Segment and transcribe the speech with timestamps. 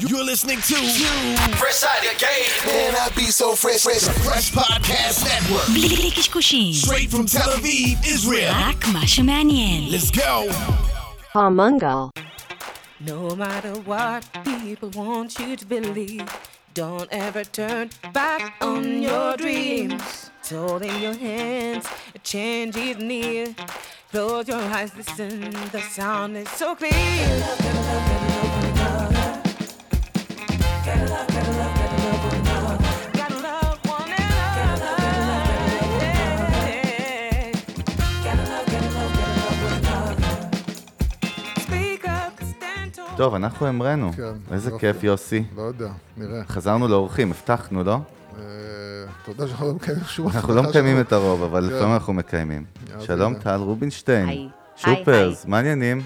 [0.00, 0.74] You're listening to
[1.54, 2.50] Fresh out the game.
[2.66, 5.70] Man, I be so fresh, fresh, fresh podcast network.
[5.70, 8.52] בלי בלי קשקושים, Straight from Tel Aviv, Israel.
[8.52, 9.90] רק מה שמעניין.
[9.90, 10.52] Let's go.
[11.32, 12.10] Palmungal.
[13.06, 16.26] No matter what people want you to believe,
[16.74, 20.02] don't ever turn back on your dreams.
[20.40, 21.84] It's all in your hands,
[22.16, 23.54] a change is near.
[24.10, 27.82] Close your eyes, listen, the sound is so clear.
[43.16, 44.10] טוב, אנחנו המראנו.
[44.16, 44.80] כן, איזה יופי.
[44.92, 45.44] כיף, יוסי.
[45.56, 46.42] לא יודע, נראה.
[46.48, 47.92] חזרנו לאורחים, הבטחנו, לא?
[48.38, 48.42] אה,
[49.28, 51.00] יודע שאנחנו לא מקיימים שום אנחנו לא מקיימים.
[51.00, 51.74] את הרוב, אבל כן.
[51.76, 52.64] לפעמים אנחנו מקיימים.
[53.00, 53.34] שלום.
[53.34, 54.28] טל רובינשטיין.
[54.28, 54.48] היי.
[54.76, 56.02] שופרס, מה העניינים?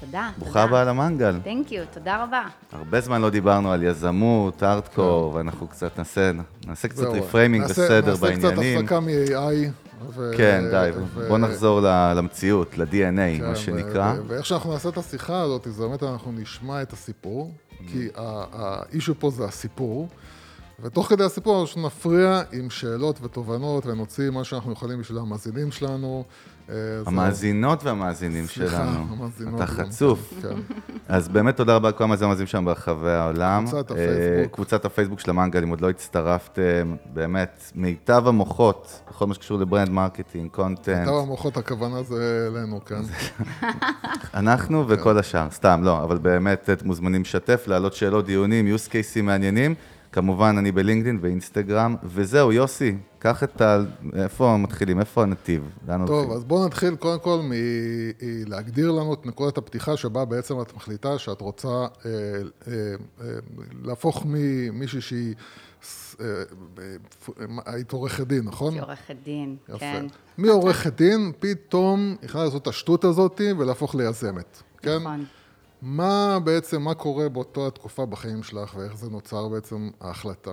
[0.00, 0.30] תודה.
[0.38, 1.38] ברוכה הבאה למנגל.
[1.44, 2.42] thank you, תודה רבה.
[2.72, 6.30] הרבה זמן לא דיברנו על יזמות, ארטקור, ואנחנו קצת נעשה
[6.66, 7.18] נעשה קצת כן.
[7.18, 8.78] reframing נעשה- וסדר נעשה קצת בעניינים.
[8.78, 9.70] הפסקה מ-AI.
[10.10, 11.80] ו- כן, די, ו- בוא נחזור
[12.16, 12.92] למציאות, ל-DNA,
[13.38, 14.14] כן, מה שנקרא.
[14.18, 17.54] ו- ואיך שאנחנו נעשה את השיחה הזאת, זה באמת אנחנו נשמע את הסיפור,
[17.86, 20.08] כי ה- ה issue פה זה הסיפור,
[20.82, 26.24] ותוך כדי הסיפור אנחנו נפריע עם שאלות ותובנות, ונוציא מה שאנחנו יכולים בשביל המאזינים שלנו.
[26.70, 26.74] אה,
[27.06, 29.16] המאזינות והמאזינים שלנו.
[29.56, 29.66] אתה.
[29.66, 30.34] חצוף.
[30.42, 30.48] כן.
[31.08, 33.64] אז באמת תודה רבה לכל המאזינים שלנו ברחבי העולם.
[33.66, 34.54] קבוצת אה, הפייסבוק.
[34.54, 39.63] קבוצת הפייסבוק של המנגל, אם עוד לא הצטרפתם, באמת, מיטב המוחות, בכל מה שקשור ל
[39.63, 41.06] brand marketing, content.
[41.06, 43.02] טוב, המוחות הכוונה זה אלינו, כן.
[44.34, 49.74] אנחנו וכל השאר, סתם, לא, אבל באמת מוזמנים לשתף, להעלות שאלות, דיונים, use cases מעניינים.
[50.12, 53.78] כמובן, אני בלינקדאין ואינסטגרם, וזהו, יוסי, קח את ה...
[54.14, 55.00] איפה מתחילים?
[55.00, 55.68] איפה הנתיב?
[55.88, 56.36] לאן טוב, הולכים?
[56.36, 61.40] אז בואו נתחיל קודם כל מלהגדיר לנו את נקודת הפתיחה שבה בעצם את מחליטה שאת
[61.40, 62.72] רוצה אה, אה,
[63.20, 63.26] אה,
[63.84, 65.34] להפוך ממישהי שהיא,
[66.20, 66.26] אה,
[66.78, 68.78] אה, היית עורכת דין, נכון?
[68.78, 69.78] כעורכת דין, יפה.
[69.78, 70.06] כן.
[70.38, 74.96] מעורכת דין, פתאום החלטת לעשות את השטות הזאת ולהפוך ליזמת, כן?
[74.96, 75.24] נכון.
[75.82, 80.52] מה בעצם, מה קורה באותה התקופה בחיים שלך ואיך זה נוצר בעצם ההחלטה?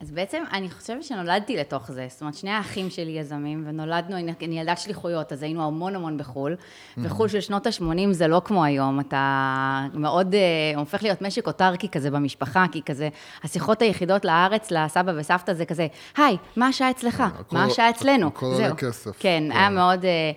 [0.00, 2.06] אז בעצם אני חושבת שנולדתי לתוך זה.
[2.10, 6.56] זאת אומרת, שני האחים שלי יזמים, ונולדנו, אני ילדת שליחויות, אז היינו המון המון בחו"ל.
[6.98, 10.40] וחו"ל של שנות ה-80 זה לא כמו היום, אתה מאוד, אה,
[10.80, 13.08] הופך להיות משק אוטרקי כזה במשפחה, כי כזה,
[13.44, 15.86] השיחות היחידות לארץ, לסבא וסבתא זה כזה,
[16.16, 17.20] היי, מה השעה אצלך?
[17.38, 18.26] הכל- מה השעה אצלנו?
[18.26, 19.10] הכל עולה כסף.
[19.18, 19.56] כן, כן.
[19.56, 20.04] היה מאוד...
[20.04, 20.30] אה,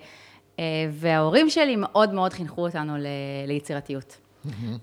[0.92, 3.06] וההורים שלי מאוד מאוד חינכו אותנו ל-
[3.46, 4.16] ליצירתיות.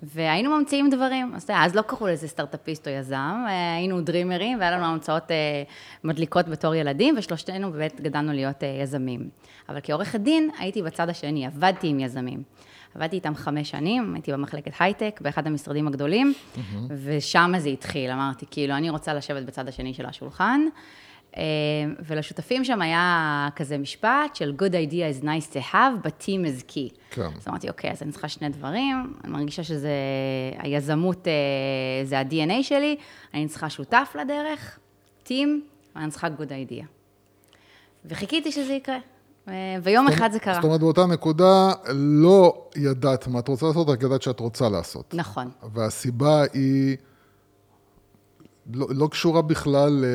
[0.03, 4.71] והיינו ממציאים דברים, אז, אז לא קראו לזה סטארט-אפיסט או יזם, אה, היינו דרימרים, והיה
[4.71, 5.63] לנו המצאות אה,
[6.03, 9.29] מדליקות בתור ילדים, ושלושתנו באמת גדלנו להיות אה, יזמים.
[9.69, 12.43] אבל כעורכת דין, הייתי בצד השני, עבדתי עם יזמים.
[12.95, 16.33] עבדתי איתם חמש שנים, הייתי במחלקת הייטק, באחד המשרדים הגדולים,
[17.03, 20.61] ושם זה התחיל, אמרתי, כאילו, אני רוצה לשבת בצד השני של השולחן.
[21.37, 21.43] אה,
[22.05, 26.71] ולשותפים שם היה כזה משפט של good idea is nice to have, but team is
[26.71, 26.97] key.
[27.11, 27.29] כן.
[27.37, 29.91] אז אמרתי, אוקיי, אז אני צריכה שני דברים, אני מרגישה שזה,
[30.57, 31.33] היזמות אה,
[32.05, 32.95] זה ה-DNA שלי,
[33.33, 34.79] אני צריכה שותף לדרך,
[35.23, 35.63] טים,
[35.95, 36.85] ואני צריכה good idea.
[38.05, 38.97] וחיכיתי שזה יקרה,
[39.47, 39.53] אה,
[39.83, 40.53] ויום אחד זה קרה.
[40.53, 45.13] זאת אומרת, באותה נקודה לא ידעת מה את רוצה לעשות, רק ידעת שאת רוצה לעשות.
[45.13, 45.51] נכון.
[45.73, 46.97] והסיבה היא
[48.73, 50.05] לא, לא קשורה בכלל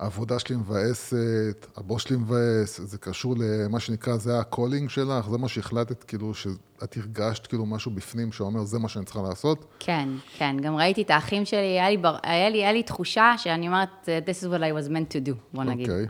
[0.00, 5.38] לעבודה שלי מבאסת, הבוס שלי מבאס, זה קשור למה שנקרא, זה ה calling שלך, זה
[5.38, 9.64] מה שהחלטת, כאילו, שאת הרגשת כאילו משהו בפנים שאומר, זה מה שאני צריכה לעשות.
[9.78, 10.08] כן,
[10.38, 13.66] כן, גם ראיתי את האחים שלי, היה לי, בר- היה לי, היה לי תחושה שאני
[13.68, 15.90] אומרת, this is what I was meant to do, בוא נגיד.
[15.90, 16.06] אוקיי.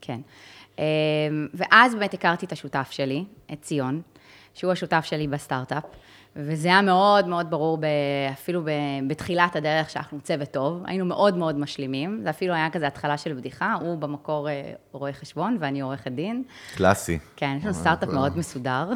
[0.00, 0.20] כן.
[0.78, 0.84] אמ,
[1.54, 4.02] ואז באמת הכרתי את השותף שלי, את ציון,
[4.54, 5.84] שהוא השותף שלי בסטארט-אפ,
[6.36, 7.84] וזה היה מאוד מאוד ברור, ב,
[8.32, 8.68] אפילו ב,
[9.08, 13.32] בתחילת הדרך שאנחנו צוות טוב, היינו מאוד מאוד משלימים, זה אפילו היה כזה התחלה של
[13.34, 16.42] בדיחה, הוא במקור אה, רואה חשבון ואני עורכת דין.
[16.76, 17.18] קלאסי.
[17.36, 18.88] כן, יש לנו סטארט-אפ מאוד מסודר.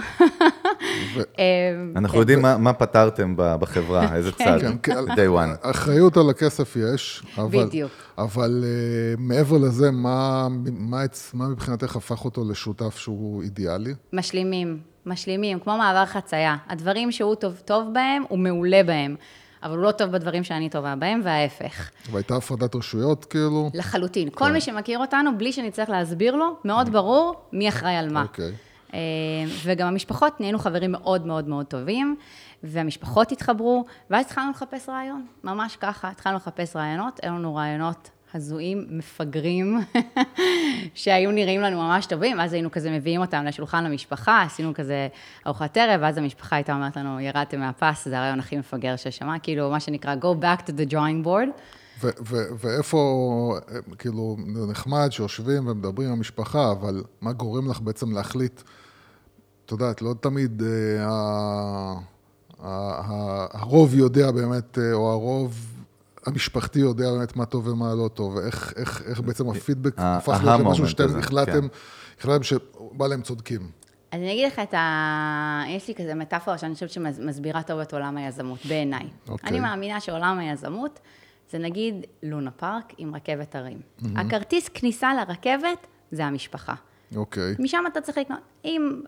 [1.16, 4.58] ו- אמ, אנחנו יודעים מה- מה פתרתם ב- בחברה, איזה צד.
[4.60, 4.92] כן, כן.
[5.12, 5.70] day one.
[5.70, 7.92] אחריות על הכסף יש, אבל, בדיוק.
[8.18, 13.94] אבל uh, מעבר לזה, מה, מה, אצ- מה מבחינתך הפך אותו לשותף שהוא אידיאלי?
[14.12, 16.56] משלימים, משלימים, כמו מעבר חצייה.
[16.68, 19.16] הדברים שהוא טוב, טוב בהם, הוא מעולה בהם,
[19.62, 21.90] אבל הוא לא טוב בדברים שאני טובה בהם, וההפך.
[22.10, 23.70] והייתה הפרדת רשויות, כאילו?
[23.74, 24.28] לחלוטין.
[24.30, 28.22] כל מי שמכיר אותנו, בלי שנצטרך להסביר לו, מאוד ברור מי אחראי על מה.
[28.22, 28.52] אוקיי.
[28.94, 28.98] אה,
[29.64, 32.16] וגם המשפחות, נהיינו חברים מאוד מאוד מאוד טובים,
[32.62, 38.86] והמשפחות התחברו, ואז התחלנו לחפש רעיון, ממש ככה, התחלנו לחפש רעיונות, היו לנו רעיונות הזויים,
[38.90, 39.80] מפגרים,
[40.94, 45.08] שהיו נראים לנו ממש טובים, ואז היינו כזה מביאים אותם לשולחן המשפחה, עשינו כזה
[45.46, 49.70] ארוחת ערב, ואז המשפחה הייתה אומרת לנו, ירדתם מהפס, זה הרעיון הכי מפגר ששמע, כאילו,
[49.70, 51.48] מה שנקרא, go back to the drawing board.
[52.60, 53.58] ואיפה,
[53.98, 58.62] כאילו, זה נחמד שיושבים ומדברים עם המשפחה, אבל מה גורם לך בעצם להחליט,
[59.66, 61.94] את יודעת, לא תמיד אה,
[63.52, 65.73] הרוב יודע באמת, אה, או הרוב
[66.26, 70.32] המשפחתי יודע באמת מה טוב ומה לא טוב, ואיך איך, איך בעצם הפידבק ה- הפך
[70.44, 71.66] להיות הה moment שאתם החלטתם, כן.
[72.18, 73.60] החלטתם שבא להם צודקים.
[74.12, 75.62] אז אני אגיד לך את ה...
[75.68, 79.06] יש לי כזה מטאפורה שאני חושבת שמסבירה טוב את עולם היזמות, בעיניי.
[79.28, 79.50] אוקיי.
[79.50, 81.00] אני מאמינה שעולם היזמות
[81.50, 83.80] זה נגיד לונה פארק עם רכבת הרים.
[84.16, 86.74] הכרטיס כניסה לרכבת זה המשפחה.
[87.16, 87.54] אוקיי.
[87.58, 88.38] משם אתה צריך לקנות.
[88.64, 89.00] אם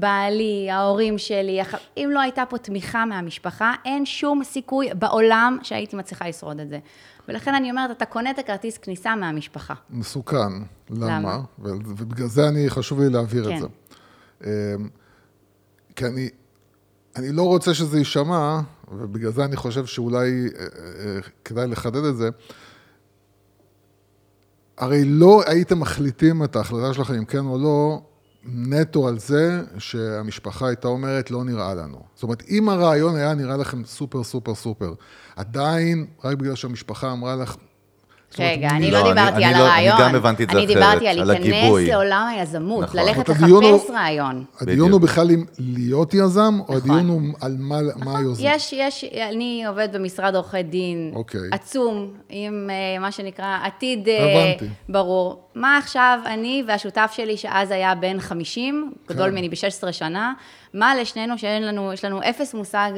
[0.00, 5.96] בעלי, ההורים שלי, הח- אם לא הייתה פה תמיכה מהמשפחה, אין שום סיכוי בעולם שהייתי
[5.96, 6.78] מצליחה לשרוד את זה.
[7.28, 9.74] ולכן אני אומרת, אתה קונה את הכרטיס כניסה מהמשפחה.
[9.90, 10.36] מסוכן.
[10.90, 11.18] למה?
[11.18, 11.38] למה?
[11.58, 13.54] ובגלל זה אני, חשוב לי להבהיר כן.
[13.56, 13.66] את זה.
[14.44, 14.88] אמ,
[15.96, 16.28] כי אני,
[17.16, 18.60] אני לא רוצה שזה יישמע,
[18.92, 22.28] ובגלל זה אני חושב שאולי אה, אה, כדאי לחדד את זה.
[24.78, 28.02] הרי לא הייתם מחליטים את ההחלטה שלכם אם כן או לא,
[28.46, 32.02] נטו על זה שהמשפחה הייתה אומרת, לא נראה לנו.
[32.14, 34.94] זאת אומרת, אם הרעיון היה נראה לכם סופר סופר סופר,
[35.36, 37.56] עדיין, רק בגלל שהמשפחה אמרה לך...
[38.38, 39.96] רגע, אני לא, לא אני- דיברתי אני על לא- אני הרעיון.
[40.00, 41.86] גם הבנתי את זה אני אחרת, דיברתי על על להיכנס הגיבוי.
[41.86, 43.00] לעולם היזמות, נכון.
[43.00, 44.44] ללכת לחפש רעיון.
[44.60, 45.00] הדיון הוא.
[45.00, 47.76] בכלל אם להיות יזם, או הדיון הוא על מה.
[47.96, 48.34] נכון.
[48.38, 51.40] יש, יש, אני עובדת במשרד עורכי דין, אוקיי.
[51.52, 54.52] עצום, עם אה, מה שנקרא עתיד אה.
[54.88, 55.40] ברור.
[55.54, 59.30] מה עכשיו אני והשותף שלי, שאז היה בן 50, גדול כן.
[59.34, 60.32] ממני ב-16 שנה,
[60.74, 62.90] מה לשנינו שאין לנו, יש לנו אפס מושג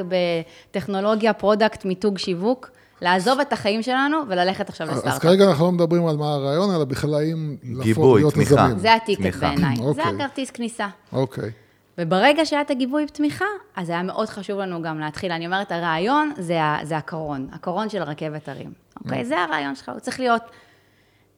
[0.70, 2.70] בטכנולוגיה, פרודקט, מיתוג, שיווק,
[3.00, 5.22] לעזוב את החיים שלנו וללכת עכשיו אז לסטארט-אפ.
[5.22, 8.54] כרגע אנחנו לא מדברים על מה הרעיון, אלא בכלל האם להפוך להיות תמיכה.
[8.54, 8.78] יזמים.
[8.78, 9.36] זה הטיקט.
[9.36, 10.04] בעיניי, זה אוקיי.
[10.04, 10.88] הכרטיס כניסה.
[11.12, 11.50] אוקיי.
[11.98, 13.44] וברגע שהיה את הגיבוי תמיכה,
[13.76, 15.32] אז היה מאוד חשוב לנו גם להתחיל.
[15.32, 18.72] אני אומרת, הרעיון זה, זה הקרון, הקרון של רכבת הרים.
[19.04, 19.24] אוקיי?
[19.24, 20.42] זה הרעיון שלך, הוא צריך להיות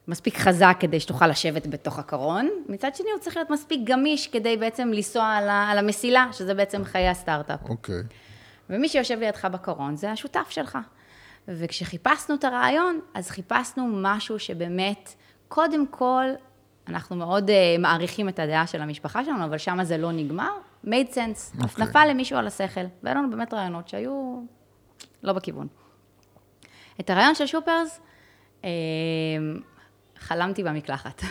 [0.08, 2.48] מספיק חזק כדי שתוכל לשבת בתוך הקרון.
[2.68, 6.84] מצד שני, הוא צריך להיות מספיק גמיש כדי בעצם לנסוע על, על המסילה, שזה בעצם
[6.84, 7.60] חיי הסטארט-אפ.
[7.68, 8.02] אוקיי.
[8.70, 10.78] ומי שיושב לידך בקרון זה השותף שלך.
[11.48, 15.14] וכשחיפשנו את הרעיון, אז חיפשנו משהו שבאמת,
[15.48, 16.24] קודם כל,
[16.88, 20.50] אנחנו מאוד uh, מעריכים את הדעה של המשפחה שלנו, אבל שם זה לא נגמר,
[20.84, 21.62] made sense.
[21.62, 21.84] אוקיי.
[21.84, 24.42] נפל למישהו על השכל, והיו לנו באמת רעיונות שהיו
[25.22, 25.66] לא בכיוון.
[27.00, 28.00] את הרעיון של שופרס,
[28.64, 28.70] אה,
[30.18, 31.22] חלמתי במקלחת.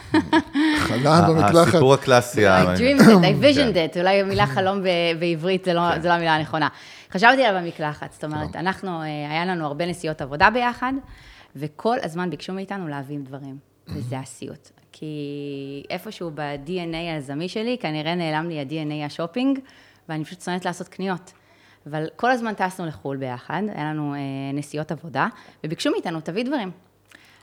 [0.77, 1.67] חלם במקלחת.
[1.67, 2.47] הסיפור הקלאסי.
[2.47, 3.41] I dreamed it, I כן.
[3.41, 4.81] visioned it, אולי המילה חלום
[5.19, 6.67] בעברית זה לא, זה לא המילה הנכונה.
[7.11, 10.93] חשבתי עליו במקלחת, זאת אומרת, אנחנו, אה, היה לנו הרבה נסיעות עבודה ביחד,
[11.55, 13.57] וכל הזמן ביקשו מאיתנו להביא דברים,
[13.87, 14.69] וזה הסיוט.
[14.91, 19.59] כי איפשהו ב-DNA היזמי שלי, כנראה נעלם לי ה-DNA השופינג,
[20.09, 21.33] ואני פשוט שונאת לעשות קניות.
[21.89, 24.19] אבל כל הזמן טסנו לחו"ל ביחד, היה לנו אה,
[24.53, 25.27] נסיעות עבודה,
[25.63, 26.71] וביקשו מאיתנו, תביא דברים.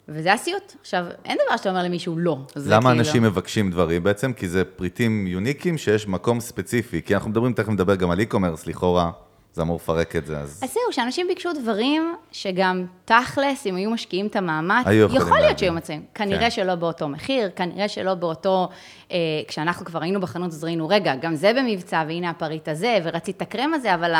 [0.08, 0.72] וזה הסיוט.
[0.80, 2.38] עכשיו, אין דבר שאתה אומר למישהו לא.
[2.56, 4.02] למה כאילו- אנשים מבקשים דברים?
[4.02, 7.02] בעצם כי זה פריטים יוניקים שיש מקום ספציפי.
[7.02, 9.10] כי אנחנו מדברים, תכף נדבר גם על e-commerce, לכאורה,
[9.54, 10.60] זה אמור לפרק את זה, אז...
[10.64, 15.58] אז זהו, שאנשים ביקשו דברים שגם תכלס, אם היו משקיעים את המאמץ, יכול להיות.
[15.58, 16.02] שהיו מציעים.
[16.14, 16.50] כנראה כן.
[16.50, 18.68] שלא באותו מחיר, כנראה שלא באותו...
[19.14, 19.18] אה,
[19.48, 23.42] כשאנחנו כבר היינו בחנות, אז ראינו, רגע, גם זה במבצע, והנה הפריט הזה, ורצית את
[23.42, 24.12] הקרם הזה, אבל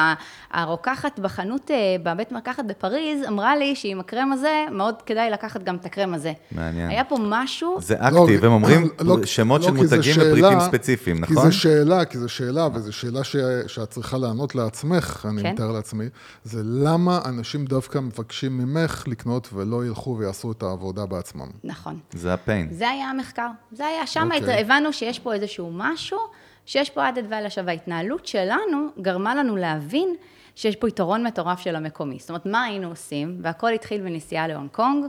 [0.53, 5.77] הרוקחת בחנות, אה, בבית מרקחת בפריז, אמרה לי שעם הקרם הזה, מאוד כדאי לקחת גם
[5.77, 6.33] את הקרם הזה.
[6.53, 6.91] מעניין.
[6.91, 7.77] היה פה משהו...
[7.81, 11.17] זה לא, אקטיב, הם אומרים לא, שמות לא, של כי זה מותגים שאלה- לפריטים ספציפיים,
[11.27, 11.51] כי נכון?
[11.51, 13.37] זו שאלה, כי זו שאלה, וזו שאלה ש...
[13.67, 15.53] שאת צריכה לענות לעצמך, אני כן.
[15.53, 16.05] מתאר לעצמי,
[16.45, 21.49] זה למה אנשים דווקא מבקשים ממך לקנות ולא ילכו ויעשו את העבודה בעצמם.
[21.65, 21.99] נכון.
[22.13, 22.69] זה הפיין.
[22.71, 23.49] זה היה המחקר.
[23.73, 24.41] זה היה, שם אוקיי.
[24.85, 26.19] הבנו שיש פה איזשהו משהו,
[26.67, 27.47] שיש פה added value.
[27.47, 30.17] עכשיו, ההתנהלות שלנו גרמה לנו להבין
[30.57, 32.19] שיש פה יתרון מטורף של המקומי.
[32.19, 33.39] זאת אומרת, מה היינו עושים?
[33.43, 35.07] והכל התחיל בנסיעה להונג קונג,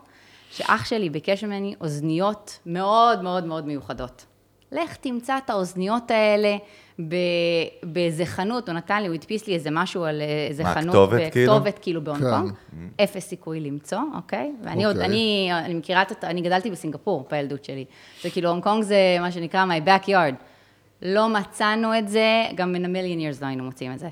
[0.52, 4.26] שאח שלי ביקש ממני אוזניות מאוד מאוד מאוד מיוחדות.
[4.76, 6.58] לך תמצא את האוזניות האלה
[7.00, 7.16] ב-
[7.84, 11.32] באיזה חנות, הוא נתן לי, הוא הדפיס לי איזה משהו על איזה מה, חנות, כתובת,
[11.32, 11.54] כאילו?
[11.54, 12.30] כתובת כאילו בהונג כן.
[12.30, 12.52] קונג,
[13.04, 14.52] אפס סיכוי למצוא, אוקיי?
[14.64, 15.10] ואני עוד, אוקיי.
[15.10, 17.86] אני, אני מכירה את, אני גדלתי בסינגפור בילדות שלי.
[18.24, 20.36] זה כאילו, הונג קונג זה מה שנקרא my backyard.
[21.02, 24.08] לא מצאנו את זה, גם in a million years לא היינו מוצאים את זה.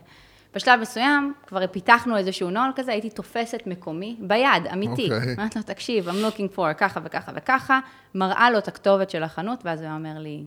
[0.56, 5.10] בשלב מסוים, כבר פיתחנו איזשהו נוהל כזה, הייתי תופסת מקומי, ביד, אמיתי.
[5.14, 5.34] אוקיי.
[5.38, 7.80] אומרת לו, תקשיב, I'm looking for ככה וככה וככה,
[8.16, 10.44] מראה לו את הכתובת של החנות, ואז הוא אומר לי,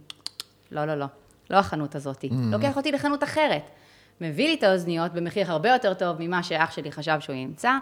[0.70, 1.06] לא, לא, לא,
[1.50, 2.30] לא החנות הזאתי.
[2.52, 3.62] לוקח אותי לחנות אחרת.
[4.20, 7.72] מביא לי את האוזניות במחיר הרבה יותר טוב ממה שאח שלי חשב שהוא ימצא,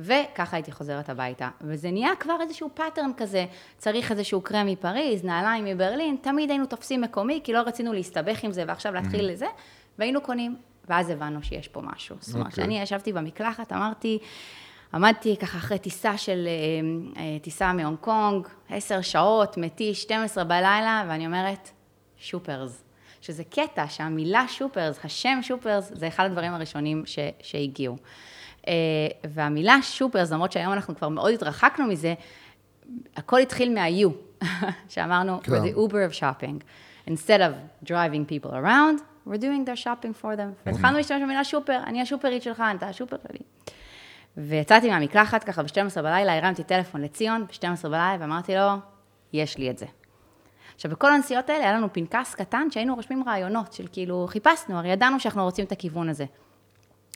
[0.00, 1.48] וככה הייתי חוזרת הביתה.
[1.60, 3.44] וזה נהיה כבר איזשהו pattern כזה,
[3.78, 8.52] צריך איזשהו קרם מפריז, נעליים מברלין, תמיד היינו תופסים מקומי, כי לא רצינו להסתבך עם
[8.52, 9.46] זה ועכשיו להתחיל לזה,
[9.98, 10.56] והיינו קונים,
[10.88, 12.16] ואז הבנו שיש פה משהו.
[12.20, 12.64] זאת אומרת, אוקיי.
[12.64, 14.18] כשאני ישבתי במקלחת, אמרתי,
[14.94, 21.04] עמדתי ככה אחרי טיסה של, אה, אה, טיסה מהונג קונג, עשר שעות, מתיש, 12 בלילה,
[21.08, 21.70] ואני אומרת,
[22.16, 22.84] שופרס.
[23.20, 27.96] שזה קטע שהמילה שופרס, השם שופרס, זה אחד הדברים הראשונים ש, שהגיעו.
[28.68, 28.72] אה,
[29.30, 32.14] והמילה שופרס, למרות שהיום אנחנו כבר מאוד התרחקנו מזה,
[33.16, 34.44] הכל התחיל מה-U,
[34.88, 35.52] שאמרנו, כן.
[35.52, 36.64] the Uber of shopping.
[37.08, 40.66] Instead of driving people around, we're doing their shopping for them.
[40.66, 43.38] והתחלנו להשתמש במילה שופר, אני השופרית שלך, אתה השופר שלי.
[44.36, 48.70] ויצאתי מהמקלחת ככה ב-12 בלילה, הרמתי טלפון לציון ב-12 בלילה ואמרתי לו,
[49.32, 49.86] יש לי את זה.
[50.74, 54.88] עכשיו, בכל הנסיעות האלה היה לנו פנקס קטן שהיינו רושמים רעיונות של כאילו, חיפשנו, הרי
[54.88, 56.24] ידענו שאנחנו רוצים את הכיוון הזה.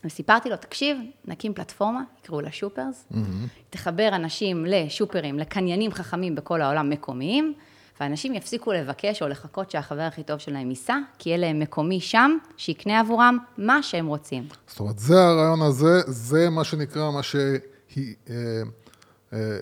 [0.05, 3.09] וסיפרתי לו, תקשיב, נקים פלטפורמה, יקראו לה שופרס,
[3.71, 7.55] תחבר אנשים לשופרים, לקניינים חכמים בכל העולם מקומיים,
[8.01, 12.39] ואנשים יפסיקו לבקש או לחכות שהחבר הכי טוב שלהם ייסע, כי יהיה להם מקומי שם,
[12.57, 14.49] שיקנה עבורם מה שהם רוצים.
[14.67, 18.15] זאת אומרת, זה הרעיון הזה, זה מה שנקרא, מה שהיא...
[18.31, 18.35] אה,
[19.33, 19.59] אה,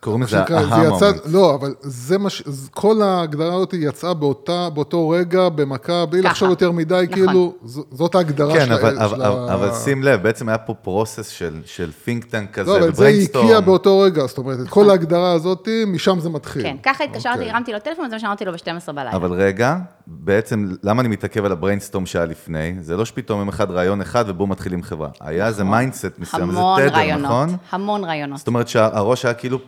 [0.00, 1.20] קוראים לזה אהה זה moment.
[1.26, 2.42] לא, אבל זה מה ש...
[2.70, 6.28] כל ההגדרה הזאת יצאה באותה, באותו רגע, במכה, בלי ככה.
[6.30, 7.14] לחשוב יותר מדי, נכון.
[7.14, 7.54] כאילו,
[7.90, 10.58] זאת ההגדרה כן, של אבל, ה- אבל, של אבל, ה- אבל שים לב, בעצם היה
[10.58, 13.06] פה process של, של think tank כזה, לא, אבל זה.
[13.08, 16.62] הקיע באותו רגע, זאת אומרת, את כל ההגדרה הזאת, משם זה מתחיל.
[16.62, 17.50] כן, ככה התקשרתי, אוקיי.
[17.50, 19.12] הרמתי לו טלפון, וזה מה שאמרתי לו ב-12 בלילה.
[19.12, 19.76] אבל רגע,
[20.12, 22.74] בעצם, למה אני מתעכב על ה brainstorm שהיה לפני?
[22.80, 25.08] זה לא שפתאום יום אחד רעיון אחד ובואו מתחילים חברה.
[25.20, 27.56] היה איזה mindset מסוים, איזה תדר, רעיונות, נכון?
[27.70, 28.38] המון רעיונות.
[28.38, 29.58] זאת אומרת שהראש היה כאילו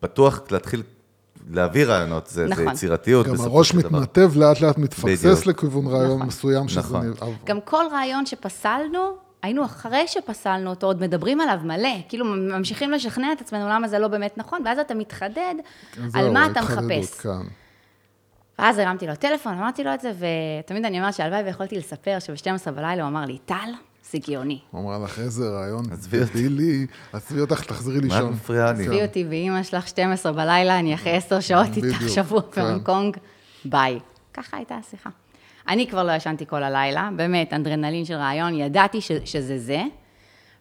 [0.00, 0.82] פתוח להתחיל
[1.50, 2.68] להביא רעיונות, זה, זה נכון.
[2.68, 3.98] יצירתיות גם בסופו הראש של דבר.
[4.00, 5.46] מתנתב, לאט לאט מתפקסס בדיוק.
[5.46, 6.80] לכיוון רעיון מסוים שזה...
[6.80, 7.06] נכון.
[7.06, 8.98] נראה- גם כל רעיון שפסלנו,
[9.42, 13.98] היינו אחרי שפסלנו אותו, עוד מדברים עליו מלא, כאילו ממשיכים לשכנע את עצמנו למה זה
[13.98, 15.54] לא באמת נכון, ואז אתה מתחדד
[16.02, 17.14] על זהו, מה אתה מחפש.
[17.20, 17.30] כן.
[18.58, 20.12] ואז הרמתי לו טלפון, אמרתי לו את זה,
[20.64, 23.54] ותמיד אני אומרת שהלוואי ויכולתי לספר שב-12 בלילה הוא אמר לי, טל,
[24.10, 24.58] זה גאוני.
[24.70, 28.32] הוא אמר לך, איזה רעיון עזבי אותי." דבילי, עזבי אותך, תחזרי מה את לישון.
[28.32, 28.82] מפריעה לי?
[28.82, 32.62] עזבי אותי ואימא שלך 12 בלילה, אני אחרי 10 שעות איתך שבוע כן.
[32.62, 33.16] בהונג קונג,
[33.64, 33.98] ביי.
[34.34, 35.10] ככה הייתה השיחה.
[35.68, 39.82] אני כבר לא ישנתי כל הלילה, באמת, אדרנלין של רעיון, ידעתי שזה זה.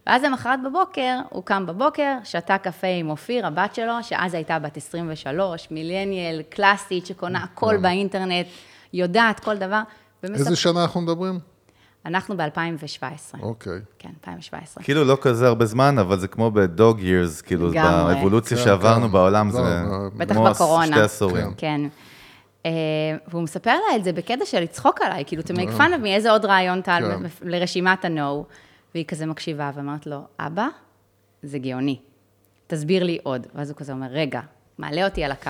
[0.08, 4.78] ואז למחרת בבוקר, הוא קם בבוקר, שתה קפה עם אופיר, הבת שלו, שאז הייתה בת
[4.78, 8.46] 23, מילניאל, קלאסית, שקונה הכל באינטרנט,
[8.94, 9.82] יודעת כל דבר.
[10.24, 11.40] ומספ- איזה שנה אנחנו מדברים?
[12.06, 13.40] אנחנו ב-2017.
[13.42, 13.80] אוקיי.
[14.00, 14.84] כן, 2017.
[14.84, 17.72] כאילו לא כזה הרבה זמן, אבל זה כמו בדוג years, כאילו.
[17.72, 19.12] באבולוציה כן, שעברנו כן.
[19.12, 19.84] בעולם, לא, זה אה,
[20.18, 20.86] בטח כמו בקורונה.
[20.86, 21.54] שתי עשורים.
[21.58, 21.82] כן.
[22.66, 22.72] אה,
[23.28, 26.08] והוא מספר לה את זה בקטע של לצחוק עליי, כאילו, to make fun of me,
[26.08, 27.50] איזה עוד רעיון טל כן.
[27.50, 28.44] לרשימת ה-no,
[28.96, 30.68] והיא כזה מקשיבה ואומרת לו, אבא,
[31.44, 32.00] זה גאוני,
[32.68, 33.48] תסביר לי עוד.
[33.56, 34.42] ואז הוא כזה אומר, רגע,
[34.78, 35.50] מעלה אותי על הקו,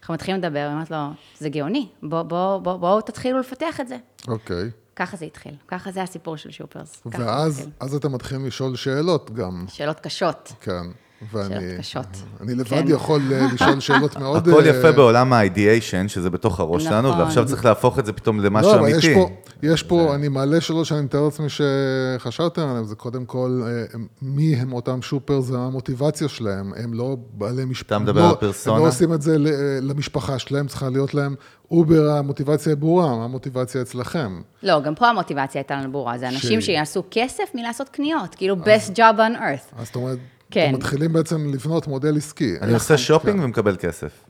[0.00, 0.96] אנחנו מתחילים לדבר, היא אומרת לו,
[1.38, 3.96] זה גאוני, בואו בוא, בוא, בוא, תתחילו לפתח את זה.
[4.28, 4.70] אוקיי.
[4.96, 7.02] ככה זה התחיל, ככה זה הסיפור של שופרס.
[7.06, 7.68] ואז.
[7.80, 10.52] אז אתם מתחילים לשאול שאלות גם, שאלות קשות.
[10.60, 10.86] כן.
[11.32, 11.48] ואני...
[11.54, 12.06] שאלות קשות.
[12.40, 12.84] אני לבד כן.
[12.88, 14.48] יכול אה, לשאול שאלות מאוד...
[14.48, 17.20] הכל אה, יפה בעולם ה-ideation, שזה בתוך הראש שלנו, נכון.
[17.20, 19.14] ועכשיו צריך להפוך את זה פתאום למשהו לא, אבל יש אמיתי.
[19.20, 19.28] פה,
[19.62, 24.54] יש פה, אני מעלה שאלות שאני מתאר לעצמי שחשבתם עליהן, זה קודם כל, אה, מי
[24.56, 27.96] הם אותם שופר, זה המוטיבציה שלהם, הם לא בעלי משפחה.
[27.96, 28.76] אתה מדבר על פרסונה?
[28.76, 29.48] הם לא עושים את זה ל-
[29.90, 31.34] למשפחה שלהם, צריכה להיות להם
[31.70, 34.40] אובר, המוטיבציה ברורה, מה המוטיבציה אצלכם?
[34.62, 38.56] לא, גם פה המוטיבציה הייתה לנו ברורה, זה אנשים ש- שיעשו כסף מלעשות קניות, כאילו
[38.56, 39.80] best job on earth.
[39.80, 40.18] אז זאת אומרת,
[40.50, 40.68] כן.
[40.68, 42.54] אתם מתחילים בעצם לבנות מודל עסקי.
[42.60, 44.24] אני עושה שופינג ומקבל כסף.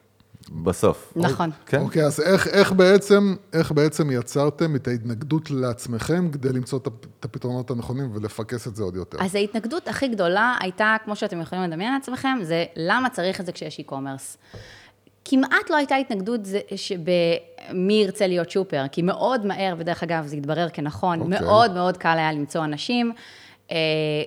[0.52, 1.12] בסוף.
[1.16, 1.50] נכון.
[1.66, 1.80] כן?
[1.80, 7.06] אוקיי, אז איך, איך, בעצם, איך בעצם יצרתם את ההתנגדות לעצמכם כדי למצוא את הפ-
[7.20, 9.18] את הפתרונות הנכונים ולפקס את זה עוד יותר?
[9.20, 13.52] אז ההתנגדות הכי גדולה הייתה, כמו שאתם יכולים לדמיין לעצמכם, זה למה צריך את זה
[13.52, 14.36] כשיש e-commerce.
[15.24, 16.40] כמעט לא הייתה התנגדות
[16.76, 21.40] שבמי ירצה להיות shopper, כי מאוד מהר, ודרך אגב, זה התברר כנכון, אוקיי.
[21.40, 23.12] מאוד מאוד קל היה למצוא אנשים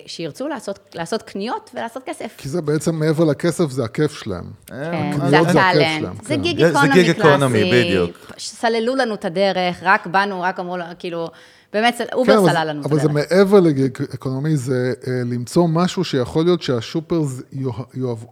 [0.06, 2.34] שירצו לעשות, לעשות קניות ולעשות כסף.
[2.38, 4.44] כי זה בעצם מעבר לכסף, זה הכיף שלהם.
[4.66, 4.74] כן,
[5.16, 6.42] קניות זה זה ה talent, זה כן.
[6.42, 7.28] gig זה- זה economy gig קלאסי.
[7.30, 8.32] economy, בדיוק.
[8.38, 11.28] סללו לנו את הדרך, רק באנו, רק אמרו, לו, כאילו,
[11.74, 13.32] באמת, כן, Uber אבל, סלל לנו את אבל זה הדרך.
[13.32, 17.42] מעבר ל gig economy, זה אה, למצוא משהו שיכול להיות שה shoppers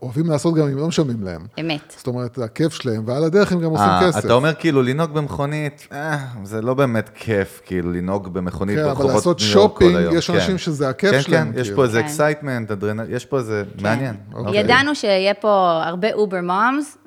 [0.03, 1.47] אוהבים לעשות גם אם לא משלמים להם.
[1.61, 1.95] אמת.
[1.97, 4.25] זאת אומרת, הכיף שלהם, ועל הדרך הם גם עושים אה, כסף.
[4.25, 8.91] אתה אומר כאילו לנהוג במכונית, אה, זה לא באמת כיף, כאילו לנהוג במכונית כן, אבל
[8.91, 10.17] ברחובות לעשות ניו יורק כל שופינג, היום.
[10.17, 10.37] יש כן.
[10.37, 11.77] אנשים שזה הכיף כן, שלהם, כן, יש כאילו.
[11.77, 12.05] פה איזה כן.
[12.05, 14.15] excitement, אדרנל, יש פה איזה מעניין.
[14.35, 14.61] אוקיי.
[14.61, 16.99] ידענו שיהיה פה הרבה Uber moms,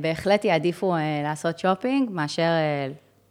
[0.00, 2.42] בהחלט יעדיפו אה, לעשות שופינג, מאשר...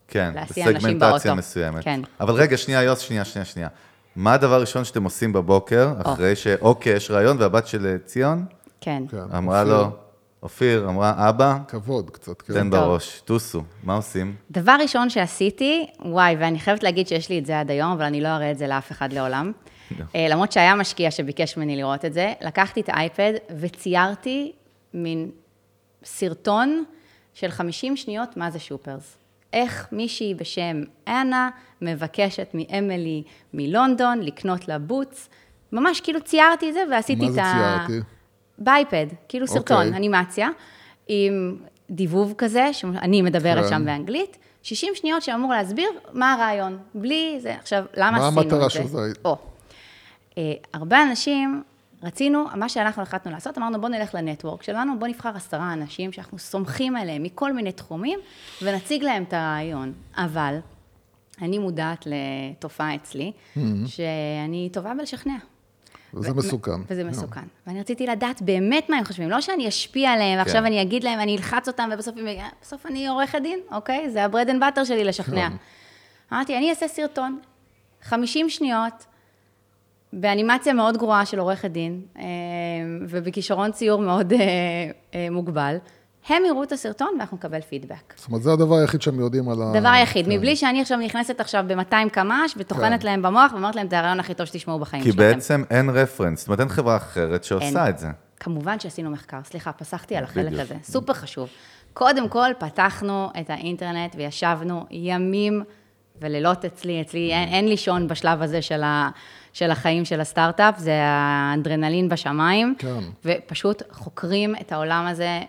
[0.09, 1.33] כן, בסגמנטציה.
[1.33, 1.83] מסוימת.
[1.83, 2.01] כן.
[2.19, 3.67] אבל רגע, שנייה, יוס, שנייה, שנייה, שנייה.
[4.15, 8.45] מה הדבר הראשון שאתם עושים בבוקר, אחרי שאוקיי, יש רעיון, והבת של אה, ציון
[8.81, 9.03] כן.
[9.11, 9.89] כן, אמרה לו,
[10.43, 12.53] אופיר, אמרה, אבא, כבוד קצת, כן.
[12.53, 14.35] תן בראש, טוסו, מה עושים?
[14.51, 18.21] דבר ראשון שעשיתי, וואי, ואני חייבת להגיד שיש לי את זה עד היום, אבל אני
[18.21, 19.51] לא אראה את זה לאף אחד לעולם.
[20.15, 24.51] אה, למרות שהיה משקיע שביקש ממני לראות את זה, לקחתי את האייפד וציירתי
[24.93, 25.31] מין
[26.03, 26.83] סרטון
[27.33, 29.18] של 50 שניות מה זה שופרס.
[29.53, 31.49] איך מישהי בשם אנה
[31.81, 35.29] מבקשת מאמילי מלונדון לקנות לה בוטס.
[35.71, 37.53] ממש כאילו ציירתי את זה ועשיתי מה את זה ה...
[37.85, 38.05] ציירתי?
[38.57, 39.97] באייפד, כאילו סרטון, אוקיי.
[39.97, 40.49] אנימציה,
[41.07, 41.57] עם
[41.89, 43.69] דיבוב כזה, שאני מדברת כן.
[43.69, 47.55] שם באנגלית, 60 שניות שאמור להסביר מה הרעיון, בלי זה.
[47.55, 48.55] עכשיו, למה מה עשינו את זה?
[48.55, 48.99] המטרה של זה?
[49.25, 49.37] או,
[50.37, 51.63] אה, הרבה אנשים,
[52.03, 56.39] רצינו, מה שאנחנו החלטנו לעשות, אמרנו בוא נלך לנטוורק שלנו, בוא נבחר עשרה אנשים שאנחנו
[56.39, 58.19] סומכים עליהם מכל מיני תחומים,
[58.61, 59.93] ונציג להם את הרעיון.
[60.15, 60.57] אבל,
[61.41, 63.31] אני מודעת לתופעה אצלי,
[63.85, 65.35] שאני טובה בלשכנע.
[66.13, 66.81] וזה ו- מסוכן.
[66.89, 67.09] וזה לא.
[67.09, 67.41] מסוכן.
[67.67, 70.65] ואני רציתי לדעת באמת מה הם חושבים, לא שאני אשפיע עליהם, ועכשיו כן.
[70.65, 72.25] אני אגיד להם, אני אלחץ אותם, ובסוף הם...
[72.61, 74.09] בסוף אני עורכת דין, אוקיי?
[74.09, 75.49] זה ה-bread and butter שלי לשכנע.
[75.49, 75.55] כן.
[76.33, 77.39] אמרתי, אני אעשה סרטון,
[78.01, 79.05] 50 שניות,
[80.13, 82.23] באנימציה מאוד גרועה של עורכת דין, אה,
[83.09, 84.39] ובכישרון ציור מאוד אה,
[85.15, 85.77] אה, מוגבל.
[86.29, 88.13] הם יראו את הסרטון ואנחנו נקבל פידבק.
[88.15, 89.79] זאת אומרת, זה הדבר היחיד שהם יודעים על ה...
[89.79, 90.31] דבר יחיד, כן.
[90.31, 93.07] מבלי שאני עכשיו נכנסת עכשיו ב-200 קמ"ש וטוחנת כן.
[93.07, 95.33] להם במוח ואומרת להם, זה הרעיון הכי טוב שתשמעו בחיים כי שלכם.
[95.33, 97.89] בעצם אין רפרנס, זאת אומרת, אין חברה אחרת שעושה אין.
[97.89, 98.07] את זה.
[98.39, 100.61] כמובן שעשינו מחקר, סליחה, פסחתי על החלק בדיוק.
[100.61, 101.49] הזה, סופר חשוב.
[101.93, 105.63] קודם כל, פתחנו את האינטרנט וישבנו ימים
[106.21, 109.09] ולילות אצלי, אצלי אין, אין לישון בשלב הזה של, ה,
[109.53, 112.99] של החיים של הסטארט-אפ, זה האדרנלין בשמיים, כן.
[113.25, 115.39] ופשוט חוקרים את העולם הזה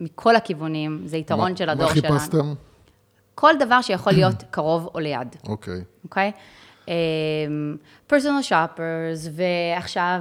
[0.00, 2.18] מכל הכיוונים, זה יתרון מה- של הדור מה שלנו.
[2.18, 2.54] חיפשתם?
[3.34, 5.36] כל דבר שיכול להיות קרוב או ליד.
[5.48, 5.80] אוקיי.
[6.04, 6.32] אוקיי?
[8.06, 10.20] פרסונל שופרס, ועכשיו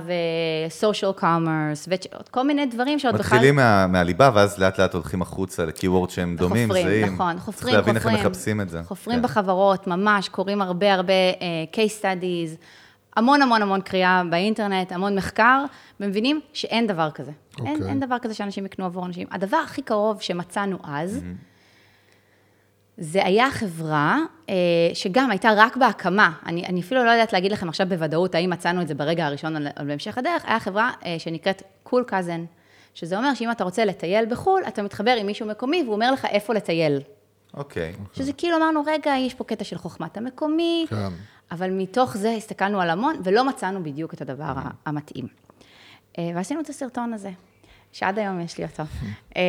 [0.69, 3.35] סושיאל קומרס, ועוד כל מיני דברים שעוד בכלל...
[3.37, 7.13] מתחילים מה- מהליבה, ואז לאט לאט הולכים החוצה לקיוורד שהם דומים, חופרים, זהים.
[7.13, 8.19] נכון, חופרים, צריך להבין איך חופרים.
[8.25, 8.81] הם מחפשים את זה.
[8.83, 9.23] חופרים כן.
[9.23, 12.63] בחברות, ממש, קוראים הרבה הרבה uh, case studies,
[13.15, 15.65] המון המון המון קריאה באינטרנט, המון מחקר,
[15.99, 17.31] ומבינים שאין דבר כזה.
[17.65, 17.89] אין, אוקיי.
[17.89, 19.27] אין דבר כזה שאנשים יקנו עבור אנשים.
[19.31, 21.23] הדבר הכי קרוב שמצאנו אז,
[22.99, 24.19] זה היה חברה
[24.49, 24.55] אה,
[24.93, 26.31] שגם הייתה רק בהקמה.
[26.45, 29.67] אני, אני אפילו לא יודעת להגיד לכם עכשיו בוודאות האם מצאנו את זה ברגע הראשון
[29.67, 32.45] או בהמשך הדרך, היה חברה אה, שנקראת קול cool קאזן,
[32.93, 36.25] שזה אומר שאם אתה רוצה לטייל בחו"ל, אתה מתחבר עם מישהו מקומי והוא אומר לך
[36.25, 37.01] איפה לטייל.
[37.53, 37.93] אוקיי.
[38.13, 41.09] שזה כאילו אמרנו, רגע, יש פה קטע של חוכמת המקומי, כן.
[41.51, 44.53] אבל מתוך זה הסתכלנו על המון, ולא מצאנו בדיוק את הדבר
[44.85, 45.27] המתאים.
[46.17, 47.31] אה, ועשינו את הסרטון הזה,
[47.91, 48.83] שעד היום יש לי אותו.
[49.37, 49.41] אה,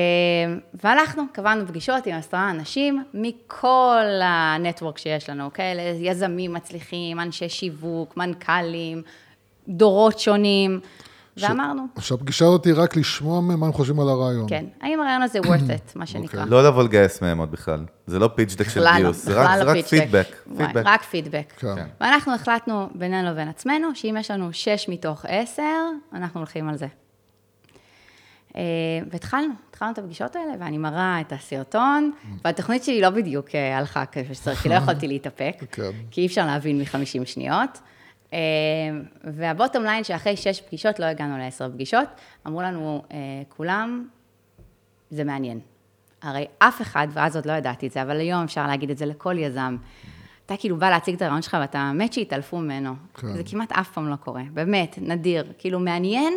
[0.74, 8.16] והלכנו, קבענו פגישות עם עשרה אנשים מכל הנטוורק שיש לנו, כאלה יזמים מצליחים, אנשי שיווק,
[8.16, 9.02] מנכ"לים,
[9.68, 10.80] דורות שונים,
[11.36, 14.46] ואמרנו, עכשיו, הפגישה הזאת היא רק לשמוע מהם מה הם חושבים על הרעיון.
[14.48, 16.44] כן, האם הרעיון הזה worth it, מה שנקרא.
[16.44, 17.84] לא לבוא לגייס מהם עוד בכלל.
[18.06, 19.84] זה לא פיץ' דק של לא, גיוס, זה רק- זה לא רק.
[19.84, 20.26] פידבק.
[20.56, 20.82] פידבק.
[20.84, 21.52] רק פידבק.
[21.56, 21.74] כן.
[21.76, 21.86] כן.
[22.00, 25.62] ואנחנו החלטנו בינינו לבין עצמנו, שאם יש לנו שש מתוך עשר,
[26.14, 26.86] אנחנו הולכים על זה.
[28.56, 28.62] אה,
[29.10, 32.10] והתחלנו, התחלנו את הפגישות האלה, ואני מראה את הסרטון,
[32.44, 35.90] והתוכנית שלי לא בדיוק אה, הלכה כפי שצריך, כי לא יכולתי להתאפק, כן.
[36.10, 37.78] כי אי אפשר להבין מ-50 שניות.
[38.32, 38.38] אה,
[39.24, 42.08] והבוטום ליין שאחרי שש פגישות לא הגענו לעשר פגישות,
[42.46, 44.08] אמרו לנו אה, כולם,
[45.10, 45.60] זה מעניין.
[46.22, 49.06] הרי אף אחד, ואז עוד לא ידעתי את זה, אבל היום אפשר להגיד את זה
[49.06, 49.76] לכל יזם.
[50.46, 52.94] אתה כאילו בא להציג את הרעיון שלך ואתה מת שיתעלפו ממנו.
[53.14, 53.32] כן.
[53.36, 55.52] זה כמעט אף פעם לא קורה, באמת, נדיר.
[55.58, 56.34] כאילו מעניין,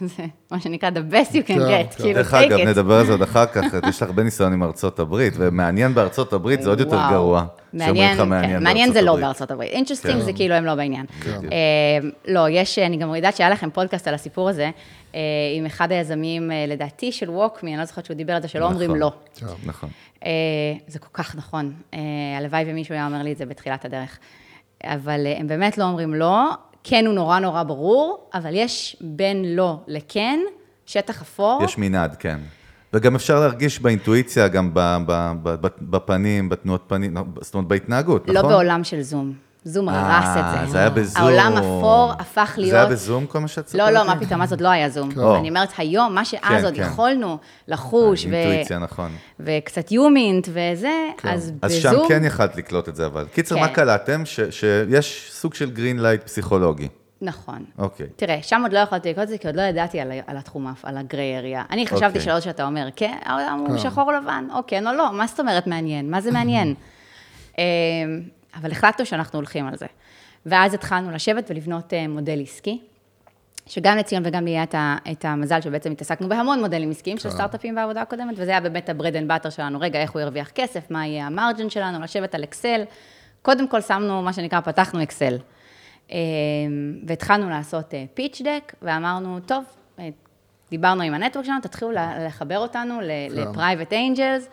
[0.00, 2.02] זה מה שנקרא the best you can כן, get, כן.
[2.02, 2.66] כאילו דרך take אגב, it.
[2.66, 6.32] נדבר על זה עוד אחר כך, יש לך הרבה ניסיון עם ארצות הברית, ומעניין בארצות
[6.32, 7.00] הברית זה עוד יותר.
[7.10, 7.44] גרוע.
[7.72, 9.16] מעניין, כן, מעניין זה לא.
[9.16, 9.70] בארצות הברית.
[9.70, 10.20] interesting כן.
[10.20, 11.06] זה כאילו הם לא בעניין.
[11.20, 11.40] כן.
[11.52, 14.70] אה, לא, יש, אני גם יודעת שהיה לכם פודקאסט על הסיפור הזה,
[15.14, 15.20] אה,
[15.56, 18.66] עם אחד היזמים, אה, לדעתי של ווקמי, אני לא זוכרת שהוא דיבר על זה, שלא
[18.66, 19.00] אומרים נכון.
[19.00, 19.12] לא.
[19.34, 19.46] כן.
[19.64, 19.88] נכון.
[20.24, 20.30] אה,
[20.86, 21.72] זה כל כך נכון.
[22.38, 24.18] הלוואי ומישהו היה אומר לי את זה בתחילת הדרך.
[24.84, 26.50] אבל הם באמת לא אומרים לא,
[26.84, 30.40] כן הוא נורא נורא ברור, אבל יש בין לא לכן,
[30.86, 31.60] שטח אפור.
[31.64, 32.38] יש מנעד, כן.
[32.92, 34.70] וגם אפשר להרגיש באינטואיציה, גם
[35.80, 38.50] בפנים, בתנועות פנים, זאת אומרת, בהתנהגות, לא נכון?
[38.50, 39.32] בעולם של זום.
[39.64, 40.72] זום הרס את אה, זה.
[40.72, 41.22] זה היה בזום.
[41.22, 42.70] העולם אפור הפך להיות...
[42.70, 44.06] זה היה בזום כל מה שאת לא, ספרת לא, לי?
[44.06, 45.08] מה פתאום, אז עוד לא היה זום.
[45.16, 45.36] או.
[45.36, 46.82] אני אומרת, היום, מה שאז כן, עוד כן.
[46.82, 49.10] יכולנו לחוש, ו- אינטואיציה, נכון.
[49.40, 52.08] וקצת יומינט וזה, אז אז שם בזום...
[52.08, 53.24] כן יכלת לקלוט את זה, אבל.
[53.32, 53.60] קיצר, כן.
[53.60, 54.22] מה קלטתם?
[54.50, 56.88] שיש סוג של green light פסיכולוגי.
[57.22, 57.64] נכון.
[57.78, 58.06] אוקיי.
[58.16, 60.72] תראה, שם עוד לא יכולתי לקרוא את זה, כי עוד לא ידעתי על, על התחום,
[60.82, 61.62] על ה gray area.
[61.70, 62.20] אני חשבתי אוקיי.
[62.20, 63.78] שלא שאתה אומר, כן, העולם הוא כן.
[63.78, 66.10] שחור לבן, או כן או לא, מה זאת אומרת מעניין?
[66.10, 66.74] מה זה מעניין?
[68.60, 69.86] אבל החלטנו שאנחנו הולכים על זה.
[70.46, 72.80] ואז התחלנו לשבת ולבנות אה, מודל עסקי,
[73.66, 74.64] שגם לציון וגם לי היה
[75.12, 78.93] את המזל שבעצם התעסקנו בהמון מודלים עסקיים של סטארט-אפים בעבודה הקודמת, וזה היה באמת ה
[78.93, 82.34] bread and butter שלנו, רגע, איך הוא ירוויח כסף, מה יהיה ה margin שלנו, לשבת
[82.34, 82.82] על אקסל.
[83.42, 85.38] קודם כל שמנו, מה שנקרא, פתחנו אקסל.
[86.12, 86.16] אה,
[87.06, 89.64] והתחלנו לעשות pitch deck, ואמרנו, טוב,
[89.98, 90.08] אה,
[90.70, 91.90] דיברנו עם ה network שלנו, תתחילו
[92.26, 94.48] לחבר אותנו ל private angels,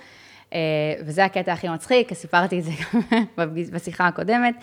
[1.06, 2.72] וזה הקטע הכי מצחיק, סיפרתי את זה
[3.38, 4.56] גם בשיחה הקודמת.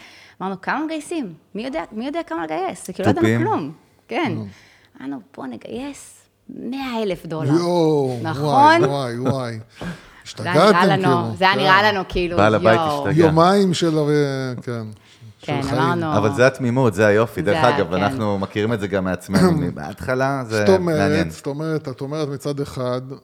[0.42, 1.35] אמרנו, כמה מגייסים?
[1.55, 2.87] מי יודע, מי יודע כמה לגייס?
[2.87, 3.20] זה כאילו לא?
[3.20, 3.72] ידענו כלום.
[4.09, 4.33] כן.
[5.01, 7.53] אמרנו, בוא נגייס 100 אלף דולר.
[7.53, 8.85] יואו, נכון?
[8.85, 9.59] וואי, וואי, וואי.
[10.24, 11.35] השתגעתם כאילו.
[11.37, 11.61] זה היה כן.
[11.61, 13.09] נראה לנו כאילו, בעל הבית יואו.
[13.09, 13.27] השתגע.
[13.27, 14.05] יומיים של, אה,
[14.62, 14.83] כן.
[15.40, 15.61] כן.
[15.72, 16.16] אמרנו...
[16.16, 17.42] אבל זה התמימות, זה היופי.
[17.42, 18.03] דרך זה, אגב, כן.
[18.03, 19.51] אנחנו מכירים את זה גם מעצמנו.
[19.74, 21.31] בהתחלה זה מעניין.
[21.31, 23.16] זאת אומרת, את אומרת מצד אחד, אה,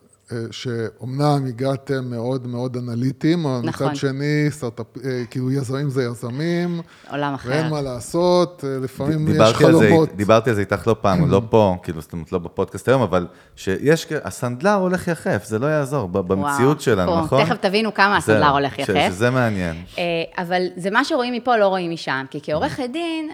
[0.50, 3.86] שאומנם הגעתם מאוד מאוד אנליטיים, אבל נכון.
[3.86, 7.48] מצד שני, סטארט-אפ, אה, כאילו יזמים זה יזמים, עולם אחר.
[7.48, 10.16] ואין מה לעשות, אה, לפעמים יש דיברתי על, זה, חלומות.
[10.16, 13.26] דיברתי על זה איתך לא פעם, לא פה, כאילו, זאת אומרת, לא בפודקאסט היום, אבל
[13.56, 17.44] שיש, הסנדלר הולך יחף, זה לא יעזור, ב- במציאות וואו, שלנו, פה, נכון?
[17.44, 19.06] תכף תבינו כמה זהו, הסנדלר הולך ש- יחף.
[19.08, 19.76] שזה מעניין.
[19.98, 20.02] אה,
[20.44, 22.24] אבל זה מה שרואים מפה, לא רואים משם.
[22.30, 23.30] כי כעורכת דין,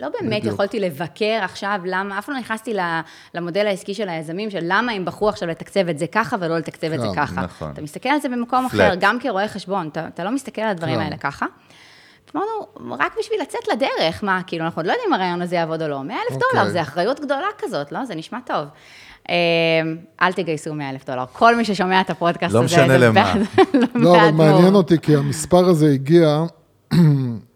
[0.00, 0.54] לא באמת בדיוק.
[0.54, 2.74] יכולתי לבקר עכשיו למה, אף פעם לא נכנסתי
[3.34, 6.92] למודל העסקי של היזמים, של למה הם בחרו עכשיו לתקצב את זה ככה ולא לתקצב
[6.92, 7.40] את זה כן, ככה.
[7.40, 7.70] נכון.
[7.70, 8.68] אתה מסתכל על זה במקום Flat.
[8.68, 11.00] אחר, גם כרואה חשבון, אתה, אתה לא מסתכל על הדברים כן.
[11.00, 11.46] האלה ככה.
[12.34, 15.82] אמרנו, רק בשביל לצאת לדרך, מה, כאילו, אנחנו עוד לא יודעים אם הרעיון הזה יעבוד
[15.82, 16.02] או לא.
[16.02, 16.48] 100 אלף אוקיי.
[16.52, 18.04] דולר, זה אחריות גדולה כזאת, לא?
[18.04, 18.66] זה נשמע טוב.
[19.30, 19.34] אה,
[20.22, 21.24] אל תגייסו 100 אלף דולר.
[21.32, 23.34] כל מי ששומע את הפודקאסט לא הזה, משנה זה למה.
[23.94, 24.74] לא, אבל מעניין.
[24.74, 26.42] אותי, כי המספר הזה הגיע,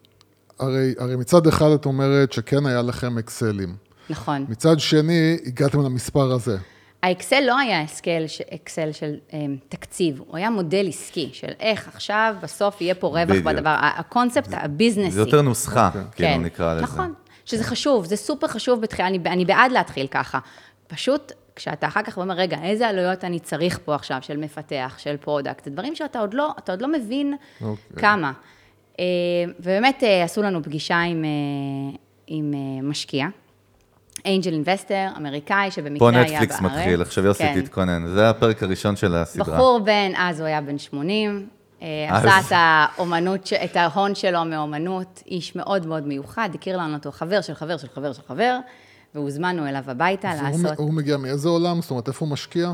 [0.59, 3.77] הרי, הרי מצד אחד את אומרת שכן היה לכם אקסלים.
[4.11, 4.47] נכון.
[4.49, 6.57] מצד שני, הגעתם למספר הזה.
[7.03, 9.35] האקסל לא היה אקסל, אקסל של um,
[9.69, 13.45] תקציב, הוא היה מודל עסקי של איך עכשיו בסוף יהיה פה רווח בדיוק.
[13.45, 15.11] בדבר, הקונספט הביזנסי.
[15.11, 16.03] זה יותר נוסחה, אוקיי.
[16.13, 16.83] כאילו נקרא לזה.
[16.83, 17.15] נכון,
[17.45, 20.39] שזה חשוב, זה סופר חשוב בתחילה, אני, אני בעד להתחיל ככה.
[20.87, 25.17] פשוט, כשאתה אחר כך אומר, רגע, איזה עלויות אני צריך פה עכשיו של מפתח, של
[25.17, 27.97] product, זה דברים שאתה עוד לא, אתה עוד לא מבין אוקיי.
[27.97, 28.33] כמה.
[29.01, 29.05] אה,
[29.61, 33.27] ובאמת אה, עשו לנו פגישה עם, אה, עם משקיע,
[34.27, 36.33] angel investor, אמריקאי, שבמקרה פה היה בארץ.
[36.33, 37.61] נטפליקס מתחיל, עכשיו יוסי כן.
[37.61, 38.07] תתכונן.
[38.07, 39.55] זה הפרק הראשון של הסדרה.
[39.57, 41.47] בחור בן, אז הוא היה בן 80,
[41.83, 42.25] אה, אז.
[42.25, 42.53] עשה את
[42.99, 47.77] האומנות, את ההון שלו מאומנות, איש מאוד מאוד מיוחד, הכיר לנו אותו חבר של חבר
[47.77, 48.59] של חבר של חבר,
[49.15, 50.79] והוזמנו אליו הביתה לעשות...
[50.79, 51.83] הוא מגיע מאיזה עולם?
[51.83, 52.73] זאת אומרת, איפה הוא משקיע?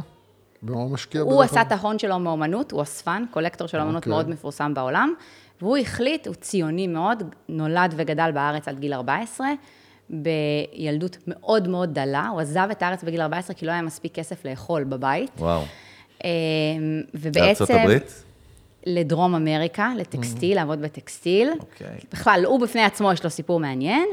[0.62, 1.20] במה הוא משקיע?
[1.20, 1.62] הוא עשה?
[1.62, 4.10] את ההון שלו מאומנות, הוא אספן, קולקטור של אומנות אוקיי.
[4.10, 5.14] מאוד מפורסם בעולם,
[5.62, 9.46] והוא החליט, הוא ציוני מאוד, נולד וגדל בארץ עד גיל 14,
[10.10, 14.44] בילדות מאוד מאוד דלה, הוא עזב את הארץ בגיל 14 כי לא היה מספיק כסף
[14.44, 15.30] לאכול בבית.
[15.38, 15.62] וואו.
[17.14, 18.24] בארצות ובעצם, הברית?
[18.86, 21.50] לדרום אמריקה, לטקסטיל, לעבוד בטקסטיל.
[21.60, 21.86] אוקיי.
[22.12, 24.08] בכלל, הוא בפני עצמו, יש לו סיפור מעניין,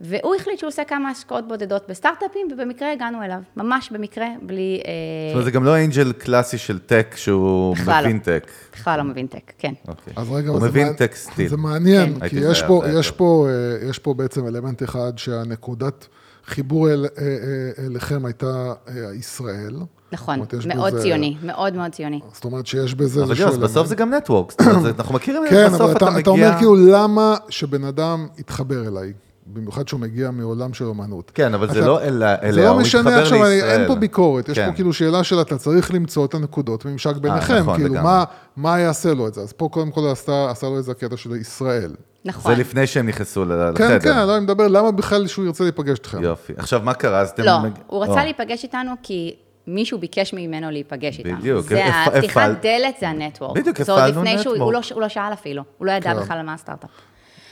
[0.00, 4.80] והוא החליט שהוא עושה כמה השקעות בודדות בסטארט-אפים, ובמקרה הגענו אליו, ממש במקרה, בלי...
[4.86, 4.92] אה,
[5.28, 8.00] זאת אומרת, זה גם לא angel קלאסי של tech שהוא לא.
[8.00, 8.50] מבין טק.
[8.72, 9.72] בכלל לא מבין טק, כן.
[9.88, 10.12] אוקיי.
[10.16, 11.48] אז רגע, הוא מבין מעניין- טקסטיל.
[11.48, 12.28] זה מעניין, כן.
[12.28, 13.10] כי יש פה, יש.
[13.10, 16.06] פה, אה, יש פה בעצם אלמנט אחד שהנקודת
[16.46, 18.46] חיבור אל, אה, אה, אליכם הייתה
[18.88, 19.76] אה, ישראל.
[20.12, 22.20] נכון, יש מאוד בזה- ציוני, מאוד מאוד ציוני.
[22.32, 24.50] זאת אומרת שיש בזה אבל איזשהו יוס, בסוף זה גם נטוורק.
[24.50, 26.58] זאת אומרת, זה- אנחנו מכירים את כן, זה, אבל בסוף אתה, אתה אתה אומר מגיע...
[26.58, 29.12] כאילו, למה שבן אדם יתחבר אליי?
[29.52, 31.30] במיוחד שהוא מגיע מעולם של אומנות.
[31.34, 33.80] כן, אבל זה אתה- לא אליה, זה לא משנה עכשיו, אני- לישראל.
[33.80, 34.66] אין פה ביקורת, יש כן.
[34.70, 37.94] פה כאילו שאלה של אתה צריך למצוא את הנקודות ממשק ביניכם, נכון, כאילו.
[37.94, 38.24] מה,
[38.56, 39.40] מה יעשה לו את זה?
[39.40, 41.92] אז פה קודם כל עשה, עשה לו איזה קטע של ישראל.
[42.26, 42.54] נכון.
[42.54, 43.98] זה לפני שהם נכנסו כן, לחדר.
[44.00, 46.22] כן, לא, אני מדבר, למה בכלל שהוא ירצה להיפגש איתכם?
[46.22, 46.52] יופי.
[46.56, 47.20] עכשיו, מה קרה?
[47.20, 47.42] אז אתם...
[47.42, 48.10] לא, מג- הוא או.
[48.10, 49.36] רצה להיפגש איתנו כי
[49.66, 51.36] מישהו ביקש ממנו להיפגש איתנו.
[51.38, 53.56] בדיוק, זה הפ- הפתיחת הפעל- דלת, זה הנטוורק.
[53.58, 54.90] בדיוק, זה עוד הפעלנו לפני שהוא, הוא נטוורק.
[54.90, 56.20] לא, הוא לא שאל אפילו, הוא לא ידע כן.
[56.20, 56.90] בכלל על מה הסטארט-אפ.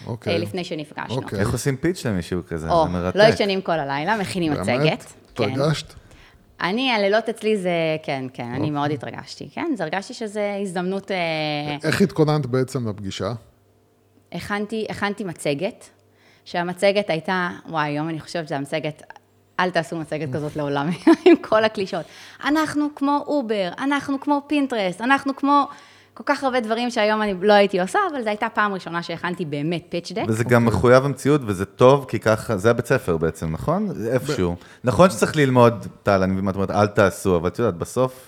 [0.07, 0.33] אוקיי.
[0.33, 1.17] אה, לפני שנפגשנו.
[1.17, 1.41] אוקיי.
[1.41, 2.71] איך עושים פיץ' למישהו כזה?
[2.71, 3.17] או, זה מרתק.
[3.17, 4.67] לא ישנים כל הלילה, מכינים מצגת.
[4.67, 5.05] באמת?
[5.35, 5.51] כן.
[5.53, 5.95] התרגשת?
[6.63, 7.71] אני, הלילות אצלי זה,
[8.03, 8.71] כן, כן, אני אוקיי.
[8.71, 9.49] מאוד התרגשתי.
[9.55, 11.11] כן, אז הרגשתי שזו הזדמנות...
[11.11, 11.17] אה,
[11.85, 13.33] איך התכוננת בעצם לפגישה?
[14.35, 15.88] הכנתי, הכנתי מצגת,
[16.44, 19.03] שהמצגת הייתה, וואי, היום אני חושבת שהמצגת,
[19.61, 20.90] אל תעשו מצגת כזאת לעולם,
[21.27, 22.05] עם כל הקלישות.
[22.44, 25.68] אנחנו כמו אובר, אנחנו כמו פינטרסט, אנחנו כמו
[26.14, 29.44] כל כך הרבה דברים שהיום אני לא הייתי עושה, אבל זו הייתה פעם ראשונה שהכנתי
[29.44, 30.23] באמת pitch deck.
[30.29, 30.79] וזה גם אוקיי.
[30.79, 33.88] מחויב המציאות, וזה טוב, כי ככה, זה הבית ספר בעצם, נכון?
[34.12, 34.57] איפשהו.
[34.85, 38.27] נכון שצריך ללמוד, טל, אני מבין מה את אומרת, אל תעשו, אבל את יודעת, בסוף,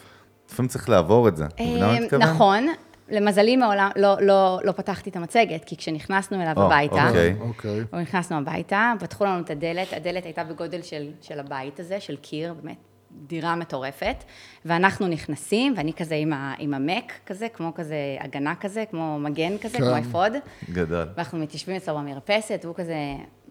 [0.50, 1.44] לפעמים צריך לעבור את זה.
[1.44, 2.22] את מבינה מה אני מתכוון?
[2.22, 2.66] נכון,
[3.08, 7.36] למזלי מעולם, לא, לא, לא פתחתי את המצגת, כי כשנכנסנו אליו oh, הביתה, אוקיי.
[7.40, 7.80] אוקיי.
[7.80, 7.96] Okay.
[7.96, 12.54] נכנסנו הביתה, פתחו לנו את הדלת, הדלת הייתה בגודל של, של הבית הזה, של קיר,
[12.62, 12.76] באמת,
[13.10, 14.24] דירה מטורפת,
[14.64, 19.58] ואנחנו נכנסים, ואני כזה עם, ה, עם המק כזה, כמו כזה הגנה כזה, כמו מגן
[19.58, 19.84] כזה, כן.
[19.84, 20.32] כמו אפוד.
[20.72, 21.06] גדל.
[21.16, 22.96] ואנחנו מתיישבים אצלו במרפסת, והוא כזה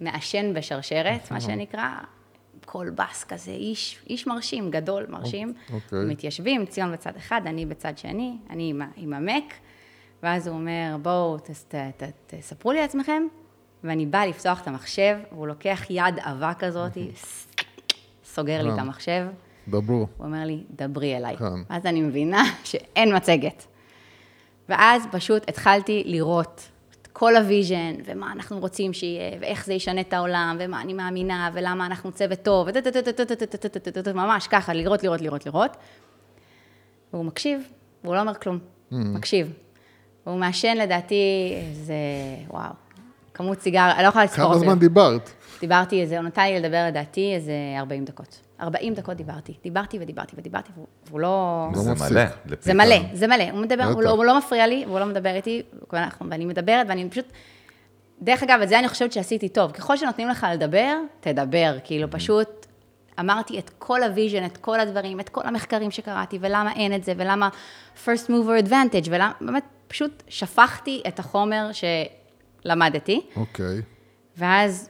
[0.01, 1.41] מעשן בשרשרת, מה אה.
[1.41, 1.89] שנקרא,
[2.75, 5.53] קולבס כזה, איש, איש מרשים, גדול, מרשים.
[5.73, 5.99] אוקיי.
[5.99, 6.05] Okay.
[6.05, 9.53] מתיישבים, ציון בצד אחד, אני בצד שני, אני עם, עם המק,
[10.23, 11.37] ואז הוא אומר, בואו,
[12.27, 13.23] תספרו לי לעצמכם,
[13.83, 17.11] ואני באה לפתוח את המחשב, והוא לוקח יד עבה כזאת, אוקיי.
[18.25, 18.81] סוגר לי את אה.
[18.81, 19.25] המחשב.
[19.67, 19.95] דברו.
[19.95, 21.37] הוא אומר לי, דברי אליי.
[21.37, 21.45] כן.
[21.69, 23.65] אז אני מבינה שאין מצגת.
[24.69, 26.69] ואז פשוט התחלתי לראות
[27.17, 31.49] כל ה vision, ומה אנחנו רוצים שיהיה, ואיך זה ישנה את העולם, ומה אני מאמינה,
[31.53, 32.67] ולמה אנחנו צוות טוב,
[34.13, 35.77] ממש ככה, לראות, לראות, לראות, לראות.
[37.13, 37.61] והוא מקשיב,
[38.03, 38.59] והוא לא אומר כלום,
[38.91, 39.53] מקשיב.
[40.25, 41.93] והוא מעשן לדעתי איזה,
[42.47, 42.71] וואו,
[43.33, 45.29] כמות סיגר, אני לא יכולה לספור כמה זמן דיברת?
[45.61, 48.39] דיברתי איזה, הוא נתן לי לדבר לדעתי איזה 40 דקות.
[48.61, 49.53] 40 דקות דיברתי.
[49.63, 51.67] דיברתי ודיברתי ודיברתי, והוא- לא...
[51.73, 51.93] לא זה.
[52.13, 52.21] מלא.
[52.61, 52.73] זה.
[52.73, 53.43] מלא, זה מלא.
[53.51, 54.17] הוא מדבר, הוא לא, בטח.
[54.17, 55.61] הוא לא מפריע לי, והוא לא מדבר איתי,
[56.29, 57.25] ואני מדברת, ואני פשוט...
[58.21, 59.71] דרך אגב, את זה אני חושבת שעשיתי טוב.
[59.71, 61.77] ככל שנותנים לך לדבר, תדבר.
[61.83, 62.65] כאילו, פשוט
[63.19, 67.03] אמרתי את כל ה vision, את כל הדברים, את כל המחקרים שקראתי, ולמה אין את
[67.03, 67.49] זה, ולמה
[68.05, 71.69] first mover advantage, ולמה, באמת, פשוט שפכתי את החומר
[72.63, 73.81] שלמדתי, אוקיי.
[74.37, 74.89] ואז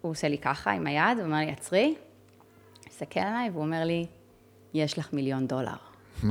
[0.00, 1.94] הוא עושה לי ככה עם היד, הוא אומר לי, עצרי,
[3.02, 4.06] מסתכל עליי, והוא אומר לי,
[4.74, 5.70] יש לך מיליון דולר.
[6.22, 6.30] זאת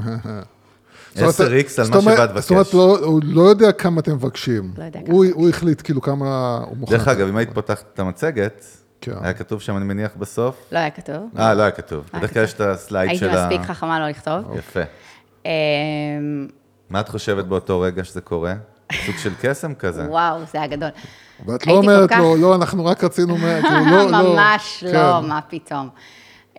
[1.21, 2.73] אומרת, 10x על מה שבאת זאת אומרת, לבקש.
[2.73, 4.73] לא- הוא לא יודע כמה אתם מבקשים.
[4.77, 6.95] לא יודע כמה הוא- החליט כאילו כמה הוא מוכן.
[6.97, 8.65] דרך אגב, אם היית פותחת את המצגת,
[9.01, 9.11] כן.
[9.21, 10.65] היה כתוב שם, אני מניח, בסוף?
[10.71, 11.29] לא היה כתוב.
[11.37, 12.09] אה, לא היה כתוב.
[12.13, 13.45] היה בדרך כלל יש את הסלייד הייתי של ה...
[13.49, 14.55] מספיק חכמה לא לכתוב.
[14.57, 14.79] יפה.
[15.45, 15.49] אמ,
[16.89, 18.53] מה את חושבת באותו רגע שזה קורה?
[19.05, 20.05] סוג של קסם כזה.
[20.09, 20.89] וואו, זה היה גדול.
[21.45, 24.33] ואת לא הייתי אומרת לו, לא, אנחנו רק רצינו, מה- כאילו, לא, לא.
[24.35, 25.27] ממש לא, כן.
[25.27, 25.89] מה פתאום.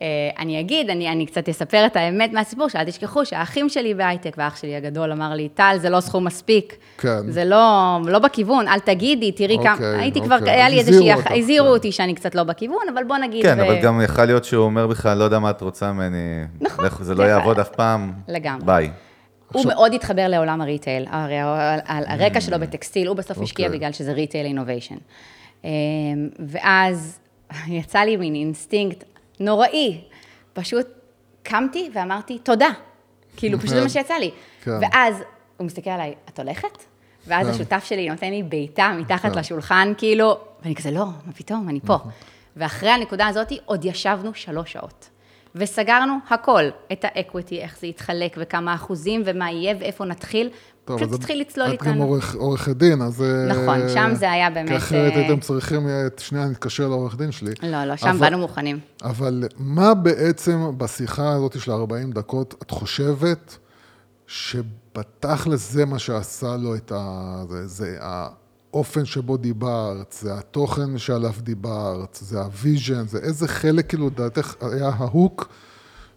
[0.03, 0.07] אה,
[0.39, 4.57] אני אגיד, אני, אני קצת אספר את האמת מהסיפור, שאל תשכחו שהאחים שלי בהייטק, והאח
[4.57, 6.77] שלי הגדול אמר לי, טל, זה לא סכום מספיק.
[6.99, 7.31] כן.
[7.31, 10.39] זה לא, לא בכיוון, אל תגידי, תראי כמה, אוקיי, הייתי אוקיי.
[10.39, 11.73] כבר, היה לי הזהירו איזושהי, אותך, הזהירו כן.
[11.73, 14.65] אותי שאני קצת לא בכיוון, אבל בוא נגיד, כן, ו- אבל גם יכול להיות שהוא
[14.65, 16.19] אומר בכלל, לא יודע מה את רוצה ממני.
[16.61, 16.85] נכון.
[16.85, 17.29] לכו, זה לא כן.
[17.29, 18.13] יעבוד אף פעם.
[18.29, 18.67] לגמרי.
[18.67, 18.91] ביי.
[19.53, 23.67] הוא מאוד התחבר לעולם ה retail, הרי על- על הרקע שלו בטקסטיל, הוא בסוף השקיע
[23.67, 23.79] אוקיי.
[23.79, 24.95] בגלל שזה retail innovation.
[26.39, 27.19] ואז
[27.69, 29.05] יצא לי מין אינסטינקט
[29.45, 30.01] נוראי,
[30.53, 30.87] פשוט
[31.43, 32.69] קמתי ואמרתי, תודה.
[33.37, 34.31] כאילו, פשוט זה מה שיצא לי.
[34.65, 34.71] כן.
[34.81, 35.23] ואז
[35.57, 36.85] הוא מסתכל עליי, את הולכת?
[37.27, 37.53] ואז כן.
[37.53, 39.39] השותף שלי נותן לי בעיטה מתחת כן.
[39.39, 41.99] לשולחן, כאילו, ואני כזה, לא, מה פתאום, אני פה.
[42.57, 45.09] ואחרי הנקודה הזאת עוד ישבנו שלוש שעות.
[45.55, 50.51] וסגרנו הכל, את ה equity, איך זה יתחלק, וכמה אחוזים, ומה יהיה, ואיפה נתחיל.
[50.85, 52.05] טוב, פשוט אז תתחיל לצלול את גם איתנו.
[52.05, 53.23] עורך- עורכת דין, אז...
[53.23, 57.17] אה, נכון, שם זה היה באמת, כי אחרת אה, הייתם צריכים, אה, שנייה, נתקשר לעורך
[57.17, 57.53] דין שלי.
[57.63, 58.79] לא, לא, שם אבל- באנו מוכנים.
[59.03, 63.59] אבל מה בעצם בשיחה הזאת של 40 דקות, את חושבת
[64.27, 67.43] שבתכלס זה מה שעשה לו את ה...
[67.49, 73.89] זה, זה האופן שבו דיברת, זה התוכן שעליו דיברת, זה ה vision, זה איזה חלק
[73.89, 75.49] כאילו לדעתך היה ה hook,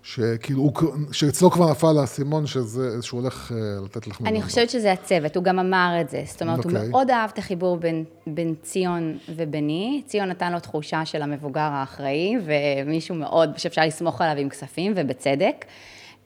[0.06, 0.72] שכאילו,
[1.12, 5.44] שאצלו כבר נפל האסימון שזה, שהוא הולך אה, לתת לך אני חושבת שזה הצוות, הוא
[5.44, 6.24] גם אמר את זה.
[6.26, 6.90] זאת אומרת, הוא אוקיי.
[6.90, 10.02] מאוד אהב את החיבור בין, בין ציון וביני.
[10.06, 15.66] ציון נתן לו תחושה של המבוגר האחראי, ומישהו מאוד, שאפשר לסמוך עליו עם כספים, ובצדק.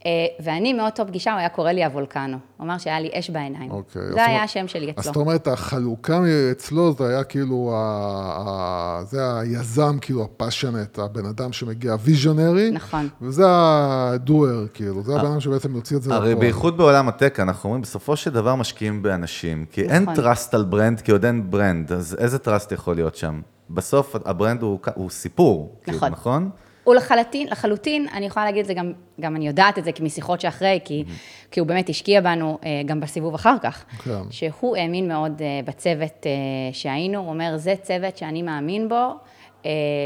[0.05, 2.37] אה, ואני מאותו פגישה, הוא היה קורא לי הוולקנו.
[2.57, 3.71] הוא אמר שהיה לי אש בעיניים.
[3.71, 5.03] אוקיי, אז זה היה השם שלי אז אצלו.
[5.03, 11.91] זאת אומרת, החלוקה אצלו זה היה כאילו, ה, זה היזם, כאילו הפאשונט, הבן אדם שמגיע,
[11.91, 12.71] הוויז'ונרי.
[12.71, 13.07] נכון.
[13.21, 17.39] וזה הדואר, כאילו, זה הבן אדם שבעצם יוציא את זה הרי בייחוד בעולם ה tech,
[17.39, 19.65] אנחנו אומרים, בסופו של דבר משקיעים באנשים.
[19.71, 20.15] כי אין נכון.
[20.15, 23.41] trust על brand, כי עוד אין brand, אז איזה trust יכול להיות שם?
[23.69, 26.49] בסוף ה brand הוא, הוא סיפור, כאילו, נכון.
[26.89, 30.03] הוא לחלוטין, לחלוטין, אני יכולה להגיד את זה גם, גם אני יודעת את זה כי
[30.03, 31.03] משיחות שאחרי, כי,
[31.51, 33.85] כי הוא באמת השקיע בנו אה, גם בסיבוב אחר כך.
[34.03, 34.11] כן.
[34.29, 36.31] שהוא האמין מאוד אה, בצוות אה,
[36.73, 39.13] שהיינו, הוא אומר, זה צוות שאני מאמין בו,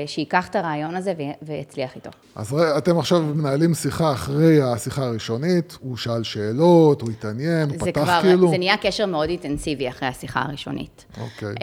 [0.06, 2.10] שייקח את הרעיון הזה ויצליח איתו.
[2.36, 8.04] אז אתם עכשיו מנהלים שיחה אחרי השיחה הראשונית, הוא שאל שאלות, הוא התעניין, הוא פתח
[8.04, 8.50] כבר, כאילו.
[8.50, 11.06] זה נהיה קשר מאוד אינטנסיבי אחרי השיחה הראשונית.
[11.22, 11.50] אוקיי.
[11.50, 11.56] אה,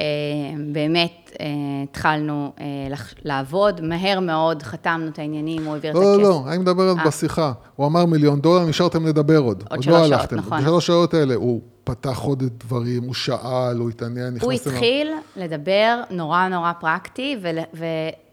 [0.72, 1.46] באמת אה,
[1.82, 2.64] התחלנו אה,
[3.24, 6.22] לעבוד, מהר מאוד חתמנו את העניינים, הוא העביר את לא, הכסף.
[6.22, 7.06] לא, לא, אני מדבר על אה.
[7.06, 7.52] בשיחה.
[7.76, 9.64] הוא אמר מיליון דולר, נשארתם לדבר עוד.
[9.70, 10.32] עוד שלוש לא שעות.
[10.32, 10.60] נכון.
[10.60, 14.42] בשלוש שעות האלה הוא פתח עוד דברים, הוא שאל, הוא התעניין, נכנס...
[14.42, 14.52] הוא.
[14.52, 17.58] התחיל לדבר נורא נורא פרקטי ול,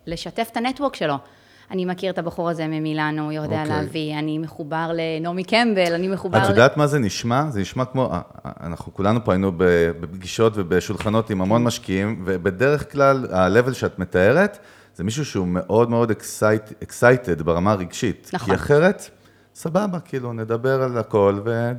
[0.08, 1.16] ולשתף את הנטוורק שלו.
[1.72, 3.76] אני מכיר את הבחור הזה ממילאנו, הוא יודע אוקיי.
[3.76, 6.38] להביא, אני מחובר לנעמי קמבל, אני מחובר...
[6.38, 7.50] את ל- יודעת מה זה נשמע?
[7.50, 12.92] זה נשמע כמו, אה, אה, אנחנו כולנו פה היינו בפגישות ובשולחנות עם המון משקיעים, ובדרך
[12.92, 14.58] כלל, ה-level שאת מתארת,
[14.96, 16.12] זה מישהו שהוא מאוד מאוד
[16.82, 18.30] excited ברמה הרגשית.
[18.34, 18.50] נכון.
[18.50, 19.10] כי אחרת,
[19.56, 21.72] סבבה, כאילו, נדבר על הכל, ו...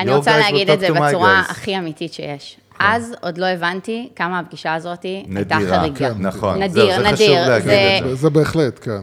[0.00, 1.40] אני רוצה להגיד את זה בצורה.
[1.48, 2.56] הכי אמיתית שיש.
[2.78, 5.02] אז עוד לא הבנתי כמה הפגישה הזאת
[5.36, 5.94] הייתה חריגה.
[5.96, 6.62] כן, נכון.
[6.62, 7.48] נדיר, חשוב נדיר.
[7.48, 7.68] להגיד
[8.14, 9.00] זה- בהחלט, כן.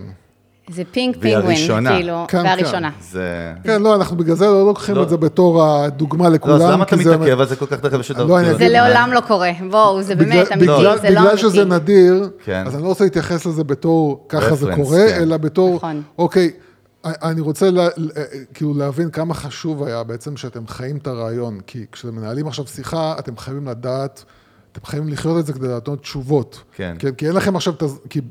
[0.70, 1.58] זה פינק פינגווין.
[1.88, 2.46] כאילו, כן, כן.
[2.46, 2.90] והראשונה.
[3.02, 3.54] זה...
[3.64, 5.04] כן, לא, אנחנו בגלל זה לא לוקחים לא.
[5.04, 6.58] את זה בתור הדוגמה לכולם.
[6.60, 8.10] לא, אז למה אתה כי זה- מתעכב על זה כל כך תכף?
[8.18, 9.52] לא, אני כאילו- זה אגיד- לעולם לא קורה.
[9.72, 11.76] בואו, זה בגלל- באמת אמיתי, בגלל- זה לא בגלל שזה אמיתי.
[11.76, 12.64] נדיר, כן.
[12.68, 15.22] אז אני לא רוצה להתייחס לזה בתור ככה זה קורה, כן.
[15.22, 16.02] אלא בתור, נכון.
[16.18, 16.52] אוקיי,
[17.06, 17.88] אני רוצה לה-
[18.54, 23.16] כאילו להבין כמה חשוב היה בעצם שאתם חיים את הרעיון, כי כשאתם מנהלים עכשיו שיחה,
[23.20, 24.24] אתם חייבים לדעת,
[24.72, 26.64] אתם חייבים לחיות את זה כדי לתת תשובות.
[26.76, 26.96] כן.
[27.00, 28.22] כן, כי אין לכם עכשיו, את הז- כי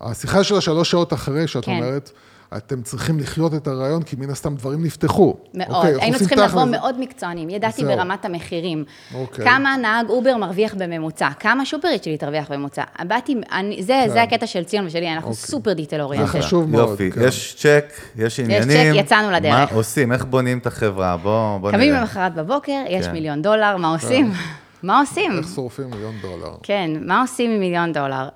[0.00, 1.70] השיחה של השלוש שעות אחרי, שאת כן.
[1.72, 2.10] אומרת,
[2.56, 5.34] אתם צריכים לחיות את הרעיון, כי מן הסתם דברים נפתחו.
[5.54, 5.68] מאוד.
[5.70, 6.70] אוקיי, היינו צריכים לבוא תכל'ס.
[6.80, 7.50] מאוד מקצוענים.
[7.50, 7.96] ידעתי זהו.
[7.96, 8.84] ברמת המחירים.
[9.14, 9.44] אוקיי.
[9.44, 12.82] כמה נהג אובר מרוויח בממוצע, כמה שופרית שלי תרוויח בממוצע.
[13.06, 16.26] באתי, אני- זה זה הקטע של ציון ושלי, אנחנו super detail כן.
[16.26, 16.26] זה.
[16.26, 16.88] חשוב מאוד.
[16.90, 17.20] יופי, כן.
[17.24, 17.84] יש צ'ק,
[18.16, 18.92] יש עניינים.
[18.94, 19.52] צ'ק, יצאנו לדרך.
[19.54, 20.12] מה עושים?
[20.12, 21.16] איך בונים את החברה?
[21.16, 22.00] בוא בוא קמים נראה.
[22.00, 23.12] למחרת בבוקר, יש כן.
[23.12, 24.32] מיליון דולר, מה עושים?
[24.82, 25.32] מה עושים?
[25.38, 26.54] איך שורפים מיליון דולר.
[26.62, 28.28] כן, מה עושים עם מיליון דולר?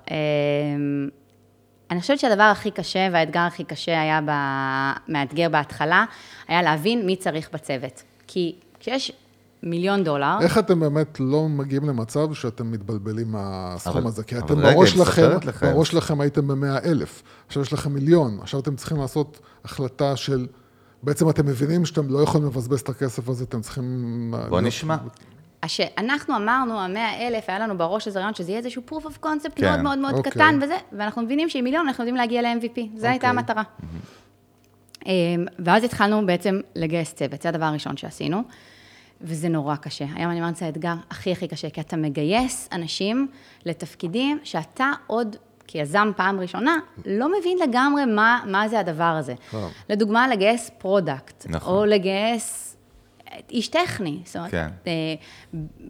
[1.91, 4.19] אני חושבת שהדבר הכי קשה והאתגר הכי קשה היה.
[5.07, 6.05] מאתגר בהתחלה,
[6.47, 8.03] היה להבין מי צריך בצוות.
[8.27, 9.11] כי כשיש
[9.63, 14.23] מיליון דולר, איך אתם באמת לא מגיעים למצב שאתם מתבלבלים מהסכום הזה?
[14.23, 15.29] כי אתם בראש לכם.
[15.61, 20.47] בראש לכם הייתם במאה אלף, עכשיו יש לכם מיליון, עכשיו אתם צריכים לעשות החלטה של,
[21.03, 24.33] בעצם אתם מבינים שאתם לא יכולים לבזבז את הכסף הזה, אתם צריכים...
[24.49, 24.97] בוא נשמע.
[25.67, 29.55] שאנחנו אמרנו, המאה אלף, היה לנו בראש איזה רעיון שזה יהיה איזשהו proof of concept
[29.55, 29.65] כן.
[29.65, 30.31] מאוד מאוד מאוד אוקיי.
[30.31, 33.29] קטן וזה, ואנחנו מבינים שעם מיליון אנחנו יודעים להגיע ל-MVP, זו הייתה אוקיי.
[33.29, 33.63] המטרה.
[35.05, 38.43] אמ, ואז התחלנו בעצם לגייס צוות, זה הדבר הראשון שעשינו,
[39.21, 40.05] וזה נורא קשה.
[40.15, 43.27] היום אני אומרת, זה האתגר הכי הכי קשה, כי אתה מגייס אנשים
[43.65, 45.35] לתפקידים שאתה עוד...
[45.71, 49.33] כיזם פעם ראשונה, לא מבין לגמרי מה, מה זה הדבר הזה.
[49.51, 49.71] טוב.
[49.89, 51.73] לדוגמה, לגייס product, נכון.
[51.73, 52.70] או לגייס
[53.49, 54.19] איש טכני.
[54.25, 54.67] זאת אומרת, כן.
[54.87, 54.91] אה,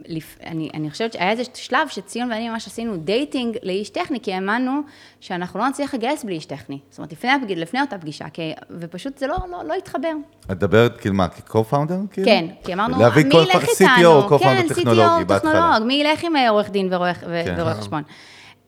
[0.07, 0.37] לפ...
[0.45, 4.81] אני, אני חושבת שהיה איזה שלב שציון ואני ממש עשינו דייטינג לאיש טכני, כי האמנו
[5.19, 6.79] שאנחנו לא נצליח לגייס בלי איש טכני.
[6.89, 7.51] זאת אומרת, לפני, הפג...
[7.51, 8.53] לפני אותה פגישה, כי...
[8.69, 10.11] ופשוט זה לא, לא, לא התחבר.
[10.45, 12.13] את מדברת כאילו מה, כ-co-founder?
[12.13, 12.25] כאילו?
[12.25, 14.25] כן, כי אמרנו, להביא מי כל ילך איתנו?
[14.25, 15.51] CTO, co-founder כן, טכנולוגי CTO, בהתחלה.
[15.51, 17.73] טכנולוג, מי ילך עם אה, עורך דין ורואה כן.
[17.79, 18.03] חשבון.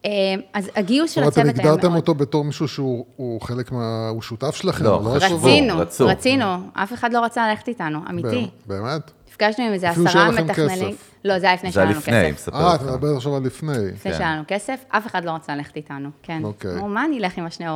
[0.04, 0.10] אה,
[0.52, 2.00] אז הגיוס של זאת אומרת, הצוות אתם היה הגדרתם מאוד...
[2.00, 4.08] אותו בתור מישהו שהוא הוא חלק מה...
[4.08, 4.84] הוא שותף שלכם?
[4.84, 5.14] לא.
[5.16, 5.36] ישבו?
[5.36, 5.74] רצינו.
[6.00, 8.48] רצינו, אף אחד לא רצה ללכת איתנו, אמיתי.
[8.66, 9.10] באמת?
[9.28, 10.92] נפגשנו עם איזה אפילו עשרה שהיה לכם מתכננים.
[10.92, 11.13] כסף.
[11.24, 12.48] לא, זה היה לפני זה שהיה היה לנו לפני, כסף.
[12.48, 12.90] מספר אה, אתה לך.
[12.90, 13.72] מדבר עכשיו על לפני.
[13.72, 14.18] לפני כן.
[14.18, 16.40] שהיה לנו כסף, אף אחד לא רצה ללכת איתנו, כן.
[16.44, 16.70] אוקיי.
[16.74, 17.66] אמרו, מה אני אלך עם השני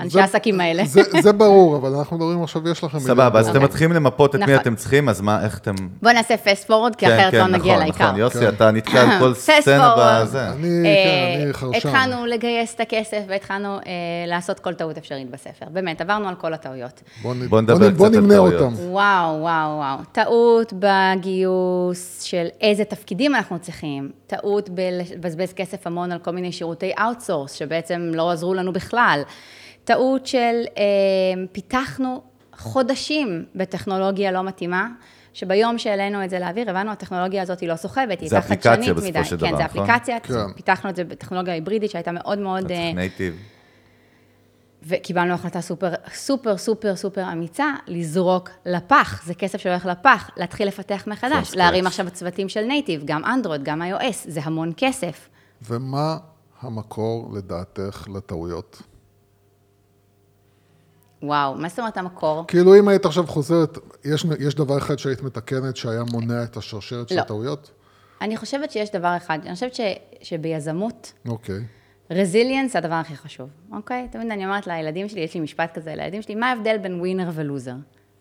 [0.00, 0.84] אנשי זה- העסקים האלה?
[0.86, 2.98] זה, זה ברור, אבל אנחנו מדברים עכשיו, יש לכם...
[2.98, 3.48] סבבה, אז.
[3.48, 4.54] אתם מתחילים למפות את מי נכון.
[4.56, 5.74] אתם צריכים, אז מה, איך אתם...
[6.02, 8.04] בוא נעשה פסט פורוד, כי כן, אחרת כן, לא נגיע נכון, לעיקר.
[8.06, 8.48] נכון, יוסי, כן.
[8.48, 9.94] אתה נתקע על כל סצנה.
[9.98, 10.48] בזה.
[10.48, 11.88] אני, כן, אני אה, חרשן.
[11.88, 13.80] התחלנו לגייס את הכסף והתחלנו אה,
[14.26, 15.66] לעשות כל טעות אפשרית בספר.
[15.72, 17.02] באמת, עברנו על כל הטעויות.
[17.22, 18.54] בוא, נדבר קצת על טעויות.
[18.78, 19.98] וואו, וואו, וואו.
[20.12, 26.92] טעות בגיוס של איזה תפקידים אנחנו צריכים, טעות בלבזבז כסף המון על כל מיני שירותי
[27.00, 29.22] outsource, שבעצם לא עזרו לנו בכלל,
[29.84, 30.82] טעות של אה,
[31.52, 32.22] פיתחנו
[32.56, 34.88] חודשים בטכנולוגיה לא מתאימה.
[35.32, 38.76] שביום שהעלינו את זה לאוויר, הבנו, הטכנולוגיה הזאת היא לא סוחבת, היא זה הייתה אפליקציה
[38.76, 39.24] חדשנית בסופו מדי.
[39.24, 39.82] של כן, דבר, זה נכון?
[39.82, 40.52] אפליקציה, כן.
[40.56, 42.64] פיתחנו את זה בטכנולוגיה היברידית שהייתה מאוד מאוד...
[42.64, 43.36] אתה אה, צריך native.
[44.82, 51.04] וקיבלנו החלטה סופר, סופר, סופר, סופר אמיצה, לזרוק לפח, זה כסף שהולך לפח, להתחיל לפתח
[51.06, 51.86] מחדש, להרים.
[51.86, 55.28] עכשיו צוותים של native, גם אנדרואיד, גם iOS, זה המון כסף.
[55.62, 56.16] ומה
[56.60, 58.82] המקור, לדעתך, לטעויות?
[61.22, 62.44] וואו, מה זאת אומרת המקור?
[62.48, 67.08] כאילו, אם היית עכשיו חוזרת, יש, יש דבר אחד שהיית מתקנת שהיה מונע את השרשרת
[67.08, 67.20] של לא.
[67.20, 67.70] הטעויות?
[68.20, 69.80] אני חושבת שיש דבר אחד, אני חושבת ש,
[70.22, 71.60] שביזמות, אוקיי.
[72.10, 74.08] רזיליאנס זה הדבר הכי חשוב, אוקיי?
[74.10, 77.30] תמיד אני אומרת לילדים שלי, יש לי משפט כזה לילדים שלי, מה ההבדל בין ווינר
[77.34, 77.74] ולוזר?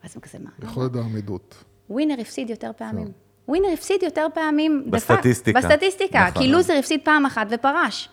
[0.04, 0.49] ואז הם כזה, מה?
[0.63, 1.63] יכולת העמידות.
[1.89, 3.08] ווינר הפסיד יותר פעמים.
[3.47, 4.86] ווינר הפסיד יותר פעמים.
[4.89, 5.60] בסטטיסטיקה.
[5.60, 6.41] בסטטיסטיקה, נכון.
[6.41, 8.10] כי לוזר הפסיד פעם אחת ופרש.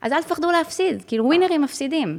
[0.00, 2.18] אז אל תפחדו להפסיד, כאילו ווינרים מפסידים.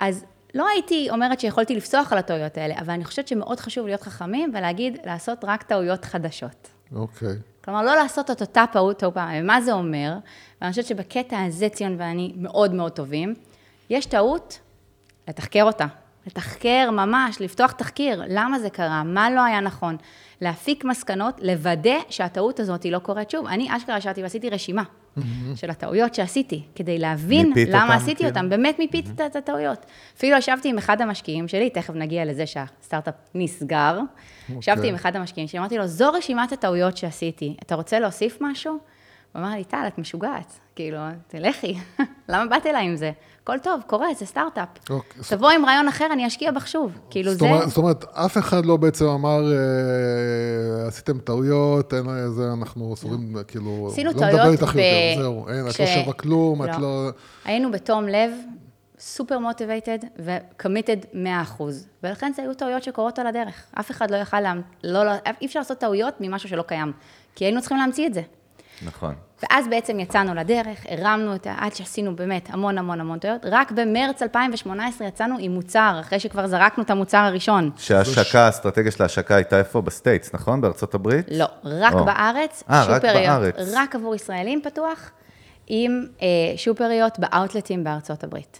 [0.00, 4.02] אז לא הייתי אומרת שיכולתי לפסוח על הטעויות האלה, אבל אני חושבת שמאוד חשוב להיות
[4.02, 6.68] חכמים ולהגיד, לעשות רק טעויות חדשות.
[6.94, 7.36] אוקיי.
[7.68, 9.30] כלומר, לא לעשות את אותה טעות טעות פעם.
[9.40, 10.12] ומה זה אומר?
[10.60, 13.34] ואני חושבת שבקטע הזה ציון ואני מאוד מאוד טובים.
[13.90, 14.58] יש טעות,
[15.28, 15.86] לתחקר אותה.
[16.26, 19.96] לתחקר ממש, לפתוח תחקיר, למה זה קרה, מה לא היה נכון,
[20.40, 23.46] להפיק מסקנות, לוודא שהטעות הזאת לא קורית שוב.
[23.46, 24.82] אני אשכרה ישבתי ועשיתי רשימה
[25.54, 28.28] של הטעויות שעשיתי, כדי להבין למה אותם, עשיתי כאילו?
[28.28, 29.86] אותם, באמת מיפיתי את הטעויות.
[30.16, 33.98] אפילו ישבתי עם אחד המשקיעים שלי, תכף נגיע לזה שהסטארט-אפ נסגר,
[34.58, 38.72] ישבתי עם אחד המשקיעים שלי, אמרתי לו, זו רשימת הטעויות שעשיתי, אתה רוצה להוסיף משהו?
[39.32, 40.58] הוא אמר לי, טל, את משוגעת.
[40.78, 40.98] כאילו,
[41.28, 41.74] תלכי,
[42.28, 43.10] למה באת אליי עם זה?
[43.42, 44.68] הכל טוב, קורה, זה סטארט-אפ.
[44.90, 46.98] אוקיי, תבוא עם רעיון אחר, אני אשקיע בך שוב.
[47.10, 47.46] כאילו, זאת זה...
[47.46, 53.36] אומרת, זאת אומרת, אף אחד לא בעצם אמר, אה, עשיתם טעויות, אין זה, אנחנו אסורים,
[53.48, 56.78] כאילו, עשינו לא מדבר איתך ב- יותר, זהו, אין, את כש- לא שווה כלום, את
[56.80, 57.10] לא...
[57.44, 58.30] היינו בתום לב,
[58.98, 60.96] סופר motivated ו committed
[61.58, 61.62] 100%.
[62.02, 63.54] ולכן זה היו טעויות שקורות על הדרך.
[63.80, 64.54] אף אחד לא יכל, לה...
[64.84, 66.92] לא, לא, אי אפשר לעשות טעויות ממשהו שלא קיים.
[67.34, 68.22] כי היינו צריכים להמציא את זה.
[68.86, 69.14] נכון.
[69.42, 71.54] ואז בעצם יצאנו לדרך, הרמנו את ה...
[71.58, 73.40] עד שעשינו באמת המון המון המון טעויות.
[73.44, 77.70] רק במרץ 2018 יצאנו עם מוצר, אחרי שכבר זרקנו את המוצר הראשון.
[77.76, 79.80] שההשקה, האסטרטגיה של ההשקה הייתה איפה?
[79.80, 80.60] ב States, נכון?
[80.60, 81.26] בארצות הברית?
[81.30, 82.04] לא, רק או.
[82.04, 83.54] בארץ, אה, רק שופריות, בארץ.
[83.74, 85.10] רק עבור ישראלים פתוח,
[85.66, 86.26] עם אה,
[86.56, 88.58] שופריות באאוטלטים בארצות הברית.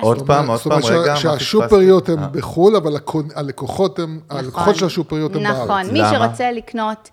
[0.00, 0.26] עוד.
[0.26, 2.22] פעם, עוד פעם, רגע, מה שהשופריות פספסתי?
[2.22, 2.28] הן אה.
[2.28, 2.92] בחו"ל, אבל
[3.34, 4.20] הלקוחות נכון.
[4.30, 5.56] הלקוחות של השופריות הם בארץ.
[5.56, 6.00] נכון, מי?
[6.10, 7.10] שרוצה לקנות,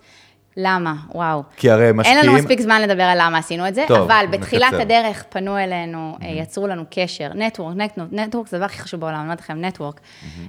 [0.56, 0.94] למה?
[1.14, 1.42] וואו.
[1.56, 2.18] כי הרי משקיעים...
[2.18, 4.82] אין לנו מספיק זמן לדבר על למה עשינו את זה, טוב, אבל בתחילת נקצר.
[4.82, 7.76] הדרך פנו אלינו, אה, יצרו לנו קשר, נטוורק,
[8.12, 10.00] נטוורק זה הדבר הכי חשוב בעולם, אני אומרת לכם, נטוורק,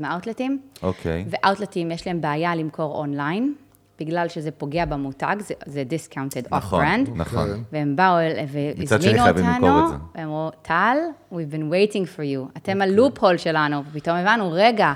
[0.00, 1.24] מה-outlet-ים, אוקיי.
[1.30, 3.54] ו outlet-ים יש להם בעיה למכור אונליין,
[4.00, 7.10] בגלל שזה פוגע במותג, זה- זה discounted off נכון, brand.
[7.14, 7.64] נכון.
[7.72, 8.44] והם באו אל-
[8.78, 9.96] מצד שני והזמינו חייבים למכור אותנו, את זה.
[10.14, 10.96] והם אמרו, טל,
[11.32, 12.82] we've been waiting for you, אתם אוקיי.
[12.82, 14.92] ה loophole שלנו, ופתאום הבנו, רגע,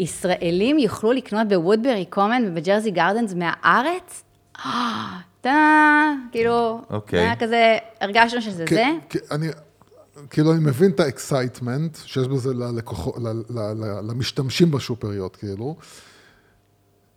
[0.00, 4.24] ישראלים יוכלו לקנות בוודברי קומון ובג'רזי גרדנס מהארץ?
[4.64, 7.18] אה, טה, כאילו, אוקיי.
[7.18, 8.84] זה היה כזה, הרגשנו שזה זה.
[9.30, 9.48] אני,
[10.30, 15.76] כאילו, אני מבין את ה excitement שיש בזה ללקוחות, ל- ל- ל- למשתמשים בשופריות, כאילו.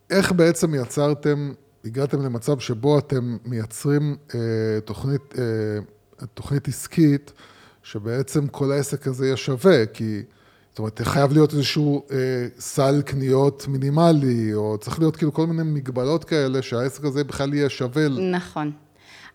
[0.09, 1.51] איך בעצם יצרתם,
[1.85, 4.39] הגעתם למצב שבו אתם מייצרים אה,
[4.85, 7.31] תוכנית, אה, תוכנית עסקית,
[7.83, 10.21] שבעצם כל העסק הזה יהיה שווה, כי...
[10.73, 12.17] זאת אומרת, חייב להיות איזשהו אה,
[12.59, 17.69] סל קניות מינימלי, או צריך להיות כאילו כל מיני מגבלות כאלה, שהעסק הזה בכלל יהיה
[17.69, 18.07] שווה.
[18.09, 18.71] נכון.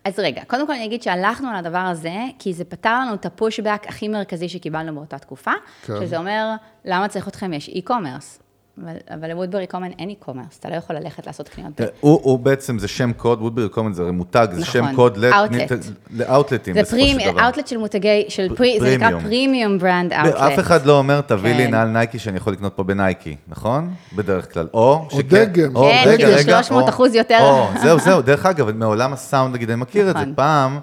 [0.05, 3.27] אז רגע, קודם כל אני אגיד שהלכנו על הדבר הזה, כי זה פתר לנו את
[3.27, 5.51] ה pushback הכי מרכזי שקיבלנו באותה תקופה,
[5.87, 5.95] כן.
[6.01, 7.53] שזה אומר, למה צריך אתכם?
[7.53, 8.48] יש e-commerce.
[8.85, 11.81] אבל, אבל לוודברי קומון אין e-commerce, אתה לא יכול ללכת לעשות קניות.
[12.01, 15.75] הוא, בעצם, זה שם קוד, וודברי קומון זה הרי מותג, זה נכון, שם קוד outlet.
[16.11, 17.45] ל outlet-ים זה בסופו של דבר.
[17.45, 19.23] אאוטלט של מותגי, של פרי, זה נקרא premium.
[19.25, 20.35] premium brand outlet.
[20.35, 21.71] אף אחד לא אומר, תביא לי כן.
[21.71, 23.91] נעל נייקי שאני יכול לקנות פה בנייקי, נכון?
[24.17, 24.67] בדרך כלל.
[24.75, 25.77] או שכן- דגם.
[25.77, 27.39] או, כן, כאילו רגע, 300 או- אחוז יותר.
[27.83, 30.23] זהו, זהו, דרך אגב, מעולם הסאונד, נגיד, אני מכיר את זה.
[30.23, 30.33] נכון.
[30.37, 30.79] פעם,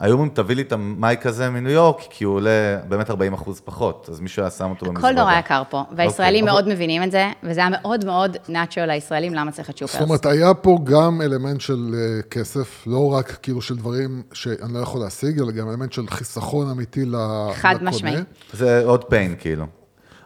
[0.00, 3.60] היו אומרים, תביא לי את המייק הזה מניו יורק, כי הוא עולה באמת 40 אחוז
[3.64, 5.08] פחות, אז מישהו היה שם אותו במזוודה.
[5.08, 6.52] הכל נורא יקר פה, והישראלים אוקיי.
[6.52, 10.00] מאוד מבינים את זה, וזה היה מאוד מאוד נאצ'רל לישראלים, למה צריך את שופרס.
[10.00, 14.74] זאת אומרת, היה פה גם אלמנט של אה, כסף, לא רק כאילו של דברים שאני
[14.74, 17.52] לא יכול להשיג, אלא גם אלמנט של חיסכון אמיתי לקונה.
[17.54, 18.16] חד משמעי.
[18.52, 19.66] זה עוד פיין, כאילו.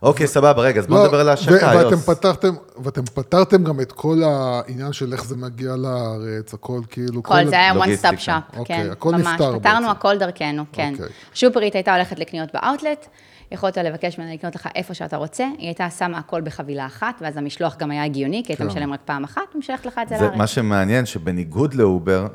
[0.03, 2.09] אוקיי, סבבה, רגע, אז בוא לא, נדבר על ההשקה, ואתם יוס.
[2.09, 7.23] פתרתם, ואתם פתרתם גם את כל העניין של איך זה מגיע לארץ, הכל כאילו...
[7.23, 9.35] כל זה היה one stop shop, אוקיי, כן, הכל ממש.
[9.35, 9.89] פתרנו בעצם.
[9.89, 10.93] הכל דרכנו, כן.
[10.93, 11.09] אוקיי.
[11.35, 13.07] שופרית הייתה הולכת לקניות באאוטלט,
[13.53, 17.37] יכולת לבקש ממנה לקנות לך איפה שאתה רוצה, היא הייתה שמה הכל בחבילה אחת, ואז
[17.37, 20.25] המשלוח גם היה הגיוני, כי היית משלם רק פעם אחת, ומשלח לך את זה זה
[20.25, 20.37] לארץ.
[20.37, 22.27] מה שמעניין, שבניגוד לאובר,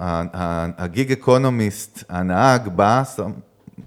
[0.77, 3.03] ה gig economy, הנהג בא,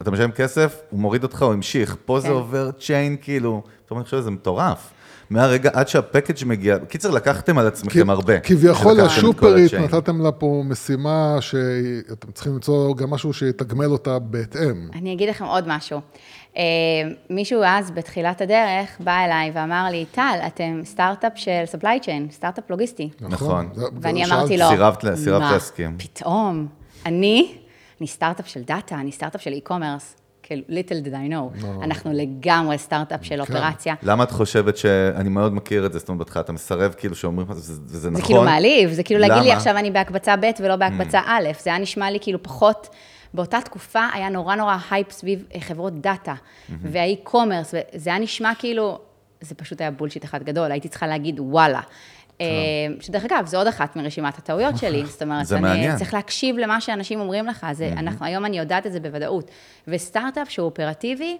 [0.02, 1.96] אתה משלם כסף, הוא מוריד אותך, הוא המשיך.
[2.04, 2.32] פה זה כן.
[2.34, 4.90] עובר chain, כאילו, אתה אומר, אני חושב שזה מטורף.
[5.30, 8.40] מהרגע, עד שה package מגיע, קיצר, לקחתם על עצמכם הרבה.
[8.40, 9.74] כביכול לשופרית.
[9.74, 14.88] נתתם לה פה משימה שאתם צריכים למצוא גם משהו שיתגמל אותה בהתאם.
[14.94, 16.00] אני אגיד לכם עוד משהו.
[16.56, 16.62] אה,
[17.30, 22.70] מישהו אז, בתחילת הדרך, בא אליי ואמר לי, טל, אתם סטארט-אפ של supply chain, סטארט-אפ
[22.70, 23.10] לוגיסטי.
[23.20, 23.68] נכון.
[23.74, 26.66] זה- ואני אמרתי לו, סירבת לה- סירבת מה, להסכים." פתאום,
[27.06, 27.54] אני,
[28.00, 32.78] אני סטארט-אפ של דאטה, אני סטארט-אפ של e-commerce, כאילו, little did I know, אנחנו לגמרי
[32.78, 33.94] סטארט-אפ של אופרציה.
[34.02, 34.86] למה את חושבת ש...
[35.16, 37.98] אני מאוד מכיר את זה, זאת אומרת, בהתחלה אתה מסרב כאילו שאומרים לך, וזה וזה
[37.98, 38.26] זה נכון.
[38.26, 39.56] כאילו מעליב, זה כאילו להגיד לי למה?
[39.56, 42.88] עכשיו אני בהקבצה ב' ולא בהקבצה א', זה היה נשמע לי כאילו פחות,
[43.34, 46.34] באותה תקופה היה נורא נורא הייפ סביב אה, חברות דאטה,
[46.82, 48.98] וה e-commerce, וזה היה נשמע כאילו,
[49.40, 51.80] זה פשוט היה bullshit אחד גדול, הייתי צריכה להגיד וואלה.
[52.40, 52.46] אה,
[53.00, 55.96] שדרך אגב, זו עוד אחת מרשימת הטעויות שלי, זאת אומרת, זה אני מעניין.
[55.96, 59.50] צריך להקשיב למה שאנשים אומרים לך, זה, אנחנו, היום אני יודעת את זה בוודאות.
[59.88, 61.36] וסטארט-אפ שהוא אופרטיבי,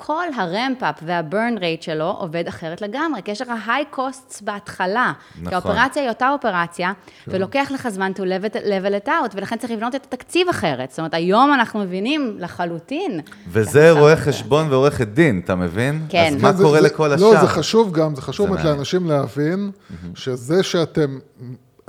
[0.00, 5.12] כל הרמפ-אפ והברן רייט שלו עובד אחרת לגמרי, כי יש לך היי קוסטס בהתחלה.
[5.36, 5.48] נכון.
[5.48, 6.92] כי האופרציה היא אותה אופרציה,
[7.26, 10.90] ולוקח לך זמן to level, level it out, ולכן צריך לבנות את התקציב אחרת.
[10.90, 13.20] זאת אומרת, היום אנחנו מבינים לחלוטין.
[13.48, 16.06] וזה רואה חשבון ועורכת דין, אתה מבין?
[16.08, 16.32] כן.
[16.36, 17.26] אז מה זה- קורה זה- לכל השאר?
[17.34, 18.64] לא, זה חשוב גם, זה חשוב באמת.
[18.64, 19.70] לאנשים להבין
[20.14, 21.18] שזה שאתם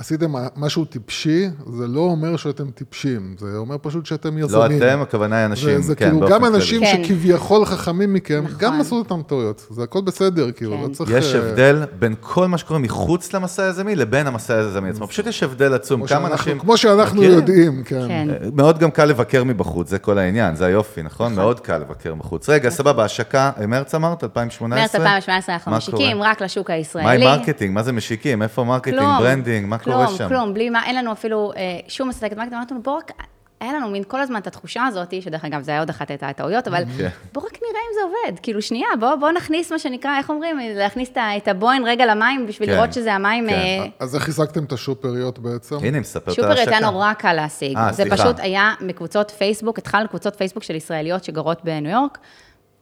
[0.00, 1.46] עשיתם משהו טיפשי,
[1.76, 4.78] זה לא אומר שאתם טיפשים, זה אומר פשוט שאתם לא יזמים.
[4.82, 6.44] אתם, הכוונה היא אנשים, זה כן, כאילו באופן גם.
[6.44, 7.02] אנשים כן.
[7.04, 8.56] שכביכול חכמים מכם, נכון.
[8.58, 10.82] גם עשו אותם טעויות, זה הכל בסדר, כאילו, כן.
[10.82, 11.10] לא צריך...
[11.10, 15.06] יש אה, הבדל בין כל מה שקורה מחוץ למסע היזמי לבין המסע היזמי עצמו.
[15.08, 16.00] פשוט יש הבדל עצום.
[16.00, 16.58] כמו כמה שאנחנו- אנשים...
[16.58, 17.38] כמו שאנחנו מכירים?
[17.38, 18.08] יודעים, כן.
[18.08, 18.28] כן.
[18.54, 21.34] מאוד גם קל לבקר מבחוץ, זה כל העניין, זה היופי, נכון?
[21.34, 22.48] מאוד קל לבקר בחוץ.
[22.48, 24.24] רגע, סבבה, השקה, מרץ אמרת?
[24.24, 24.78] 2018?
[24.78, 26.22] מרץ 2017 אנחנו מה משיקים?
[26.22, 27.08] רק לשוק מה הישראלי.
[27.26, 27.74] עם marketing?
[27.74, 28.42] מה זה משיקים?
[28.42, 29.00] איפה marketing?
[29.18, 29.66] branding?
[29.66, 30.16] מה קורה שם?
[30.16, 33.12] כלום, כלום, בלי מה, אין לנו אפילו אה, שום מסלקת marketing, אמרנו, בואו רק,
[33.60, 36.68] היה לנו מין כל הזמן את התחושה הזאת, שדרך אגב, זה היה עוד אחת הטעויות,
[36.68, 37.08] אבל כן.
[37.32, 38.40] בואו רק נראה אם זה עובד.
[38.42, 42.06] כאילו, שנייה, בואו בוא נכניס מה שנקרא, איך אומרים, להכניס את ה- את הבוהן רגע
[42.06, 43.46] למים, בשביל כן, לראות שזה המים...
[43.48, 43.54] כן.
[43.54, 45.76] אה, אז איך השגתם את השופריות בעצם?
[45.82, 46.76] הנה, מספר את שופריות ההשקה.
[46.76, 47.76] היה נורא קל להשיג.
[47.76, 48.04] אה, זה.
[48.10, 52.18] פשוט היה מקבוצות פייסבוק, התחלנו קבוצות פייסבוק של ישראליות שגרות בניו יורק,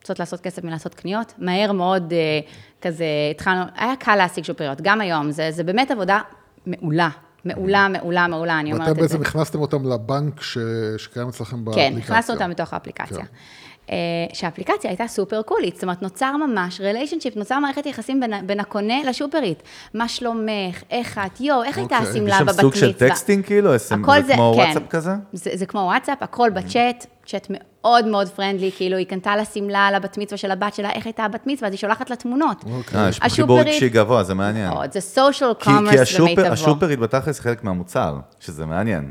[0.02, 1.32] רוצות לעשות כסף מלעשות קניות.
[1.38, 2.18] מהר מאוד אה,
[2.82, 6.20] כזה התחלנו, היה קל להשיג שופריות, גם היום, זה, זה באמת עבודה
[6.68, 7.08] מעולה.
[7.44, 9.18] מעולה, מעולה, מעולה, אני אומרת ואתם את זה.
[9.18, 10.58] בעצם הכנסתם אותם לבנק ש...
[10.96, 11.90] שקיים אצלכם באפליקציה.
[11.90, 13.24] כן, הכנסנו אותם בתוך האפליקציה.
[13.90, 13.96] אה,
[14.32, 18.94] שהאפליקציה הייתה סופר קולית, זאת אומרת, נוצר ממש relationship, נוצר מערכת יחסים בין, בין הקונה
[19.04, 19.62] לשופרית.
[19.94, 22.10] מה שלומך, איך את, יואו, איך הייתה אוקיי.
[22.10, 23.08] השמלה יש שם בבת סוג של מצווה?
[23.08, 23.70] texting כאילו?
[23.74, 24.60] הכל זה זה, כמו כן.
[24.60, 25.10] וואטסאפ כזה?
[25.32, 29.86] זה, זה כמו וואטסאפ, הכל בצ'אט, צ'אט מאוד מאוד friendly, כאילו היא קנתה לה שמלה
[29.86, 32.64] על הבת מצווה של הבת שלה, איך הייתה הבת מצווה, אז היא שולחת לה תמונות.
[32.94, 34.70] אה, יש פה חיבור רגשי גבוה, זה מעניין.
[34.70, 36.46] מאוד, זה social כי, commerce כי במיטבו.
[36.46, 39.10] השופרית בתכלס חלק מהמוצר, שזה מעניין.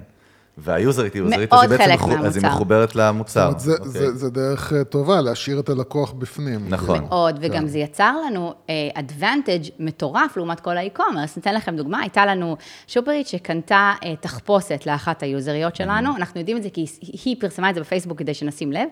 [0.58, 2.46] וה user-ית היא user-ית, אז היא בעצם חלק מחו- אז היא.
[2.46, 3.52] מחוברת למוצר.
[3.58, 4.12] זאת אומרת, זה, אוקיי.
[4.12, 6.70] זה, זה דרך אה, טובה להשאיר את הלקוח בפנים.
[6.70, 7.00] נכון.
[7.04, 11.36] מאוד, וגם זה יצר לנו uh, advantage מטורף לעומת כל ה e-commerce.
[11.36, 16.58] ניתן לכם דוגמה, הייתה לנו שופרית שקנתה uh, תחפושת לאחת ה user-יות שלנו, אנחנו יודעים
[16.58, 18.88] את זה כי היא, פרסמה את זה בפייסבוק כדי שנשים לב,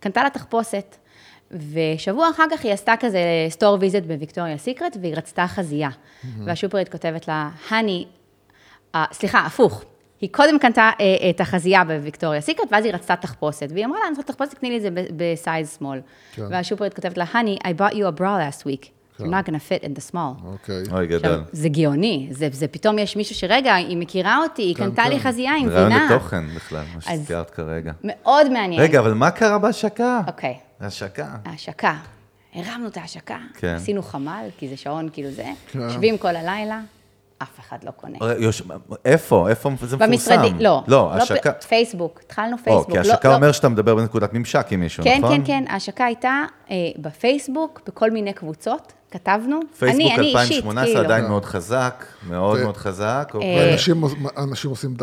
[0.00, 0.96] קנתה לה תחפושת,
[1.72, 5.88] ושבוע אחר כך היא עשתה כזה store visit בוויקטוריה סיקרט, והיא רצתה חזייה.
[6.44, 8.06] והשופרית כותבת לה, honey,
[8.94, 9.84] אה, סליחה, הפוך.
[10.20, 13.68] היא קודם קנתה אה, את החזייה בוויקטוריה סיקרט, ואז היא רצתה תחפושת.
[13.72, 16.00] והיא אמרה לה, אני רוצה תחפושת, תקני לי את זה ב- ב size small.
[16.34, 16.42] כן.
[16.50, 18.86] והשופרית כותבת לה, honey, I bought you a bra last week.
[19.20, 20.44] You're not gonna fit in the small.
[20.46, 20.82] אוקיי.
[20.92, 21.42] אוי, גדול.
[21.52, 25.20] זה גאוני, זה, זה פתאום יש מישהו שרגע, היא מכירה אותי, היא כן, קנתה לי
[25.20, 25.28] כן.
[25.28, 26.06] חזייה, היא זה רעיון מבינה.
[26.14, 27.92] לתוכן בכלל, מה אז- שציירת כרגע.
[28.04, 28.82] מאוד מעניין.
[28.82, 30.20] רגע, אבל מה קרה בהשקה?
[30.26, 31.28] אוקיי, השקה.
[31.44, 31.94] ההשקה.
[32.54, 33.74] הרמנו את ההשקה, כן.
[33.74, 35.80] עשינו חמ"ל, כי זה שעון כאילו זה, כן.
[35.80, 36.80] יושבים כל הלילה,
[37.42, 38.18] אף אחד לא קונה.
[38.20, 38.62] רגע, יוש-
[39.04, 39.48] איפה?
[39.48, 39.98] איפה זה מפורסם?
[40.12, 40.82] במשרדים, לא.
[40.88, 41.52] לא, השקה...
[41.52, 42.86] פ- פייסבוק, התחלנו או, פייסבוק.
[42.90, 45.36] כי לא- השקה לא- אומר שאתה מדבר בנקודת ממשק עם מישהו, כן, נכון?
[45.36, 49.60] כן, כן, ההשקה הייתה אה, בפייסבוק, בכל מיני קבוצות, כתבנו.
[49.78, 51.00] פייסבוק אני, אני אישית, 2018 כאילו.
[51.00, 53.28] עדיין מאוד חזק, מאוד ו- מאוד חזק.
[53.30, 53.68] אה, אוקיי.
[53.70, 54.04] ואנשים
[54.38, 54.94] אנשים עושים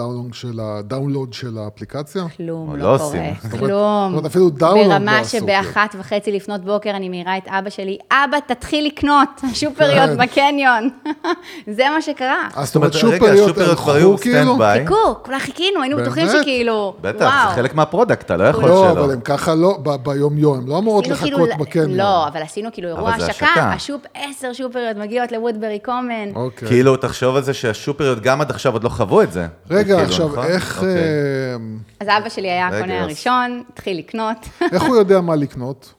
[0.84, 2.24] download של, האפליקציה?
[2.38, 3.20] כלום לא, לא קורה,
[3.52, 4.10] כלום.
[4.12, 7.70] זאת אומרת, אפילו download לא ברמה עשו, שבאחת וחצי לפנות בוקר אני מעירה את אבא
[7.70, 10.18] שלי, אבא, תתחיל לקנות שופריות כן.
[10.18, 10.90] בקניון.
[11.78, 12.48] זה מה שקרה.
[12.56, 14.46] אז זאת אומרת, שופריות השופריות כבר היו הלכו כאילו?
[14.46, 14.80] stand-by.
[14.88, 16.28] חיכו, כולה חיכינו, היינו בטוחים?
[16.42, 17.46] שכאילו, בטח.
[17.50, 19.04] זה חלק מה product, אתה לא יכול לא, שלא.
[19.04, 21.98] אבל הם ככה לא, ביום-יום, הם לא אמורות לחכות כאילו- בקניון.
[21.98, 26.36] לא, אבל עשינו כאילו אירוע השקה, השופ, עשר שופריות מגיעות לוודברי קומון.
[26.36, 26.68] אוקיי.
[26.68, 29.48] כאילו, תחשוב על זה שהשופריות גם עד עכשיו עוד לא חוו את זה.
[29.70, 30.46] רגע, עכשיו, נכון?
[30.46, 30.96] איך, אוקיי.
[30.96, 31.56] אה,
[32.00, 33.02] אז אבא שלי היה הקונה.
[33.04, 34.38] הראשון, התחיל לקנות.
[34.74, 35.94] איך הוא יודע מה לקנות?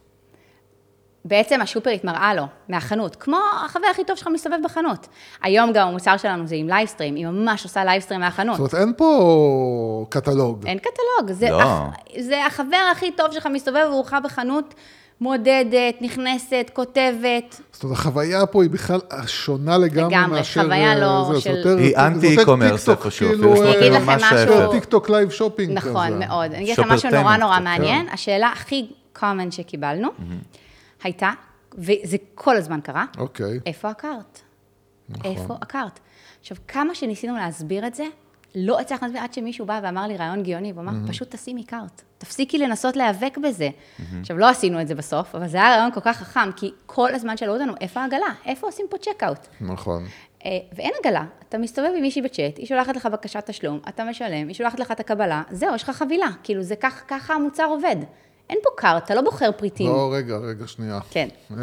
[1.24, 5.08] בעצם השופרית מראה לו מהחנות, כמו החבר הכי טוב שלך מסתובב בחנות.
[5.42, 8.56] היום גם המוצר שלנו זה עם livestream, היא ממש עושה livestream מהחנות.
[8.56, 10.66] זאת אומרת, אין פה קטלוג.
[10.66, 11.62] אין קטלוג, זה, לא.
[11.62, 11.82] אח,
[12.20, 14.74] זה החבר הכי טוב שלך מסתובב והוא בחנות,
[15.20, 17.60] מודדת, נכנסת, כותבת.
[17.72, 20.62] זאת אומרת, החוויה פה היא בכלל שונה לגמרי לגמרי, מאשר...
[20.62, 22.96] חוויה אה, לא זה, זה של- יותר- היא אנטי טיקטוק, איפשהו,
[23.28, 24.72] כאילו, אפילו, אני אגיד אה, לכם משהו- ההפך.
[24.72, 25.90] טיקטוק live shopping כזה.
[25.90, 26.52] נכון, מאוד.
[26.52, 28.08] אני אגיד לכם משהו נורא נורא קצת, מעניין.
[28.08, 28.86] השאלה הכי
[29.18, 30.08] common שקיבלנו
[31.02, 31.30] הייתה,
[31.78, 33.60] וזה כל הזמן קרה, אוקיי.
[33.66, 34.40] איפה ה cart?
[35.24, 36.00] איפה ה cart?
[36.40, 38.04] עכשיו, כמה שניסינו להסביר את זה,
[38.54, 42.02] לא הצלחנו להסביר עד שמישהו בא ואמר לי רעיון גאוני, והוא אמר, פשוט תשימי cart.
[42.18, 43.68] תפסיקי לנסות להיאבק בזה.
[44.20, 47.14] עכשיו, לא עשינו את זה בסוף, אבל זה היה רעיון כל כך חכם, כי כל
[47.14, 48.26] הזמן שאלו אותנו, איפה העגלה?
[48.46, 49.46] איפה עושים פה checkout?
[49.60, 50.04] נכון.
[50.44, 54.48] אה, ואין עגלה, אתה מסתובב עם מישהי בצ'אט, היא שולחת לך בקשת תשלום, אתה משלם,
[54.48, 56.28] היא שולחת לך את הקבלה, זהו, יש לך חבילה.
[56.42, 57.96] כאילו, זה כך, ככה המוצר עובד.
[58.50, 59.86] אין פה cart, אתה לא בוחר פריטים.
[59.86, 60.98] לא, רגע, רגע, שנייה.
[61.10, 61.28] כן.
[61.50, 61.56] אה,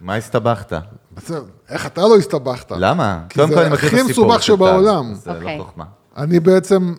[0.00, 0.72] מה הסתבכת?
[1.12, 2.72] בסדר, איך אתה לא הסתבכת?
[2.78, 3.22] למה?
[3.28, 4.42] כי קודם זה כל אני מכיר הכי את הסיפור מסובך.
[4.42, 5.14] שבעולם.
[5.14, 5.58] זה אוקיי.
[5.58, 5.84] לא חוכמה.
[6.16, 6.94] אני בעצם,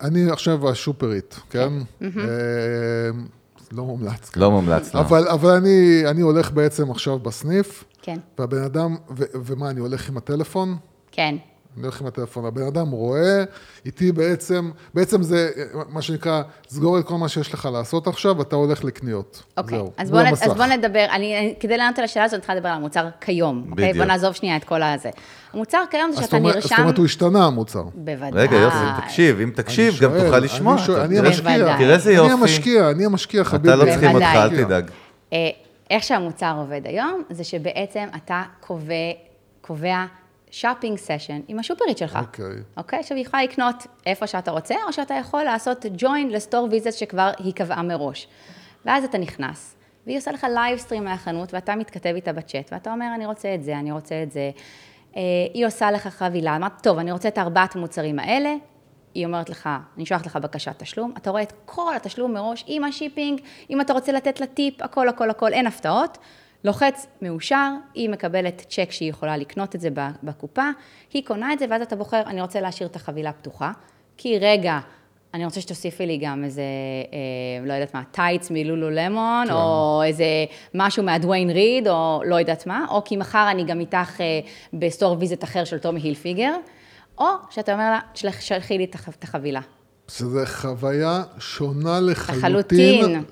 [0.00, 1.72] אני עכשיו השופרית, כן?
[2.02, 2.08] אה,
[3.72, 4.36] לא מומלץ.
[4.36, 5.00] לא מומלץ, לא.
[5.00, 10.08] אבל, אבל אני, אני הולך בעצם עכשיו בסניף, כן, והבן אדם, ו, ומה, אני הולך
[10.08, 10.76] עם הטלפון?
[11.12, 11.36] כן.
[11.76, 13.44] אני הולך עם הטלפון, הבן אדם רואה,
[13.86, 15.50] איתי בעצם, בעצם זה
[15.88, 19.42] מה שנקרא, סגור את כל מה שיש לך לעשות עכשיו, אתה הולך לקניות.
[19.56, 20.46] אוקיי, זהו, אז, בוא נ- המסך.
[20.46, 23.08] אז בוא נדבר, אני, אני- כדי לענות על השאלה הזאת, אני צריכה לדבר על המוצר
[23.20, 23.66] כיום.
[23.70, 23.84] אוקיי?
[23.88, 23.96] בדיוק.
[23.96, 25.10] בוא נעזוב שנייה את כל הזה.
[25.52, 26.68] המוצר כיום זה שאתה זאת אומרת- נרשם...
[26.68, 27.82] זאת אומרת, הוא השתנה המוצר.
[27.94, 28.30] בוודאי.
[28.32, 30.78] רגע, יוסי, תקשיב, אם תקשיב, אני גם שואל, תוכל אני לשמוע.
[30.78, 31.76] שואל, אתה אני המשקיע.
[31.78, 32.32] תראה איזה אני יופי.
[32.32, 33.68] המשקיע, אני המשקיע, חביבי.
[33.68, 34.24] אתה לא צריכים אותך.
[34.34, 34.90] אל תדאג.
[35.32, 35.38] אה,
[35.90, 38.94] איך שהמוצר עובד היום, זה שבעצם אתה קובע,
[39.60, 40.04] קובע
[40.50, 42.18] שופינג סשן עם השופרית שלך.
[42.20, 42.44] אוקיי.
[42.76, 42.98] אוקיי?
[42.98, 46.92] עכשיו היא יכולה לקנות איפה שאתה רוצה, או שאתה יכול לעשות join ל store visit
[46.92, 48.28] שכבר היא קבעה מראש.
[48.84, 49.76] ואז אתה נכנס,
[50.06, 53.78] והיא עושה לך livestream מהחנות, ואתה מתכתב איתה בצ'אט, ואתה אומר, אני רוצה את זה,
[53.78, 54.50] אני רוצה את זה.
[55.16, 55.22] אה,
[55.54, 58.54] היא עושה לך חבילה, אמרת, טוב, אני רוצה את ארבעת המוצרים האלה,
[59.14, 62.84] היא אומרת לך, אני שולחת לך בקשת תשלום, אתה רואה את כל התשלום מראש עם
[62.84, 63.40] ה shipping,
[63.70, 66.18] אם אתה רוצה לתת לה טיפ, הכל, הכל, הכל, אין הפתעות.
[66.64, 69.88] לוחץ, מאושר, היא מקבלת צ'ק שהיא יכולה לקנות את זה
[70.22, 70.64] בקופה,
[71.12, 73.72] היא קונה את זה, ואז אתה בוחר, אני רוצה להשאיר את החבילה פתוחה,
[74.16, 74.78] כי רגע,
[75.34, 76.62] אני רוצה שתוסיפי לי גם איזה,
[77.12, 79.52] אה, לא יודעת מה, טייץ מלולולמון, כן.
[79.52, 80.24] או איזה
[80.74, 84.40] משהו מה Duane Reade, או לא יודעת מה, או כי מחר אני גם איתך אה,
[84.72, 86.52] ב store visit אחר של טומי הילפיגר,
[87.18, 89.60] או שאתה אומר לה, "שלח- שלחי לי את הח- את החבילה.
[90.08, 92.38] שזה חוויה שונה לחלוטין.
[92.38, 93.22] לחלוטין.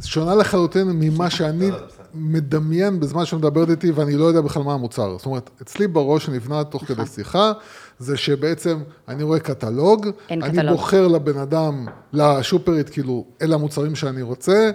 [0.00, 1.70] שונה לחלוטין ממה שאני
[2.14, 5.16] מדמיין בזמן שמדברת איתי, ואני לא יודע בכלל מה המוצר.
[5.16, 7.52] זאת אומרת, אצלי בראש שנבנה תוך כדי שיחה,
[7.98, 8.78] זה שבעצם
[9.08, 10.76] אני רואה קטלוג, אני קטלוג.
[10.76, 14.70] בוחר לבן אדם, לשופרית, כאילו, אלה המוצרים שאני רוצה.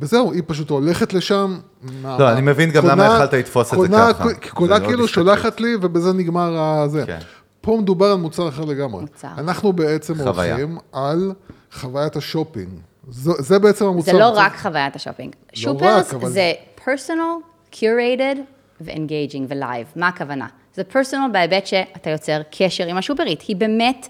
[0.00, 1.58] וזהו, היא פשוט הולכת לשם.
[2.02, 4.12] לא, אני מבין גם למה יכלת לתפוס את זה ככה.
[4.50, 5.08] קונה זה מאוד כאילו.
[5.08, 7.04] שולחת לי, ובזה נגמר הזה.
[7.06, 7.18] כן.
[7.60, 9.00] פה מדובר על מוצר אחר לגמרי.
[9.00, 9.28] מוצר.
[9.38, 10.20] אנחנו בעצם.
[10.20, 11.32] הולכים על
[11.72, 12.68] חוויית השופינג.
[13.08, 14.12] זו, זה בעצם המוצר.
[14.12, 15.34] זה לא רק חוויית השופינג.
[15.52, 18.38] לא שופרס רק, אבל- זה personal, curated
[18.80, 19.86] ו-engaging ו-live.
[19.96, 20.46] מה הכוונה?
[20.74, 23.42] זה personal בהיבט שאתה יוצר קשר עם השופרית.
[23.42, 24.08] היא באמת,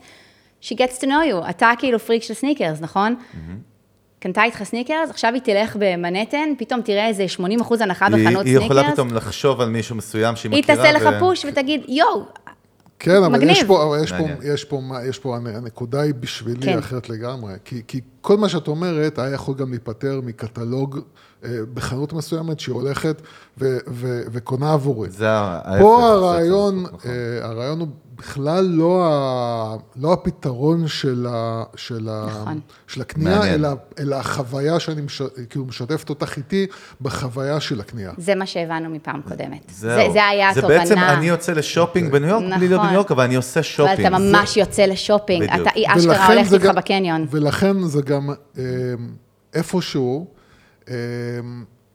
[0.62, 1.51] she gets to know you.
[1.51, 3.14] אתה כאילו פריק של סניקרס, נכון?
[4.18, 8.47] קנתה איתך סניקרס, עכשיו היא תלך במנהטן, פתאום תראה איזה 80 אחוז הנחה היא- בחנות
[8.47, 8.93] היא יכולה סניקרס.
[8.95, 10.76] פתאום לחשוב על מישהו מסוים שהיא היא מכירה.
[10.76, 12.24] תעשה לך push ותגיד, יואו,
[13.03, 13.51] כן, אבל מגניב.
[13.51, 14.27] יש פה, אבל יש פה.
[14.45, 16.79] יש פה, מה- יש פה, הנקודה היא בשבילי כן.
[16.79, 17.55] אחרת לגמרי.
[17.65, 20.99] כי, כי כל מה שאת אומרת היה יכול גם להיפטר מקטלוג
[21.45, 23.23] אה, בחנות מסוימת שהיא הולכת
[23.59, 25.11] ו, ו, וקונה עבורי.
[25.11, 25.81] זה ההפך.
[25.83, 27.11] פה זה הרעיון, נכון.
[27.11, 27.89] אה, הרעיון הוא
[28.23, 32.61] בכלל לא, ה, לא הפתרון של, ה, של, ה, נכון.
[32.87, 33.55] של הקנייה.
[33.55, 33.68] אלא,
[33.99, 36.66] אלא החוויה שאני מש, כאילו משתפת אותך איתי
[37.01, 38.12] בחוויה של הקנייה.
[38.18, 39.61] זה מה שהבנו מפעם קודמת.
[39.70, 40.12] זה, זהו.
[40.12, 40.79] זה היה זה התובנה.
[40.79, 42.87] בעצם, אני יוצא לשופינג בניו יורק, בלי להיות נכון.
[42.87, 44.01] בניו יורק, אבל אני עושה אבל שופינג.
[44.07, 45.68] אתה ממש יוצא לשופינג, בדיוק.
[45.68, 47.27] אתה, אשכרה זה איתך גם- בקניון.
[47.31, 48.62] ולכן זה גם אה,
[49.55, 50.27] איפשהו
[50.89, 50.95] אה,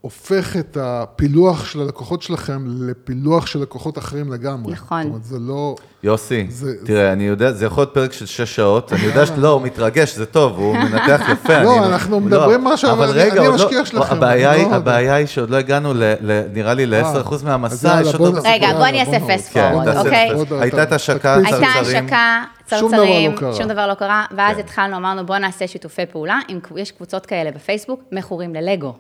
[0.07, 4.73] הופך את הפילוח של הלקוחות שלכם לפילוח של לקוחות אחרים לגמרי.
[4.73, 5.01] נכון.
[5.03, 5.75] זאת אומרת, זה לא...
[6.03, 9.47] יוסי, זה- תראה, אני יודע, זה יכול להיות פרק של שש שעות, אני יודע שלא,
[9.47, 11.63] הוא מתרגש, זה טוב, הוא מנתח יפה.
[11.63, 14.75] לא, אני- אנחנו מדברים משהו, אבל אני- אני עוד לא- המשקיע שלכם, הבעיה היא- לא-
[14.75, 18.35] הבעיה היא שעוד לא הגענו, ל- ל- נראה לי, ל-10% אז מהמסע, יאללה, יש עוד
[18.35, 20.29] בוא רגע, בוא אני אעשה בוא fast כן, אוקיי?
[20.61, 21.35] הייתה את השקה.
[21.35, 22.05] הייתה צרצרים.
[22.05, 22.43] השקה,
[22.79, 23.53] שום דבר לא צרצרים, קרה.
[23.53, 24.59] שום דבר לא קרה, ואז כן.
[24.63, 26.39] התחלנו, אמרנו בואו נעשה שיתופי פעולה,
[26.75, 28.93] יש קבוצות כאלה בפייסבוק, מכורים ללגו.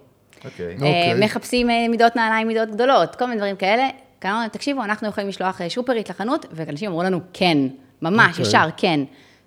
[0.45, 0.65] אוקיי.
[0.65, 1.25] אה, אוקיי.
[1.25, 3.87] מחפשים אה, מידות נעליים, מידות גדולות, כל מיני דברים כאלה.
[4.21, 7.57] כאן תקשיבו, אנחנו יכולים לשלוח אה, שופרית לחנות, ואנשים אמרו לנו, כן,
[8.01, 8.41] ממש, אוקיי.
[8.41, 8.99] ישר, כן.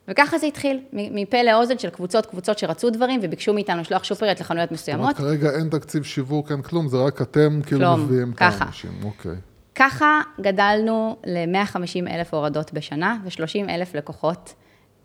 [0.08, 4.68] וככה זה התחיל, מפה לאוזן של קבוצות, קבוצות שרצו דברים, וביקשו מאיתנו לשלוח שופרית לחנויות
[4.68, 5.02] זאת מסוימות.
[5.02, 8.42] אומרת, כרגע אין תקציב שיווק, אין כלום, זה רק אתם כאילו מביאים את.
[8.42, 8.90] האנשים.
[9.04, 9.34] אוקיי.
[9.74, 14.54] ככה גדלנו ל-150 אלף הורדות בשנה ו-30 אלף לקוחות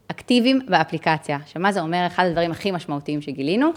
[0.07, 1.37] אקטיביים באפליקציה.
[1.45, 2.07] שמה זה אומר?
[2.07, 3.71] אחד הדברים הכי משמעותיים שגילינו,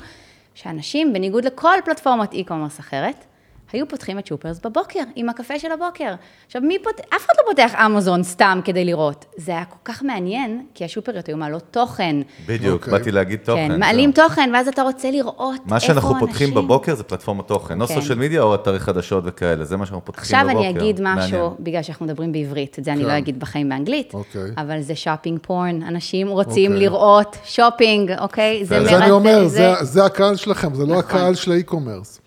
[0.58, 3.24] שאנשים, בניגוד לכל פלטפורמת e-commerce אחרת,
[3.72, 6.14] היו פותחים את שופרס בבוקר, עם הקפה של הבוקר.
[6.46, 7.00] עכשיו, מי פות...
[7.00, 9.24] אף אחד לא פותח אמזון סתם כדי לראות.
[9.36, 12.16] זה היה כל כך מעניין, כי השופריות היו מעלות תוכן.
[12.46, 12.92] בדיוק, אוקיי.
[12.98, 13.68] באתי להגיד תוכן.
[13.68, 13.80] כן.
[13.80, 16.26] מעלים תוכן, ואז אתה רוצה לראות מה איפה שאנחנו אנשים...
[16.26, 17.94] פותחים בבוקר זה פלטפורמת תוכן, לא כן.
[17.94, 20.58] social media או אתרי חדשות וכאלה, זה מה שאנחנו פותחים עכשיו בבוקר.
[20.68, 21.50] אני אגיד משהו, מעניין.
[21.60, 23.08] בגלל שאנחנו מדברים בעברית, את זה אני כן.
[23.08, 24.50] לא אגיד בחיים באנגלית, אוקיי.
[24.56, 26.84] אבל זה shopping porn, אנשים רוצים אוקיי.
[26.86, 28.64] לראות שופינג, אוקיי?
[28.64, 30.98] זה אז אז אני מרתק, אומר, זה- זה- זה הקהל שלכם, זה לא נכון.
[30.98, 32.20] הקהל של ה e-commerce.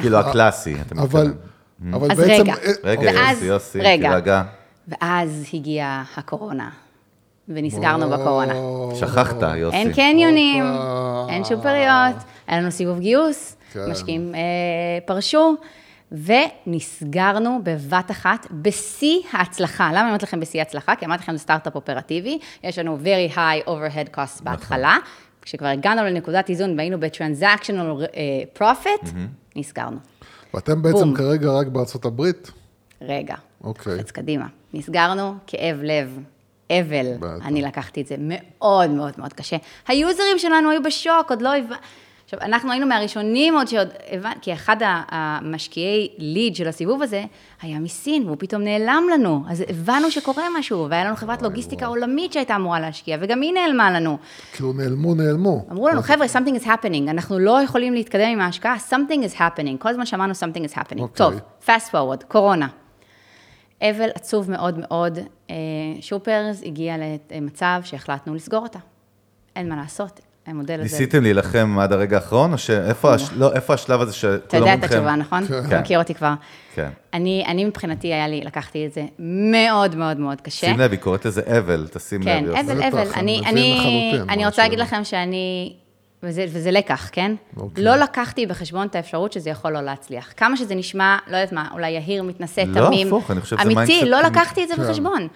[0.00, 1.34] כאילו הקלאסי, אתה מתכוון.
[1.92, 2.44] אבל אז בעצם...
[2.84, 3.10] רגע.
[3.10, 4.08] אה, יוסי, יוסי, רגע.
[4.08, 4.42] תירגע.
[4.88, 6.70] ואז הגיעה הקורונה,
[7.48, 8.54] ונסגרנו בקורונה.
[8.94, 9.76] שכחת, יוסי.
[9.76, 10.64] אין קניונים.
[11.28, 13.90] אין שופריות, היה לנו סיבוב גיוס, כן.
[13.90, 14.40] משקיעים אה,
[15.06, 15.56] פרשו,
[16.12, 19.88] ונסגרנו בבת אחת בשיא ההצלחה.
[19.88, 20.96] למה אני אומרת לכם בשיא ההצלחה?
[20.96, 24.96] כי אמרתי לכם, זה סטארט-אפ אופרטיבי, יש לנו very high overhead costs בהתחלה,
[25.42, 29.08] כשכבר הגענו לנקודת איזון והיינו ב-transactional uh, profit,
[29.56, 29.96] נסגרנו.
[30.54, 31.16] ואתם בעצם בום.
[31.16, 32.50] כרגע רק בארצות הברית?
[33.02, 33.34] רגע,
[33.64, 33.96] אוקיי.
[33.98, 34.46] קופץ קדימה.
[34.74, 36.18] נסגרנו, כאב לב,
[36.70, 37.06] אבל.
[37.20, 37.46] בטח.
[37.46, 39.56] אני לקחתי את זה מאוד מאוד מאוד קשה.
[39.88, 41.76] היוזרים שלנו היו בשוק, עוד לא הבנ...
[42.32, 44.32] עכשיו, אנחנו היינו מהראשונים עוד שעוד הבנ...
[44.40, 44.76] כי אחד
[45.08, 47.24] המשקיעי ליד של הסיבוב הזה
[47.62, 49.44] היה מסין, והוא פתאום נעלם לנו.
[49.48, 53.90] אז הבנו שקורה משהו, והיה לנו חברת לוגיסטיקה עולמית שהייתה אמורה להשקיע, וגם היא נעלמה
[53.90, 54.18] לנו.
[54.52, 55.66] כאילו נעלמו, נעלמו.
[55.70, 59.78] אמרו לנו, חבר'ה, something is happening, אנחנו לא יכולים להתקדם עם ההשקעה, something is happening,
[59.78, 61.00] כל הזמן שמענו something is happening.
[61.00, 61.16] אוקיי.
[61.16, 61.34] טוב,
[61.66, 62.68] fast forward, קורונה.
[63.82, 65.18] אבל עצוב מאוד מאוד,
[65.50, 65.54] אה,
[66.00, 66.94] שופרס הגיע
[67.34, 68.78] למצב שהחלטנו לסגור אותה.
[69.56, 70.82] אין מה לעשות, המודל הזה...
[70.82, 73.30] ניסיתם להילחם עד הרגע האחרון, או שאיפה הש...
[73.36, 75.46] לא, איפה השלב הזה שכולם אתה יודע את התשובה, נכון?
[75.46, 75.66] כן.
[75.66, 76.34] אתה מכיר אותי כבר.
[76.74, 76.88] כן.
[77.14, 80.66] אני, אני מבחינתי, היה לי, לקחתי את זה מאוד מאוד מאוד קשה.
[80.66, 82.50] שים לב, היא קוראת לזה אבל, תשים כן, לב.
[82.50, 82.60] יוסי.
[82.60, 83.18] אבל, בטח, אבל.
[84.28, 84.78] אני רוצה להגיד.
[84.78, 85.72] לכם שאני,
[86.22, 87.34] וזה, וזה לקח, כן?
[87.56, 87.84] אוקיי.
[87.84, 90.32] לא לקחתי בחשבון את האפשרות שזה יכול לא להצליח.
[90.36, 93.06] כמה שזה נשמע, לא יודעת מה, אולי יהיר, מתנשא, לא, תמים.
[93.06, 94.38] הפוך, אני חושב שזה אמיתי, mindset לא אמיתי.
[94.38, 94.82] לקחתי את זה כן.
[94.82, 95.28] בחשבון.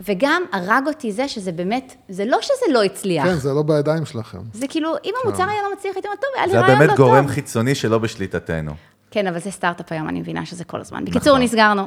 [0.00, 3.24] וגם הרג אותי זה שזה באמת, זה לא שזה לא הצליח.
[3.24, 4.38] כן, זה לא בידיים שלכם.
[4.52, 6.78] זה כאילו, אם המוצר היה לא מצליח, הייתי אומרת, טוב, היה לי זה היה רעיון
[6.78, 7.30] באמת לא גורם טוב.
[7.30, 8.72] חיצוני שלא בשליטתנו.
[9.10, 10.98] כן, אבל זה סטארט-אפ היום, אני מבינה שזה כל הזמן.
[11.02, 11.14] נכון.
[11.14, 11.82] בקיצור, נסגרנו,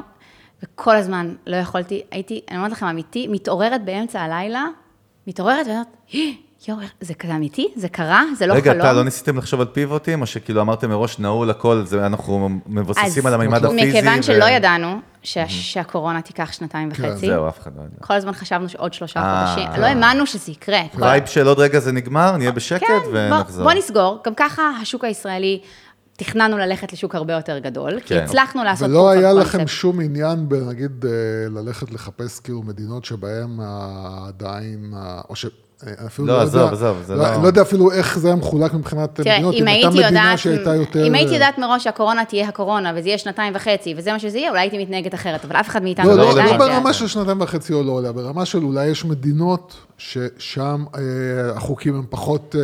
[0.62, 4.64] וכל הזמן לא יכולתי, הייתי, אני אומרת לכם, אמיתי, מתעוררת באמצע הלילה,
[5.26, 6.20] מתעוררת ואומרת, "אה,
[6.68, 7.68] יואו, זה כזה אמיתי?
[7.76, 8.22] זה קרה?
[8.38, 8.80] זה לא רגע, חלום?
[8.86, 13.26] אתה לא ניסיתם לחשוב על פיבוטים, או שכאילו אמרתם מראש נעול הכל, זה אנחנו מבוססים
[13.26, 13.88] על המימד הפיזי?
[13.88, 17.04] מכיוון ו- שלא ידענו שה- שהקורונה תיקח שנתיים כן.
[17.04, 17.96] וחצי, זהו, אף אחד לא יודע.
[18.00, 19.80] כל הזמן חשבנו שעוד שלושה אה, חודשים, כן.
[19.80, 20.80] לא האמנו שזה יקרה.
[20.94, 23.64] vibe של עוד רגע זה נגמר, נהיה בשקט כן, ונחזור.
[23.64, 24.18] בוא נסגור.
[24.26, 25.60] גם ככה השוק הישראלי,
[26.16, 28.24] תכננו ללכת לשוק הרבה יותר גדול, כי כן.
[28.24, 28.88] הצלחנו לעשות...
[28.88, 29.32] ולא היה.
[29.32, 31.10] לכם שום עניין בנגיד אה,
[31.50, 33.58] ללכת לחפש כאילו מדינות שבהן
[34.28, 34.94] עדיין,
[35.30, 35.46] או ש...
[35.86, 38.28] אה, אפילו לא, לא עזוב, יודע, עזוב, זה לא, לא- לא יודע אפילו איך זה
[38.28, 41.06] היה מחולק מבחינת תראה, מדינות, אם הייתה הייתי מדינה יודעת, שהייתה יותר...
[41.06, 44.50] אם הייתי יודעת מראש שהקורונה תהיה הקורונה, וזה יהיה שנתיים וחצי, וזה מה שזה יהיה,
[44.50, 46.58] אולי הייתי מתנהגת אחרת, אבל אף אחד מאיתנו לא, לא לא, לא את זה.
[46.58, 51.00] ברמה של שנתיים וחצי או לא עולה, ברמה של אולי יש מדינות ששם אה,
[51.56, 52.62] החוקים הם פחות, אה,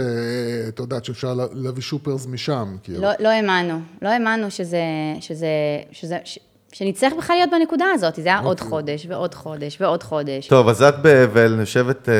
[0.69, 3.01] אתה יודעת, שאפשר לה- להביא שופרס משם, כאילו.
[3.03, 4.79] לא, לא האמנו, לא האמנו שזה,
[5.21, 5.47] שזה,
[5.93, 6.39] שזה, ש,
[6.73, 10.47] שנצטרך בכלל להיות בנקודה הזאת, זה היה עוד חודש, ועוד חודש, ועוד חודש.
[10.47, 12.15] טוב, אז את באבל, יושבת אה,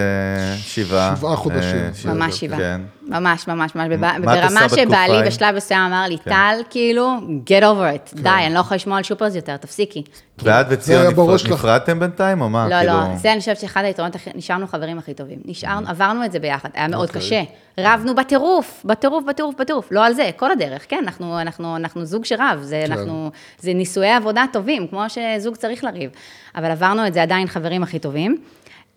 [0.59, 1.17] שבעה.
[1.17, 1.77] שבעה חודשים.
[1.77, 2.15] אה, שבעה.
[2.15, 2.77] ממש שבעה.
[3.09, 3.23] כן.
[3.23, 3.89] ממש, ממש, ממש,
[4.25, 5.27] ברמה שבעלי?
[5.27, 6.31] בשלב מסוים אמר לי, כן.
[6.31, 10.03] טל, כאילו, get over it, די, אני לא יכולה לשמוע על שופרס יותר, תפסיקי.
[10.43, 11.15] ואת זה וציון.
[11.53, 12.69] נפרדתם בינתיים, או מה?
[12.69, 15.39] לא, כאילו- לא, זה אני חושבת שאחד היתרונות, נשארנו חברים הכי טובים.
[15.45, 17.21] נשארנו, עברנו את זה ביחד, היה מאוד אוקיי.
[17.21, 17.43] קשה.
[17.81, 19.89] רבנו בטירוף, בטירוף, בטירוף, בטירוף.
[19.91, 22.93] לא על זה, כל הדרך, כן, אנחנו, אנחנו, אנחנו זוג שרב, זה, כן.
[22.93, 26.11] אנחנו, זה נישואי עבודה טובים, כמו שזוג צריך לריב.
[26.57, 28.39] אבל עברנו את זה עדיין חברים הכי טובים.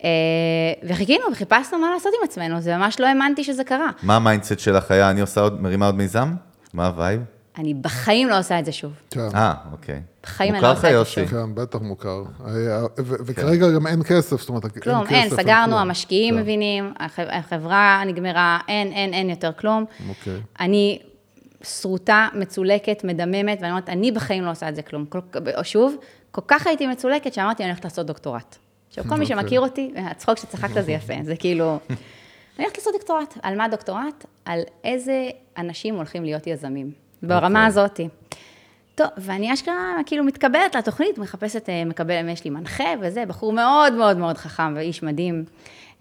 [0.04, 0.08] אה,
[0.88, 3.90] וחיכינו וחיפשנו מה לעשות עם עצמנו, זה ממש לא האמנתי שזה קרה.
[4.02, 5.10] מה ה mindset שלך היה?
[5.10, 6.34] אני עושה עוד, מרימה עוד מיזם?
[6.74, 7.20] מה ה vibe?
[7.58, 8.92] אני בחיים לא עושה את זה שוב.
[9.10, 9.20] כן.
[9.34, 10.00] אה, אוקיי.
[10.22, 11.10] בחיים אני לא עושה את זה?
[11.10, 11.26] שוב.
[11.26, 12.22] כן, בטח מוכר.
[12.46, 12.50] אה,
[12.98, 15.12] ו- וכרגע גם אין כסף, זאת אומרת, אין כלום, כסף.
[15.12, 15.78] אין, סגרנו, כלום.
[15.78, 19.84] המשקיעים כן, מבינים, הח- החברה נגמרה, אין, אין, אין יותר כלום.
[20.08, 20.40] אוקיי.
[20.60, 20.98] אני
[21.62, 25.04] שרוטה, מצולקת, מדממת, ואני אומרת, אני בחיים לא עושה את זה כלום.
[25.06, 25.18] כל,
[25.62, 25.96] שוב,
[26.30, 28.56] כל כך הייתי מצולקת שאמרתי, אני הולכת לעשות דוקטורט.
[28.92, 29.36] עכשיו, כל מי אוקיי.
[29.36, 31.78] שמכיר אותי, הצחוק שצחקת זה יפה, זה כאילו,
[32.56, 33.38] אני הולכת לעשות דוקטורט.
[33.42, 34.26] על מה דוקטורט?
[34.44, 36.90] על איזה אנשים הולכים להיות יזמים.
[37.22, 38.08] ברמה הזאתי.
[38.94, 43.92] טוב, ואני אשכרה כאילו מתקבלת לתוכנית, מחפשת, אה, מקבל, יש לי מנחה וזה, בחור מאוד
[43.92, 45.44] מאוד מאוד חכם ואיש מדהים,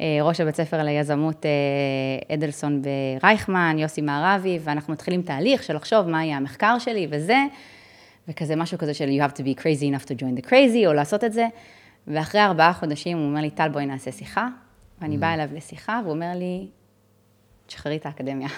[0.01, 6.07] אה, ראש הבית ספר ליזמות אה, אדלסון ברייכמן, יוסי מערבי, ואנחנו מתחילים תהליך של לחשוב
[6.07, 7.37] מה יהיה המחקר שלי וזה,
[8.27, 10.93] וכזה משהו כזה של you have to be crazy enough to join the crazy, או
[10.93, 11.47] לעשות את זה,
[12.07, 14.47] ואחרי ארבעה חודשים הוא אומר לי, טל, בואי נעשה שיחה,
[15.01, 16.67] ואני באה אליו לשיחה, והוא אומר לי,
[17.67, 18.49] תשחררי את האקדמיה.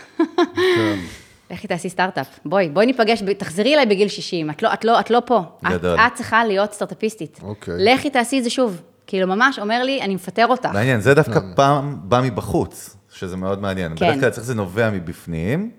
[0.55, 0.99] כן.
[1.51, 5.09] לכי תעשי סטארט-אפ, בואי, בואי ניפגש, תחזרי אליי בגיל 60, את לא, את לא, את
[5.09, 5.41] לא פה.
[5.69, 5.95] גדול.
[5.95, 7.39] את, את צריכה להיות סטארט-אפיסטית.
[7.43, 7.73] אוקיי.
[7.77, 8.81] לכי תעשי את זה שוב.
[9.07, 10.69] כאילו, ממש אומר לי, אני מפטר אותך.
[10.73, 13.93] מעניין, זה דווקא פעם בא מבחוץ, שזה מאוד מעניין.
[13.95, 14.07] כן.
[14.07, 15.71] בדרך כלל צריך זה נובע מבפנים,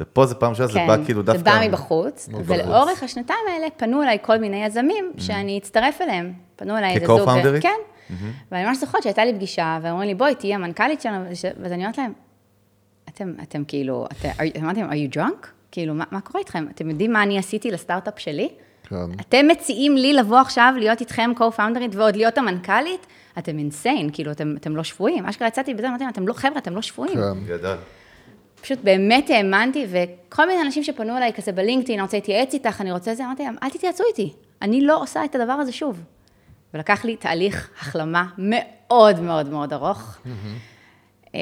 [0.00, 1.38] ופה זה פעם ראשונה, זה בא כאילו דווקא...
[1.38, 2.28] זה בא מבחוץ.
[2.44, 6.32] ולאורך השנתיים האלה פנו אליי כל מיני יזמים שאני אצטרף אליהם.
[6.56, 7.20] פנו אליי איזה זוג...
[7.20, 7.62] כ-co-founderית?
[7.62, 7.78] כן.
[8.52, 11.24] ואני ממש זוכרת שהייתה לי פגישה, אומרים לי, בואי, תהיי המנכ"לית שלנו,
[11.62, 12.12] ואז אני אומרת להם,
[13.08, 14.28] אתם, אתם כאילו, אתם,
[14.76, 15.46] להם, are you drunk?
[15.70, 16.66] כאילו, מה, מה קורה איתכם?
[16.74, 18.48] אתם יודעים מה אני עשיתי לסטארט-אפ שלי?
[18.88, 18.96] כן.
[19.20, 23.06] אתם מציעים לי לבוא עכשיו להיות איתכם co-founderית ועוד להיות המנכ"לית?
[23.38, 25.26] אתם אינסיין, כאילו, אתם, אתם לא שבויים.
[25.26, 27.14] אשכרה יצאתי בזה, אמרתי להם, אתם לא, חבר'ה, אתם לא שבויים.
[27.14, 27.44] כן.
[27.46, 27.76] גדול.
[28.60, 32.92] פשוט באמת האמנתי, וכל מיני אנשים שפנו אליי כזה בלינקדאין, אני רוצה להתייעץ איתך, אני
[32.92, 34.32] רוצה זה, אמרתי להם, אל תתייעצו איתי,
[34.62, 36.02] אני לא עושה את הדבר הזה שוב.
[36.74, 40.18] ולקח לי תהליך החלמה מאוד מאוד מאוד ארוך.
[41.34, 41.40] אה,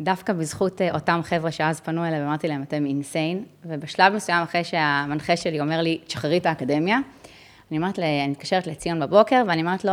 [0.00, 4.64] דווקא בזכות אה, אותם חבר'ה שאז פנו אליי ואמרתי להם, אתם אינסיין, ובשלב מסוים אחרי
[4.64, 6.98] שהמנחה שלי אומר לי, תשחררי את האקדמיה,
[7.70, 9.92] אני אומרת, ל- אני מתקשרת לציון בבוקר, ואני אומרת לו,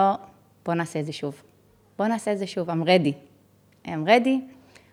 [0.65, 1.41] בוא נעשה את זה שוב.
[1.97, 3.11] בוא נעשה את זה שוב, I'm ready.
[3.87, 4.29] I'm ready,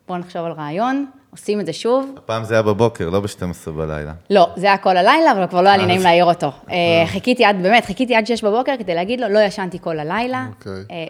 [0.08, 2.14] בוא נחשוב על רעיון, עושים את זה שוב.
[2.16, 4.12] הפעם זה היה בבוקר, לא ב-12 בלילה.
[4.30, 6.50] לא, זה היה כל הלילה, אבל כבר לא היה לי אה, נעים להעיר אותו.
[6.70, 10.46] אה, חיכיתי עד, באמת, חיכיתי עד 6 בבוקר כדי להגיד לו, לא ישנתי כל הלילה.
[10.58, 11.08] אוקיי.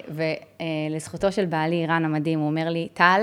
[0.90, 3.20] ולזכותו של בעלי, רן המדהים, הוא אומר לי, טל,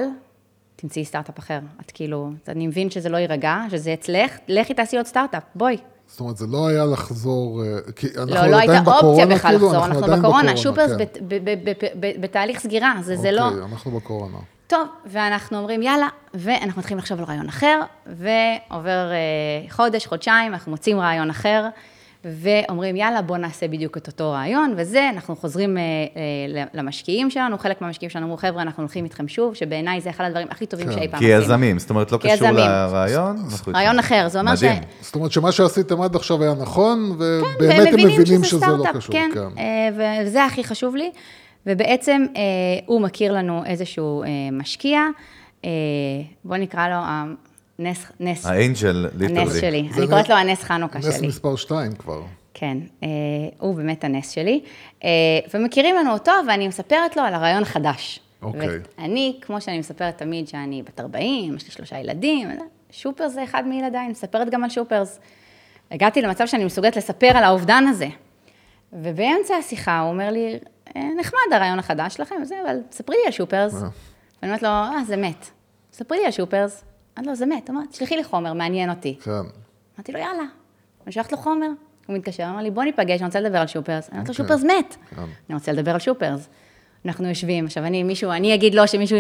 [0.76, 1.60] תמצאי סטארט-אפ אחר.
[1.86, 5.78] את כאילו, אני מבין שזה לא יירגע, שזה אצלך, לכי תעשי עוד סטארט-אפ, בואי.
[6.08, 9.26] זאת אומרת, זה לא היה לחזור, אה, כי אנחנו לא, לא עדיין הייתה בקורונה, אופציה
[9.26, 11.26] בכלל כאילו, לחזור, אנחנו עדיין בקורונה, שופרס כן.
[12.22, 13.48] בתהליך סגירה, זה זה לא...
[13.48, 14.38] אוקיי, אנחנו בקורונה.
[14.72, 20.72] טוב, ואנחנו אומרים יאללה, ואנחנו מתחילים לחשוב על רעיון אחר, ועובר אה, חודש, חודשיים, אנחנו
[20.72, 21.68] מוצאים רעיון אחר,
[22.26, 27.58] ואומרים יאללה, בוא נעשה בדיוק את אותו רעיון, וזה, אנחנו חוזרים אה, אה, למשקיעים שלנו,
[27.58, 30.88] חלק מהמשקיעים שלנו אמרו, חבר'ה, אנחנו הולכים איתכם שוב, שבעיניי זה אחד הדברים הכי טובים
[30.88, 30.94] כן.
[30.94, 31.54] שאי פעם כי עשינו.
[31.54, 32.56] יזמים, זאת אומרת, לא קשור כיזמים.
[32.56, 33.38] לרעיון.
[33.68, 34.00] רעיון.
[34.00, 34.64] אחר, זה אומר ש...
[34.64, 34.84] מדהים.
[35.02, 38.96] זאת אומרת שמה שעשיתם עד עכשיו היה נכון, ובאמת והם הם מבינים שזה לא סטארט-אפ,
[38.96, 39.16] קשור.
[39.16, 41.12] כן, אה, וזה הכי חשוב לי.
[41.66, 42.42] ובעצם אה,
[42.86, 45.00] הוא מכיר לנו איזשהו אה, משקיע,
[45.66, 45.70] אה,
[46.44, 46.96] בוא נקרא לו
[47.80, 49.40] הנס, נס, ה angel, literally.
[49.42, 49.88] הנס שלי.
[49.92, 51.28] זה אני קוראת נס- לו הנס חנוכה נס שלי.
[51.28, 52.22] מספר 2 כבר.
[52.54, 53.08] כן, אה,
[53.60, 54.62] הוא באמת הנס שלי.
[55.04, 55.10] אה,
[55.54, 58.20] ומכירים לנו אותו, ואני מספרת לו על הרעיון החדש.
[58.42, 58.68] אוקיי.
[59.00, 62.48] ואני, כמו שאני מספרת תמיד שאני בת 40, יש לי שלושה ילדים,
[62.92, 65.20] שופרס זה אחד מילדיי, אני מספרת גם על שופרס.
[65.92, 68.08] הגעתי למצב שאני מסוגלת לספר על האובדן הזה.
[68.94, 70.58] ובאמצע השיחה הוא אומר לי, "אה,
[70.96, 73.74] נחמד הרעיון החדש שלכם, וזה, אבל ספרי לי על שופרס.
[73.74, 73.92] ואני
[74.44, 75.50] אומרת לו, אה, זה מת.
[75.94, 76.84] ספרי לי על שופרס.
[77.18, 77.70] אמרתי לו, זה מת.
[77.70, 79.18] הוא אמר, תשלחי לי חומר, מעניין אותי.
[79.24, 79.32] כן.
[79.98, 80.44] אמרתי לו, יאללה.
[81.06, 81.68] אני שלחת לו חומר.
[82.08, 84.10] הוא מתקשר, אמר לי, בוא ניפגש, אני רוצה לדבר על שופרס.
[84.10, 84.58] אני אומרת לו, אוקיי.
[84.58, 84.96] שופרס מת.
[85.16, 85.22] כן.
[85.50, 86.50] אני רוצה לדבר על שופרס.
[87.06, 89.18] אנחנו יושבים, עכשיו אני, מישהו, אני אגיד לו שמישהו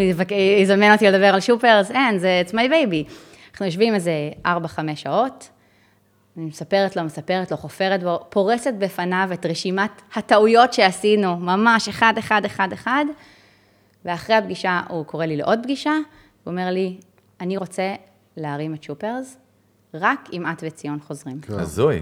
[0.61, 3.11] יזמן אותי לדבר על שופרס, אין, זה it's my baby.
[3.51, 4.11] אנחנו יושבים איזה
[4.45, 4.49] 4-5
[4.95, 5.49] שעות,
[6.37, 12.13] אני מספרת לו, מספרת לו, חופרת בו, פורסת בפניו את רשימת הטעויות שעשינו, ממש אחד,
[12.19, 13.05] אחד, אחד, אחד,
[14.05, 15.93] ואחרי הפגישה הוא קורא לי לעוד פגישה,
[16.43, 16.97] הוא אומר לי,
[17.41, 17.95] אני רוצה
[18.37, 19.37] להרים את שופרס,
[19.93, 21.41] רק אם את וציון חוזרים.
[21.49, 22.01] הזוי.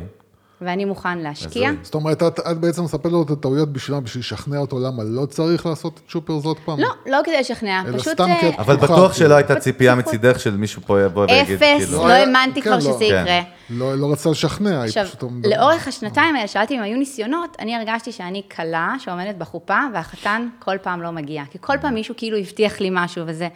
[0.61, 1.69] ואני מוכן להשקיע.
[1.69, 1.83] הזוי.
[1.83, 5.25] זאת אומרת, את, את בעצם מספרת לו את הטעויות בשבילה, בשביל לשכנע אותו למה לא
[5.25, 6.79] צריך לעשות את שופרס עוד פעם?
[6.79, 8.13] לא, לא כדי לשכנע, אלא פשוט...
[8.13, 9.35] סתם אה, כי את אבל בטוח שלא כאילו.
[9.35, 11.97] הייתה ציפייה מצידך של מישהו פה יבוא ויגיד, אפס, כאילו...
[11.97, 12.81] לא היה- האמנתי כן, כבר לא.
[12.81, 13.05] שזה כן.
[13.05, 13.39] יקרה.
[13.69, 15.23] לא, לא רצה לשכנע, עכשיו, היא פשוט...
[15.43, 20.77] לאורך השנתיים האלה, שאלתי אם היו ניסיונות, אני הרגשתי שאני כלה שעומדת בחופה, והחתן כל
[20.81, 21.43] פעם לא מגיע.
[21.51, 23.47] כי כל פעם מישהו כאילו הבטיח לי משהו וזה.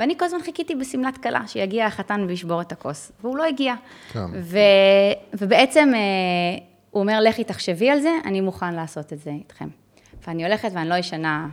[0.00, 3.74] ואני כל הזמן חיכיתי בשמלת כלה, שיגיע החתן וישבור את הכוס, והוא לא הגיע.
[4.12, 4.24] כן.
[4.34, 4.58] ו...
[5.32, 6.00] ובעצם אה,
[6.90, 9.68] הוא אומר, לכי תחשבי על זה, אני מוכן לעשות את זה איתכם.
[10.26, 11.48] ואני הולכת ואני לא ישנה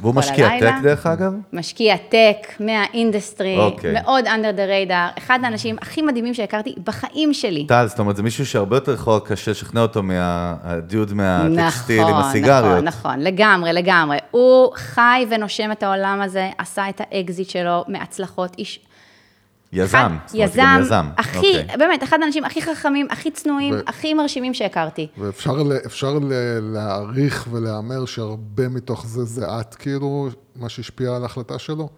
[0.00, 0.72] והוא משקיע הלילה.
[0.72, 1.32] tech דרך אגב?
[1.52, 3.92] משקיע tech מה industry, אוקיי.
[3.92, 7.66] מאוד under the radar, אחד האנשים הכי מדהימים שהכרתי בחיים שלי.
[7.66, 12.22] טל, זאת אומרת, זה מישהו שהרבה יותר יכול קשה לשכנע אותו מהדוד מהטקסטיל עם נכון,
[12.22, 12.84] הסיגריות.
[12.84, 14.18] נכון, נכון, לגמרי, לגמרי.
[14.30, 18.80] הוא חי ונושם את העולם הזה, עשה את האקזיט שלו מהצלחות, איש...
[19.76, 19.98] יזם,
[20.34, 21.06] אחד- גם יזם.
[21.18, 21.66] הכי, אוקיי.
[21.78, 25.06] באמת, אחד האנשים הכי חכמים, הכי צנועים, ו- הכי מרשימים שהכרתי.
[25.18, 26.32] ואפשר ל- אפשר ל-
[26.72, 31.88] להעריך ולהמר שהרבה מתוך זה זה את, כאילו, מה שהשפיע על ההחלטה שלו?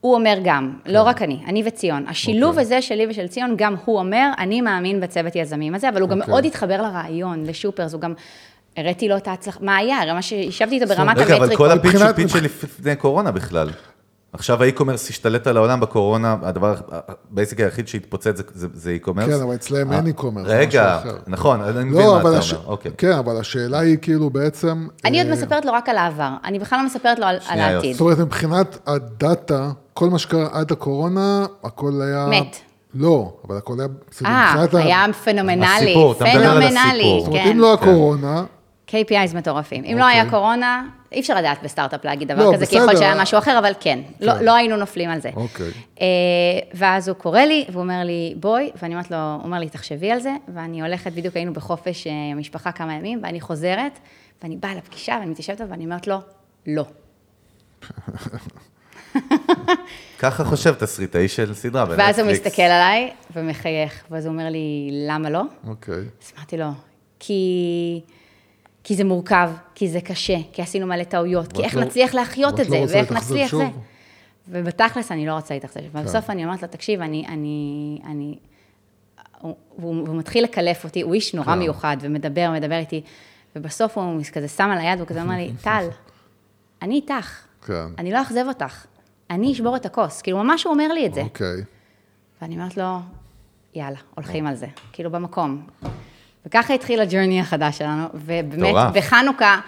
[0.00, 0.90] הוא אומר גם, כן.
[0.92, 2.04] לא רק אני, אני וציון.
[2.08, 2.62] השילוב אוקיי.
[2.62, 6.18] הזה שלי ושל ציון, גם הוא אומר, אני מאמין בצוות יזמים הזה, אבל הוא גם
[6.20, 6.32] אוקיי.
[6.32, 8.14] מאוד התחבר לרעיון, לשופרס, הוא גם...
[8.76, 9.98] הראיתי לו את ההצלחה, מה היה?
[10.02, 11.56] הרי מה שהשבתי איתו ברמת רגע, אבל המטריקות.
[11.66, 13.70] כל הפיץ' הוא מבחינת- פיץ' של לפני קורונה בכלל.
[14.34, 16.74] עכשיו האי-קומרס השתלט על העולם בקורונה, הדבר,
[17.30, 19.26] basic היחיד שהתפוצץ זה- e-commerce.
[19.28, 21.00] כן, אבל אצלם אין e-commerce, זה רגע.
[21.26, 22.28] נכון, אני מבין לא, מה אתה.
[22.28, 22.92] אומר, אוקיי.
[22.98, 24.86] כן, אבל השאלה היא כאילו בעצם...
[25.04, 27.36] אני עוד אה, מספרת לו רק על העבר, אני בכלל לא מספרת לו על.
[27.48, 27.92] העתיד.
[27.92, 32.26] זאת אומרת, מבחינת הדאטה, כל מה שקרה עד הקורונה, הכל היה...
[32.30, 32.56] מת.
[32.94, 33.88] לא, אבל הכל היה...
[34.26, 36.14] אה, היה פנומנלי, פנומנלי, הסיפור.
[36.14, 36.22] זאת
[37.28, 37.50] אומרת, כן.
[37.50, 38.44] אם לא הקורונה,
[38.88, 39.84] KPIs מטורפים.
[39.84, 40.20] אם לא אוקיי.
[40.20, 42.96] היה קורונה, אי אפשר לדעת בסטארט-אפ להגיד דבר לא, כזה, כי יכול.
[42.96, 44.44] שהיה משהו אחר, אבל כן, לא, כן.
[44.44, 45.30] לא היינו נופלים על זה.
[45.36, 45.70] אוקיי.
[46.00, 46.06] אה,
[46.74, 50.10] ואז הוא קורא לי, והוא אומר לי, בואי, ואני אומרת לו, הוא אומר לי, תחשבי
[50.10, 53.98] על זה, ואני הולכת, בדיוק היינו בחופש אה, המשפחה כמה ימים, ואני חוזרת,
[54.42, 56.16] ואני באה לפגישה, ואני מתיישבת ואני אומרת לו,
[56.66, 56.84] לא.
[60.18, 62.46] ככה חושב תסריטאי של סדרה ואז הוא בנטפליקס.
[62.46, 65.42] מסתכל עליי ומחייך, ואז הוא אומר לי, למה לא?
[65.66, 65.94] אוקיי.
[65.94, 66.66] אז אמרתי לו,
[67.18, 68.00] כי...
[68.84, 72.60] כי זה מורכב, כי זה קשה, כי עשינו מלא טעויות, כי איך לא- נצליח להחיות
[72.60, 73.60] את לא זה, ואיך נצליח שוב?
[73.60, 73.68] זה.
[74.48, 75.80] ובתכלס אני לא רוצה להתאכזב.
[75.80, 75.98] כן.
[75.98, 78.38] ובסוף אני אומרת לו, תקשיב, אני, אני, אני...
[79.40, 81.58] הוא, והוא, והוא מתחיל לקלף אותי, הוא איש נורא כן.
[81.58, 83.02] מיוחד, ומדבר, מדבר איתי,
[83.56, 85.86] ובסוף הוא כזה שם על היד, והוא כזה אומר לי, טל,
[86.82, 87.86] אני איתך, כן.
[87.98, 88.86] אני לא אאכזב אותך,
[89.30, 90.22] אני אשבור את הכוס.
[90.22, 91.20] כאילו, ממש הוא אומר לי את זה.
[91.20, 91.64] אוקיי.
[92.42, 92.98] ואני אומרת לו,
[93.74, 95.66] יאללה, הולכים על זה, כאילו במקום.
[96.46, 98.92] וככה התחיל הג'רני החדש שלנו, ובאמת.
[98.94, 99.60] בחנוכה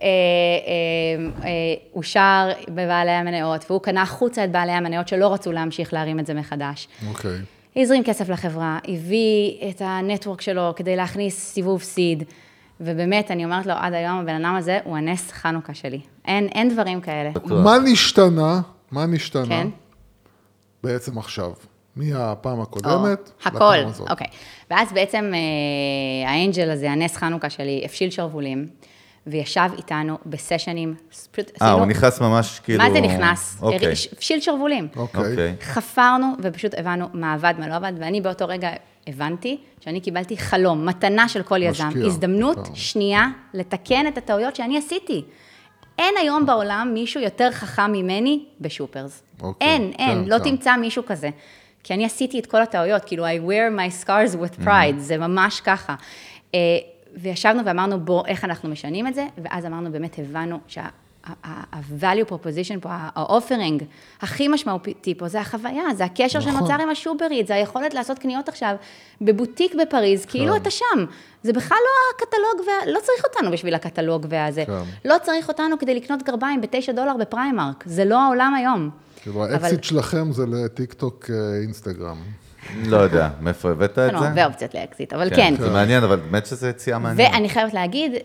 [0.00, 1.48] אה, אה, אה,
[1.94, 6.34] אושר בבעלי המניות, והוא קנה החוצה את בעלי המניות שלא רצו להמשיך להרים את זה
[6.34, 6.88] מחדש.
[7.08, 7.38] אוקיי.
[7.76, 12.22] הזרים כסף לחברה, הביא את הנטוורק שלו כדי להכניס סיבוב סיד,
[12.80, 16.00] ובאמת, אני אומרת לו, עד היום הבן אדם הזה הוא הנס חנוכה שלי.
[16.24, 17.30] אין, אין דברים כאלה.
[17.44, 18.60] מה נשתנה?
[18.90, 19.46] מה נשתנה?
[19.48, 19.68] כן.
[20.82, 21.52] בעצם עכשיו.
[21.96, 24.10] מהפעם או, הקודמת הכל, לפעם הזאת.
[24.10, 24.26] אוקיי.
[24.70, 28.68] ואז בעצם אה, האנג'ל הזה, הנס חנוכה שלי, הפשיל שרוולים,
[29.26, 30.94] וישב איתנו בסשנים,
[31.32, 32.84] פשוט אה, הוא נכנס ממש כאילו...
[32.84, 33.58] מה זה נכנס?
[33.62, 33.92] אוקיי.
[34.12, 34.88] הפשיל שרוולים.
[34.96, 35.30] אוקיי.
[35.30, 35.54] אוקיי.
[35.62, 38.70] חפרנו ופשוט הבנו מה עבד, מה לא עבד, ואני באותו רגע
[39.06, 42.06] הבנתי שאני קיבלתי חלום, מתנה של כל יזם, משקיע.
[42.06, 42.76] הזדמנות וואו.
[42.76, 45.24] שנייה לתקן את הטעויות שאני עשיתי.
[45.98, 49.22] אין היום בעולם מישהו יותר חכם ממני בשופרס.
[49.42, 50.44] אוקיי, אין, אין, כן, לא כן.
[50.44, 51.30] תמצא מישהו כזה.
[51.84, 55.60] כי אני עשיתי את כל הטעויות, כאילו, I wear my scars with pride, זה ממש
[55.60, 55.94] ככה.
[56.54, 56.58] אה,
[57.16, 60.86] וישבנו ואמרנו, בוא, איך אנחנו משנים את זה, ואז אמרנו, באמת הבנו שה...
[61.44, 63.84] ה-value proposition פה, ה-offering
[64.20, 66.52] הכי משמעותי פה זה החוויה, זה הקשר נכון.
[66.52, 68.76] שנוצר עם השופרית, זה היכולת לעשות קניות עכשיו
[69.20, 71.04] בבוטיק בפריז, כאילו אתה שם.
[71.42, 72.92] זה בכלל לא הקטלוג, וה...
[72.92, 74.64] לא צריך אותנו בשביל הקטלוג והזה.
[74.66, 74.72] כן.
[75.04, 78.90] לא צריך אותנו כדי לקנות גרביים בתשע דולר בפריימרק, זה לא העולם היום.
[79.24, 82.18] כאילו, האקזיט שלכם זה לטיק טוק אה, אינסטגרם.
[82.86, 84.28] לא יודע, מאיפה הבאת את יש לנו זה?
[84.28, 85.54] הרבה אופציות לאקזיט, אבל כן.
[85.58, 87.32] זה מעניין, אבל באמת שזו יציאה מעניינת.
[87.32, 88.20] ואני חייבת להגיד אה,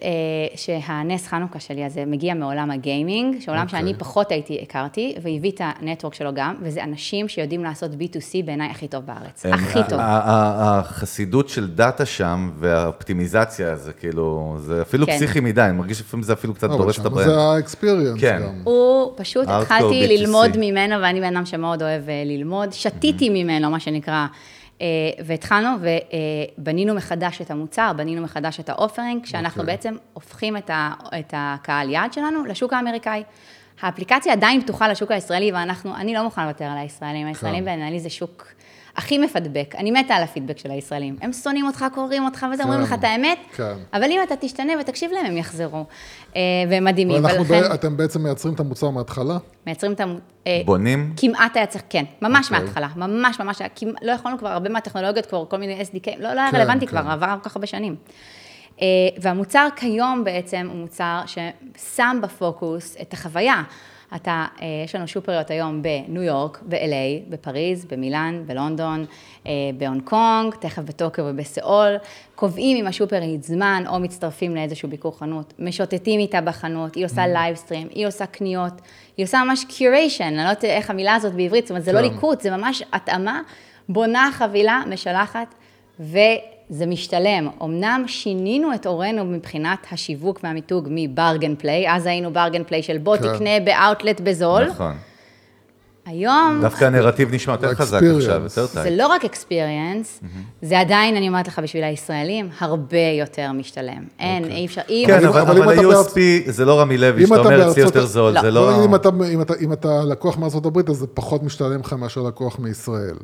[0.56, 3.80] שהנס חנוכה שלי הזה מגיע מעולם הגיימינג, שעולם אוקיי.
[3.80, 8.46] שאני פחות הייתי הכרתי, והביא את ה network שלו גם, וזה אנשים שיודעים לעשות B2C
[8.46, 9.46] בעיניי הכי טוב בארץ.
[9.46, 10.00] הכי טוב.
[10.02, 15.16] החסידות של דאטה שם והאופטימיזציה, זה כאילו, זה אפילו כן.
[15.16, 17.28] פסיכי מדי, אני מרגיש לפעמים זה אפילו קצת אבל דורס את ה brand.
[17.28, 18.42] זה ה experience כן.
[18.44, 18.62] גם.
[18.64, 20.20] הוא פשוט, התחלתי B2C.
[20.20, 24.28] ללמוד ממנו, ואני בן אדם שמאוד אוהב אה, ללמוד, שתיתי ממנו, מה שנקרא.
[24.82, 24.88] אה,
[25.26, 25.70] והתחלנו
[26.58, 29.76] ובנינו מחדש את המוצר, בנינו מחדש את האופרינג, כשאנחנו אוקיי.
[29.76, 33.24] בעצם הופכים את, ה, את הקהל יעד שלנו לשוק האמריקאי.
[33.82, 37.28] האפליקציה עדיין פתוחה לשוק הישראלי, ואנחנו, אני לא מוכנה לוותר על הישראלים.
[37.28, 38.48] הישראלים בעיניי זה שוק
[39.00, 39.76] הכי מפדבק.
[39.78, 41.16] אני מתה על הפידבק של הישראלים.
[41.22, 43.74] הם שונאים אותך, קוראים אותך, וזה אומרים לך כן, את האמת, כן.
[43.94, 45.86] אבל אם אתה תשתנה ותקשיב להם, הם יחזרו.
[46.36, 49.38] אה, והם מדהימים, ולכן ב- אתם בעצם מייצרים את המוצר מההתחלה?
[49.68, 50.06] מייצרים את ה...
[50.48, 51.14] אה, בונים?
[51.18, 52.60] כמעט היה צריך, כן, ממש אוקיי.
[52.60, 56.34] מההתחלה, ממש ממש, היה- כמעט- לא יכולנו כבר, הרבה מהטכנולוגיות כבר, כל מיני SDK, לא,
[56.34, 57.02] לא היה כן, רלוונטי כן.
[57.02, 57.96] כבר, עבר כל כך הרבה שנים.
[58.82, 58.86] אה,
[59.22, 63.64] והמוצר כיום בעצם הוא מוצר ששם בפוקוס את החוויה.
[64.16, 69.06] אתה, אה, יש לנו שופריות היום בניו יורק, ב-LA, בפריז, במילאן, בלונדון,
[69.48, 71.96] אה, בהונג קונג, תכף בטוקיו ובסיאול,
[72.36, 77.88] קובעים עם השופרית זמן או מצטרפים לאיזשהו ביקור חנות, משוטטים איתה בחנות, היא עושה livestream,
[77.92, 78.74] היא עושה קניות,
[79.18, 81.98] היא עושה ממש curation, אני לא יודעת איך המילה הזאת בעברית, זאת אומרת, זה לא
[81.98, 82.04] כן.
[82.04, 83.42] ליקוט, זה ממש התאמה,
[83.90, 85.56] בונה חבילה, משלחת,
[86.70, 87.50] וזה משתלם.
[87.64, 92.98] אמנם שינינו את עורנו מבחינת השיווק והמיתוג מ bargain play, אז היינו bargain play של
[92.98, 93.34] בוא כן.
[93.34, 94.66] תקנה באאוטלט בזול.
[94.66, 94.94] נכון.
[96.06, 98.18] היום דווקא הנרטיב נשמע יותר חזק Experience.
[98.18, 98.98] עכשיו, יותר זה tight.
[98.98, 100.20] לא רק experience,
[100.62, 104.04] זה עדיין, אני אומרת לך, בשביל הישראלים, הרבה יותר משתלם.
[104.20, 107.28] אין, אי אפשר, כן, אבל אבל אבל אם אבל אתה ה-USP זה לא רמי לוי,
[107.28, 108.42] שאתה אתה אומר אצלי יותר זול, לא.
[108.42, 108.72] זה לא...
[108.72, 111.94] נגיד, אם אתה, אם, אתה, אם אתה לקוח מארצות הברית, אז זה פחות משתלם לך
[111.94, 113.16] מאשר לקוח מישראל.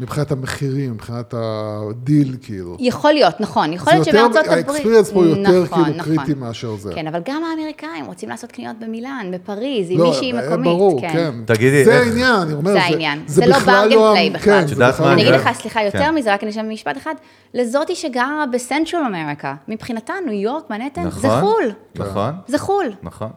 [0.00, 2.76] מבחינת המחירים, מבחינת הדיל, כאילו.
[2.80, 3.72] יכול להיות, נכון.
[3.72, 4.68] יכול זה להיות יותר- שבארצות הברית...
[4.68, 6.16] ה experience פה יותר נכון, כאילו נכון.
[6.16, 6.92] קריטי מאשר זה.
[6.94, 10.64] כן, אבל גם האמריקאים רוצים לעשות קניות במילאן, בפריז, עם לא, מישהי אה, מקומית.
[10.64, 11.32] ברור, כן.
[11.46, 13.22] תגידי, זה איך- העניין, אני אומר, זה זה, העניין.
[13.26, 14.16] זה, זה לא bargain לא...
[14.18, 14.60] המ- בכלל.
[14.60, 15.38] כן, זה בכלל לא- אני אגיד כן.
[15.50, 16.14] לך, סליחה, יותר כן.
[16.14, 17.14] מזה, רק אני אשאל משפט אחד,
[17.54, 21.40] לזאתי שגרה בסנטרל אמריקה, מבחינתה ניו יורק, מנהטן, זה נכון?
[21.40, 21.72] חו"ל.
[21.94, 22.92] נכון, זה חו"ל.
[23.02, 23.30] נכון.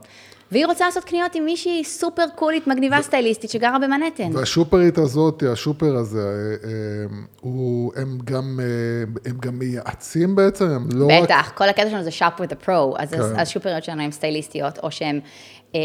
[0.52, 4.36] והיא רוצה לעשות קניות עם מישהי סופר קולית, מגניבה סטייליסטית, שגרה במנהטן.
[4.36, 7.06] והשופרית הזאת, השופר הזה, אה, אה,
[7.42, 11.24] הוא, הם גם, אה, הם גם מייעצים בעצם, הם לא רק...
[11.24, 13.40] בטח, כל הקטע שלנו זה shop with a pro, אז כן.
[13.40, 15.20] השופריות שלנו הן סטייליסטיות, או שהן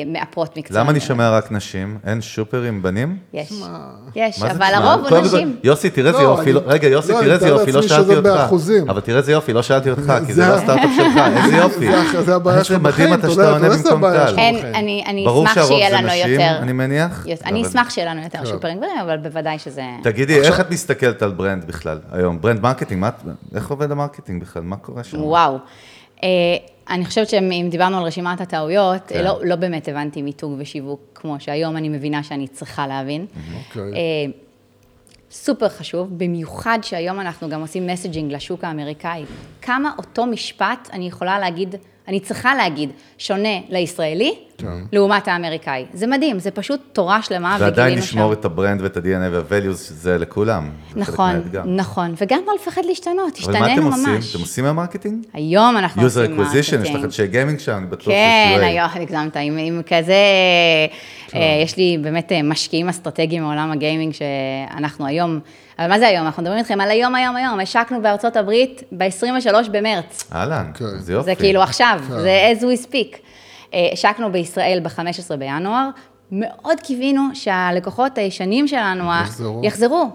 [0.07, 0.80] מאפרות מקצועיות.
[0.85, 1.99] למה אני שומע רק נשים?
[2.07, 3.16] אין שופרים בנים?
[3.35, 3.53] יש,
[4.16, 4.62] יש, אבל?
[4.74, 5.57] הרוב הוא נשים.
[5.64, 8.53] יוסי, תראה איזה לא, יופי, לא- רגע, יוסי, לא, תראה איזה יופי, לא שאלתי אותך.
[8.89, 11.87] אבל תראה איזה יופי, לא שאלתי אותך, כי זה זה- לא הסטארט-אפ שלך, איזה יופי.
[12.12, 14.39] זה- זה הבעיה שלך איזה מדהים בחיים, אתה אתה שאתה עונה במקום טל.
[14.39, 14.74] אין, בחיים.
[14.74, 16.57] אני, אשמח שיהיה זה לנו יותר.
[16.59, 18.47] אני מניח, אני אשמח שיהיה לנו יותר כן.
[18.47, 19.83] שופרים גברים, אבל בוודאי שזה...
[20.03, 22.41] תגידי, איך את מסתכלת על brand בכלל היום?
[22.40, 23.05] brand marketing,
[23.55, 24.62] איך עובד ה marketing בכלל?
[24.62, 25.22] מה קורה שם?
[25.22, 25.59] וואו.
[26.91, 29.24] אני חושבת שאם דיברנו על רשימת הטעויות, כן.
[29.24, 33.26] לא, לא באמת הבנתי מיתוג ושיווק כמו שהיום אני מבינה שאני צריכה להבין.
[33.57, 33.83] אוקיי.
[33.83, 34.33] אה,
[35.30, 39.24] סופר חשוב, במיוחד שהיום אנחנו גם עושים messaging לשוק האמריקאי.
[39.62, 41.74] כמה אותו משפט אני יכולה להגיד
[42.09, 44.66] אני צריכה להגיד, שונה לישראלי, כן.
[44.92, 45.84] לעומת האמריקאי.
[45.94, 48.40] זה מדהים, זה פשוט תורה שלמה, ועדיין לשמור שם.
[48.40, 50.70] את ה brand ואת ה-DNA וה-values, זה לכולם.
[50.94, 51.62] זה נכון, מהאתגר.
[51.66, 54.12] נכון, וגם לא לפחד להשתנות, אבל מה אתם השתננו עושים?
[54.14, 54.30] ממש.
[54.34, 55.24] אתם עושים מה marketing?
[55.32, 56.97] היום אנחנו user עושים acquisition, יש marketing.
[56.96, 58.61] לך אנשי גיימינג שם, אני בטוח שיש כן.
[58.62, 60.14] היום הגזמת, עם, עם כזה,
[61.34, 65.40] אה, יש לי באמת אה, משקיעים אסטרטגיים מעולם הגיימינג, שאנחנו היום,
[65.83, 66.26] אבל מה זה היום?
[66.26, 70.24] אנחנו מדברים איתכם על היום, היום, היום, השקנו בארצות הברית ב-23 במרץ.
[70.35, 70.85] אהלן, כן.
[70.85, 71.24] אז יופי.
[71.24, 72.20] זה כאילו עכשיו, כן.
[72.20, 73.16] זה as we speak.
[73.74, 75.89] אה, השקנו בישראל ב-15 בינואר,
[76.33, 79.61] מאוד קיווינו שהלקוחות הישנים שלנו יחזרו.
[79.64, 80.11] יחזרו.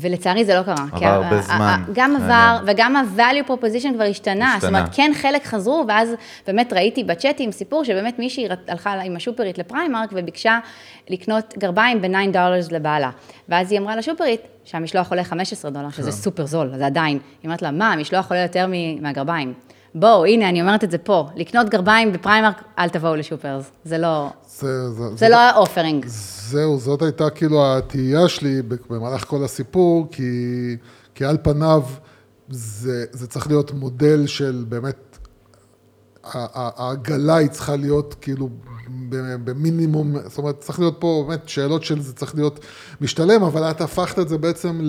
[0.00, 0.86] ולצערי זה לא קרה.
[0.92, 2.30] עבר הרבה זמן, גם מעניין.
[2.30, 4.50] עבר, וגם ה-value proposition כבר השתנה.
[4.54, 4.78] זאת השתנה.
[4.78, 6.08] אומרת, כן חלק חזרו, ואז
[6.46, 10.58] באמת ראיתי בצ'אטים סיפור שבאמת מישהי הלכה עם השופרית לפריימרק וביקשה
[11.10, 13.10] לקנות גרביים ב-9 dollars לבעלה.
[13.48, 16.16] ואז היא אמרה לשופרית שהמשלוח עולה 15 דולר, שזה כן.
[16.16, 17.18] סופר זול, אז עדיין.
[17.42, 18.66] היא אומרת לה, מה, המשלוח עולה יותר
[19.00, 19.54] מהגרביים.
[19.94, 23.70] בואו, הנה, אני אומרת את זה פה, לקנות גרביים בפריימרק, אל תבואו לשופרס.
[23.84, 26.04] זה לא, זה, זה, זה לא ה offering.
[26.06, 30.76] זהו, זאת הייתה כאילו התהייה שלי במהלך כל הסיפור, כי,
[31.14, 31.82] כי על פניו
[32.48, 35.18] זה, זה צריך להיות מודל של באמת,
[36.24, 38.48] העגלה היא צריכה להיות כאילו
[39.44, 42.60] במינימום, זאת אומרת, צריך להיות פה באמת שאלות של זה צריך להיות
[43.00, 44.80] משתלם, אבל את הפכת את זה בעצם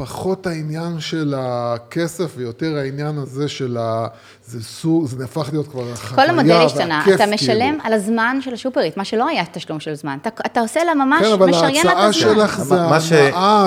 [0.00, 4.06] לפחות העניין של הכסף ויותר העניין הזה של ה...
[4.46, 7.78] זה סוג, זה נהפך להיות כבר החוויה כל המודל השתנה, והכיף, אתה משלם כאילו.
[7.84, 10.18] על הזמן של השופרית, מה שלא היה תשלום של זמן.
[10.22, 12.34] אתה, אתה עושה לה ממש, כן, אבל משריין לה את ההצעה הזמן.
[12.34, 13.12] שלך זה מה ש-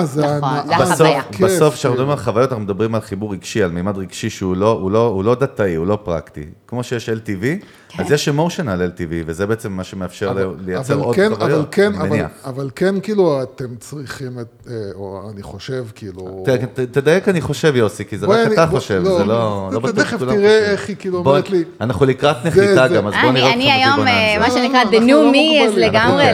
[0.04, 0.84] זה נכון, ההנאה.
[0.86, 1.92] זה בסוף, בסוף כשאנחנו כאילו.
[1.92, 5.06] מדברים על חוויות, אנחנו מדברים על חיבור רגשי, על מימד רגשי שהוא לא, הוא לא,
[5.06, 6.44] הוא לא דתאי, הוא לא פרקטי.
[6.66, 7.64] כמו שיש LTV,
[7.98, 11.64] אז יש אמושיונל LTV, וזה בעצם מה שמאפשר אבל- לייצר אבל עוד כן, חוויות, אבל
[11.70, 12.30] כן, אני אבל, מניח.
[12.44, 16.44] אבל כן, כאילו, אתם צריכים את, אה, או אני חושב, כאילו...
[16.46, 19.24] ת- ת- תדייק, אני חושב, יוסי, כי זה רק אני- אתה בוא- חושב, לא, זה
[19.24, 19.70] לא...
[19.72, 20.58] לא בטוח תכף תראה.
[20.70, 23.72] איך היא כאילו אומרת לי, אנחנו לקראת נחיתה גם, אז בוא אני, נראה אותך אני
[23.72, 24.36] היום, אה.
[24.38, 26.24] מה לא, שנקרא, לא, the new לא me, אז לגמרי.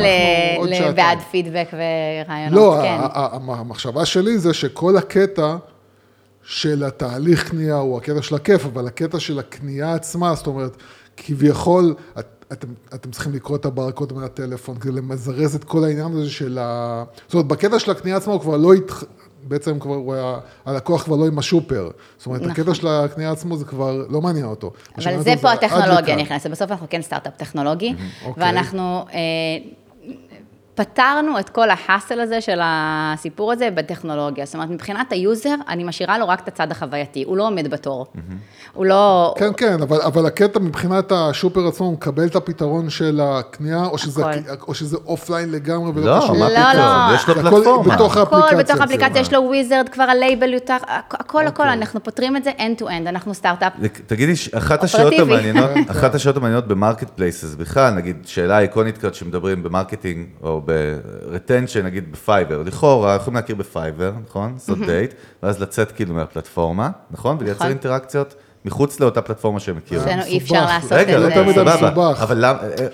[0.97, 2.89] בעד פידבק ורעיונות, לא, כן.
[2.89, 5.57] ה- ה- ה- המחשבה שלי זה שכל הקטע
[6.43, 10.77] של התהליך קנייה הוא הקטע של הכיף, אבל הקטע של הקנייה עצמה, זאת אומרת,
[11.17, 16.31] כביכול, את- אתם, אתם צריכים לקרוא את הברקוד מהטלפון כדי למזרז את כל העניין הזה
[16.31, 17.05] של ה...
[17.27, 19.05] זאת אומרת, בקטע של הקנייה עצמה הוא כבר לא התח...
[19.49, 21.91] בעצם כבר הוא היה, הלקוח כבר לא עם השופר.
[22.19, 22.51] זאת אומרת, נכון.
[22.53, 24.73] הקטע של הקנייה עצמו זה כבר לא מעניין אותו.
[24.99, 26.17] אבל זה פה הטכנולוגיה.
[26.17, 27.95] נכנסת, בסוף אנחנו כן סטארט-אפ טכנולוגי,
[28.25, 28.43] אוקיי.
[28.45, 29.19] ואנחנו אה,
[30.77, 34.45] פתרנו את כל ה hassle הזה של הסיפור הזה בטכנולוגיה.
[34.47, 37.70] זאת אומרת, מבחינת ה user, אני משאירה לו רק את הצד החווייתי, הוא לא עומד
[37.70, 38.07] בתור.
[38.72, 39.35] הוא לא...
[39.39, 43.85] כן, כן, אבל, אבל הקטע מבחינת ה shopper עצמו, הוא מקבל את הפתרון של הקנייה,
[43.85, 44.64] או שזה, הכל.
[44.68, 46.37] או שזה אופליין לגמרי ולא לא, קשור.
[46.39, 47.14] מה לא, פתאום, לא.
[47.14, 47.95] יש לו זה הכל פלטפורמה.
[47.95, 48.59] בתוך הכל האפליקציה.
[48.74, 51.16] בתוך האפליקציה, יש לו wizard, כבר הלייבל יותר, הכ- הכל,
[51.47, 51.72] הכל, אוקיי.
[51.72, 53.72] אנחנו פותרים את זה end to end, אנחנו סטארט-אפ.
[54.07, 55.12] תגידי, אחת השאלות.
[55.18, 60.61] המעניינות, אחת השאלות המעניינות ב marketplaces בכלל, נגיד, שאלה איקונית כזאת שמדברים ב marketing, או
[60.66, 64.53] ב retention, נגיד בפייבר, לכאורה, יכולים להכיר בפייבר, נכון?
[64.53, 67.37] לעשות דייט, ואז לצאת כאילו מהפלטפורמה, נכון?
[67.41, 67.69] ולייצר נכון.
[67.69, 70.05] אינטראקציות מחוץ לאותה פלטפורמה שהם הכירו.
[70.25, 70.64] אי אפשר.
[70.64, 71.35] לעשות רגע, את לא זה.
[71.35, 72.19] יותר מדי מסובך.
[72.23, 72.87] אבל למה, אה,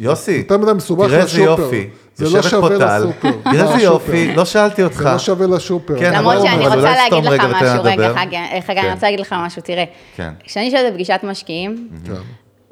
[0.00, 1.40] יוסי, יותר מדי מסובך תראה איזה.
[1.40, 3.30] יופי, זה לא שווה ל shopper.
[3.42, 3.82] תראה איזה ל shopper.
[3.82, 4.96] יופי, לא שאלתי אותך.
[4.96, 5.98] זה לא שווה לשופר.
[5.98, 8.14] כן, למרות שאני אבל רוצה אולי להגיד לך רגע משהו, רגע.
[8.14, 8.78] חגי, כן.
[8.78, 9.84] אני רוצה להגיד לך משהו, תראה.
[10.16, 10.32] כן.
[10.44, 12.12] כשאני יושבת בפגישת משקיעים, כן.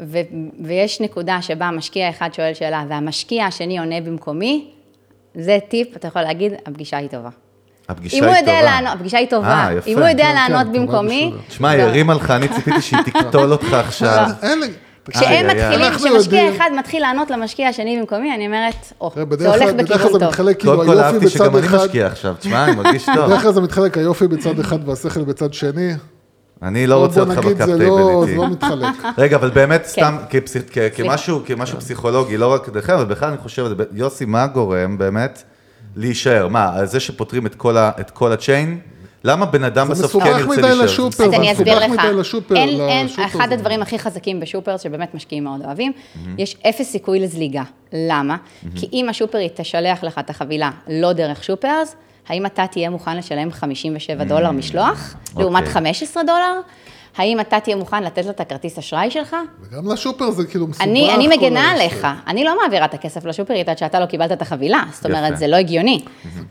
[0.03, 0.19] ו-
[0.65, 4.71] ויש נקודה שבה משקיע אחד שואל שאלה, והמשקיע השני עונה במקומי,
[5.35, 7.29] זה טיפ, אתה יכול להגיד, הפגישה היא טובה.
[7.89, 8.53] הפגישה אם היא הוא טובה.
[8.53, 9.49] יודע לענות, הפגישה היא טובה.
[9.67, 9.91] אה, יפה.
[9.91, 11.43] אם הוא יודע כן, כן, לענות טובה במקומי, בשבילו.
[11.51, 11.89] שמע, היא לא.
[11.89, 14.27] הרימה לך, אני ציפיתי שהיא תקטול אותך עכשיו.
[14.43, 14.67] לי...
[15.11, 15.47] כשהם.
[15.47, 20.35] מתחילים, כשמשקיע אחד מתחיל לענות למשקיע השני במקומי, אני אומרת, או, זה הולך בכיוון טוב.
[20.35, 21.67] כאילו קודם כל אהבתי שגם אני.
[21.77, 23.27] משקיע עכשיו, תשמע, אני מרגיש טוב.
[23.27, 25.93] בדרך כלל זה מתחלק היופי בצד אחד והשכל בצד שני.
[26.63, 28.33] אני לא רוצה אותך נגיד, זה בקפטייבל לא- איתי.
[28.33, 28.95] זה לא מתחלק.
[29.19, 29.89] רגע, אבל באמת, כן.
[29.89, 30.17] סתם,
[31.47, 35.43] כמשהו פסיכולוגי, לא רק דרך אגב, אבל בכלל אני חושב, יוסי, מה גורם באמת
[35.97, 36.49] להישאר?
[36.49, 38.79] מה, על זה שפותרים את כל ה- את כל הצ'יין?
[39.25, 40.85] למה בן אדם זה בסוף כן מסובך ירצה מדי להישאר?
[40.85, 41.25] לשופר.
[41.25, 43.99] אז זה אני אסביר מסובך לך, מדי לשופר, אין, אין, לשופר אחד זה- הדברים הכי
[43.99, 45.93] חזקים בשופר, שבאמת משקיעים מאוד אוהבים,
[46.39, 47.63] יש אפס סיכוי לזליגה.
[47.93, 48.37] למה?
[48.75, 51.95] כי אם השופרית תשלח לך את החבילה לא דרך שופרס,
[52.29, 55.75] האם אתה תהיה מוכן לשלם 57 דולר משלוח, לעומת אוקיי.
[55.75, 56.61] 15 דולר?
[57.19, 59.37] האם אתה תהיה מוכן לתת לו את הכרטיס אשראי שלך?
[59.63, 60.85] וגם ל shopper זה כאילו מסובך.
[60.87, 61.71] אני, אני מגנה.
[61.71, 65.09] עליך, אני לא מעבירה את הכסף לשופרית עד שאתה לא קיבלת את החבילה, זאת יפה.
[65.19, 66.05] אומרת, זה לא הגיוני.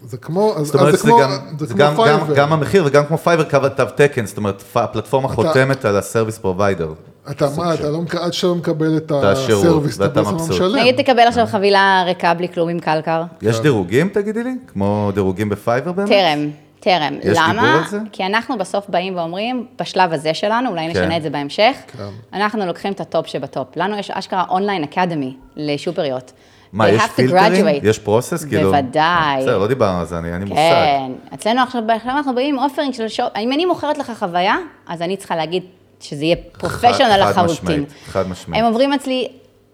[0.04, 1.30] זה כמו, אז זאת אז אומרת, זה זה כמו, גם-
[1.60, 2.36] זה זה כמו גם- גם- פייבר.
[2.36, 6.38] גם המחיר וגם כמו פייבר קו תו תקן, זאת אומרת, הפלטפורמה חותמת על ה service
[6.38, 6.94] provider.
[7.32, 10.46] אתה מה, אתה לא, עד שאתה לא מקבל את ה service, אתה בעצם לא.
[10.50, 10.76] משלם.
[10.80, 14.56] נגיד תקבל עכשיו חבילה ריקה בלי כלום עם קלקר, יש דירוגים, תגידי לי?
[14.68, 16.10] כמו דירוגים ב Fiverr באמת?
[16.10, 16.50] טרם,
[16.88, 17.18] טרם.
[17.24, 17.54] יש למה?
[17.54, 18.00] דיבור על זה?
[18.12, 20.90] כי אנחנו בסוף באים ואומרים, בשלב הזה שלנו, אולי כן.
[20.90, 22.04] נשנה את זה בהמשך, כן.
[22.34, 23.68] אנחנו לוקחים את הטופ שבטופ.
[23.76, 26.32] לנו יש אשכרה online academy לשופריות.
[26.74, 27.66] מה, They יש פילטרים?
[27.84, 28.46] יש process?
[28.46, 28.72] כאילו...
[28.72, 29.42] בוודאי.
[29.42, 30.62] בסדר, לא דיברנו על זה, אני אין לי מושג.
[30.62, 31.12] כן.
[31.34, 33.28] אצלנו עכשיו, עכשיו אנחנו באים עם offering של shop...
[33.38, 34.56] אם אני מוכרת לך חוויה,
[34.88, 35.64] אז אני צריכה להגיד
[36.00, 37.54] שזה יהיה professional חד לחלוטין.
[37.56, 38.64] משמעית, חד משמעית.
[38.64, 39.28] הם עוברים אצלי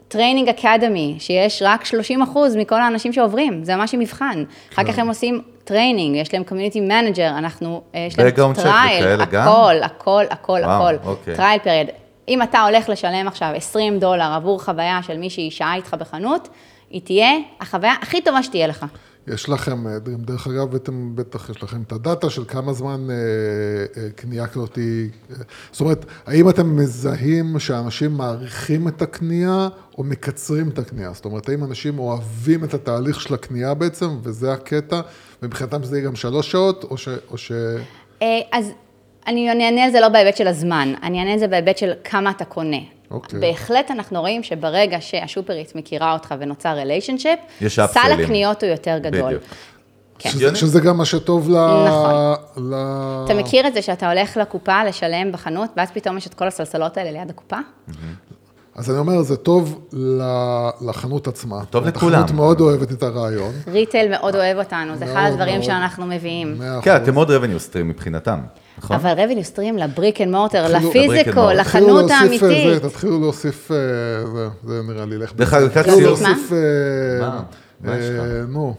[0.07, 4.43] training academy, שיש רק 30 אחוז מכל האנשים שעוברים, זה ממש מבחן.
[4.73, 4.91] אחר כן.
[4.91, 9.21] כך הם עושים training, יש להם community manager, אנחנו, אה, יש להם trial?
[9.21, 10.93] הכל, הכל, הכל, הכל.
[11.03, 11.35] אוקיי.
[11.35, 11.87] trial period.
[12.27, 16.49] אם אתה הולך לשלם עכשיו 20 דולר עבור חוויה של מישהי שעה איתך בחנות,
[16.89, 18.85] היא תהיה החוויה הכי טובה שתהיה לך.
[19.27, 23.07] יש לכם, אה, דרך אגב, אתם בטח, יש לכם את ה data של כמה זמן
[23.09, 23.15] אה,
[24.03, 25.09] אה, קנייה כזאת היא...
[25.31, 25.35] אה,
[25.71, 29.67] זאת אומרת, האם אתם מזהים שאנשים מעריכים את הקנייה
[29.97, 31.13] או מקצרים את הקנייה?
[31.13, 35.01] זאת אומרת, האם אנשים אוהבים את התהליך של הקנייה בעצם, וזה הקטע,
[35.43, 37.07] ומבחינתם זה יהיה גם שלוש שעות, או ש...
[37.31, 37.51] או ש...
[38.21, 38.71] אה, אז
[39.27, 41.91] אני אני אענה על זה לא בהיבט של הזמן, אני אענה על זה בהיבט של
[42.03, 42.77] כמה אתה קונה.
[43.11, 43.39] אוקיי.
[43.39, 47.99] בהחלט אנחנו רואים שברגע שהשופרית מכירה אותך ונוצר ריליישנשיפ, יש סל.
[47.99, 49.25] הקניות הוא יותר גדול.
[49.25, 49.43] בדיוק.
[50.19, 50.29] כן.
[50.29, 51.53] שזה, שזה גם מה שטוב ל...
[51.87, 52.13] נכון.
[52.71, 52.75] ל...
[53.25, 56.97] אתה מכיר את זה שאתה הולך לקופה לשלם בחנות, ואז פתאום יש את כל הסלסלות
[56.97, 57.57] האלה ליד הקופה?
[58.75, 59.87] אז אני אומר, זה טוב
[60.81, 61.65] לחנות עצמה.
[61.65, 62.13] טוב לכולם.
[62.13, 63.51] החנות מאוד אוהבת את הרעיון.
[63.67, 65.61] Retail מאוד אוהב אותנו, זה אחד הדברים.
[65.61, 66.61] שאנחנו מביאים.
[66.81, 66.95] כן.
[66.95, 68.39] אתם מאוד revenue stream מבחינתם,
[68.77, 68.95] נכון?
[68.95, 72.83] אבל revenue stream ל brick and mortar, לפיזיקו, לחנות להוסיף, אה, האמיתית.
[72.85, 73.77] תתחילו להוסיף, אה,
[74.33, 75.33] זה, זה נראה לי, לך.
[75.35, 77.39] דרך אגב, תתחילו להוסיף, אה?
[77.87, 78.75] אה, נו,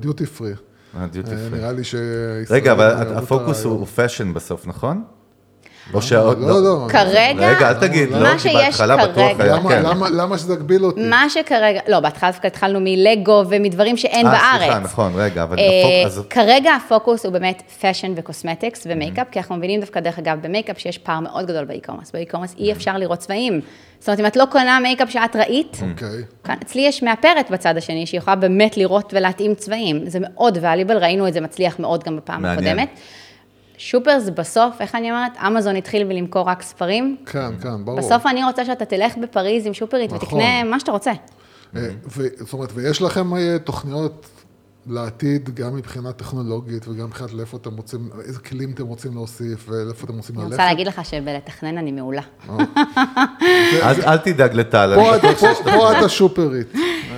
[0.00, 0.52] duty free.
[0.96, 1.56] אה, duty free.
[1.56, 1.94] נראה לי ש...
[2.50, 5.02] רגע, אבל הפוקוס הוא fashion בסוף, נכון?
[5.92, 6.48] או שעוד היום.
[6.48, 6.86] לא, לא.
[6.88, 9.82] כרגע, רגע, אל תגיד, לא, כי בהתחלה בטוח היה, למה, כן.
[10.16, 11.00] למה, שזה יגביל אותי?
[11.00, 14.62] מה שכרגע, לא, בהתחלה דווקא התחלנו מלגו ומדברים שאין אה, בארץ.
[14.62, 18.95] סליחה, נכון, רגע, אבל אה, הפוק- אז- כרגע הפוקוס הוא באמת fashion ו cosmetics ו
[18.95, 22.10] makeup, כי אנחנו מבינים דווקא, דרך אגב, במייקאפ שיש פער מאוד גדול ב e-commerce.
[22.12, 23.60] ב e-commerce אי אפשר לראות צבעים.
[23.98, 26.54] זאת אומרת, אם את לא קונה מייקאפ שאת ראית, אוקיי.
[26.62, 30.00] אצלי יש מאפרת בצד השני, שהיא יכולה באמת לראות ולהתאים צבעים.
[30.10, 32.78] זה מאוד valuable, ראינו את זה מצליח מאוד גם בפעם מעניין.
[33.74, 33.80] הקודמת.
[33.80, 37.16] שופרס בסוף, איך אני אומרת, אמזון התחיל בלמכור רק ספרים.
[37.26, 37.98] כן, כן, ברור.
[37.98, 40.28] בסוף אני רוצה שאתה תלך בפריז עם שופרית נכון.
[40.28, 41.12] ותקנה מה שאתה רוצה.
[41.76, 41.88] אה,
[42.38, 44.26] זאת אומרת, ויש לכם אה, תוכניות
[44.86, 50.04] לעתיד, גם מבחינה טכנולוגית וגם מבחינת לאיפה אתם רוצים, איזה כלים אתם רוצים להוסיף ולאיפה
[50.06, 50.52] אתם רוצים אני ללכת?
[50.54, 52.22] רוצה להגיד לך שבלתכנן אני מעולה.
[53.82, 55.24] אל אל תדאג לטל, אני פה את-
[55.98, 56.72] את השופרית.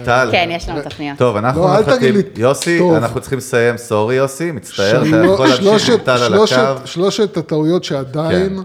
[0.04, 0.28] טל.
[0.32, 1.18] כן, יש לנו תוכניות.
[1.18, 2.14] טוב, אנחנו לא, מחכים.
[2.36, 2.80] יוסי.
[2.96, 3.76] אנחנו צריכים לסיים.
[3.76, 6.46] סורי, יוסי, מצטער, אתה יכול להמשיך עם טל על הקו.
[6.86, 8.58] שלושת הטעויות שעדיין,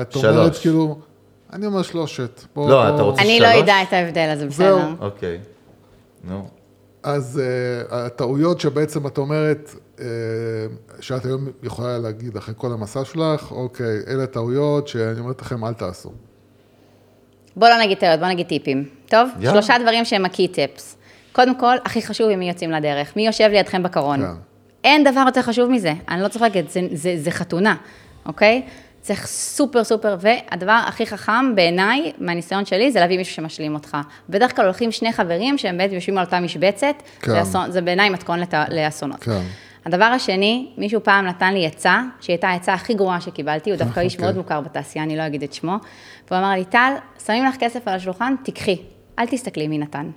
[0.00, 0.24] את שלוש.
[0.24, 0.98] אומרת כאילו,
[1.52, 2.44] אני אומר שלושת.
[2.56, 3.62] לא, אתה רוצה- אני לא שלוש?
[3.62, 4.42] אדע את ההבדל, אז.
[4.44, 4.88] בסדר.
[5.00, 5.38] אוקיי.
[6.24, 6.48] נו.
[7.02, 10.00] אז uh, הטעויות שבעצם את אומרת, uh,
[11.00, 15.72] שאת היום יכולה להגיד אחרי כל המסע שלך, אוקיי, אלה טעויות שאני אומרת לכם, אל
[15.72, 16.12] תעשו.
[17.56, 18.88] בוא לא נגיד טעויות, בוא נגיד טיפים.
[19.08, 19.28] טוב?
[19.40, 19.52] יאללה.
[19.52, 20.96] שלושה דברים שהם הקי טיפס.
[21.32, 23.16] קודם כל, הכי חשוב עם מי יוצאים לדרך.
[23.16, 24.20] מי יושב לידכם בקרון?
[24.22, 24.32] כן.
[24.84, 25.92] אין דבר יותר חשוב מזה.
[26.08, 27.76] אני לא צוחקת, זה, זה, זה חתונה,
[28.26, 28.62] אוקיי?
[29.00, 33.96] צריך סופר סופר, והדבר הכי חכם בעיניי, מהניסיון שלי, זה להביא מישהו שמשלים אותך.
[34.28, 37.32] בדרך כלל הולכים שני חברים שהם באמת יושבים על אותה משבצת, כן.
[37.32, 39.20] זה, אסון, זה בעיניי מתכון לת, לאסונות.
[39.20, 39.42] כן.
[39.84, 44.00] הדבר השני, מישהו פעם נתן לי עצה, שהיא הייתה העצה הכי גרועה שקיבלתי, הוא דווקא
[44.00, 44.26] איש אוקיי.
[44.26, 45.76] מאוד מוכר בתעשייה, אני לא אגיד את שמו,
[46.30, 46.92] והוא אמר לי, טל,
[47.26, 48.76] שמים לך כסף על השולחן, תיקחי,
[49.18, 50.10] אל תסתכלי מי נתן.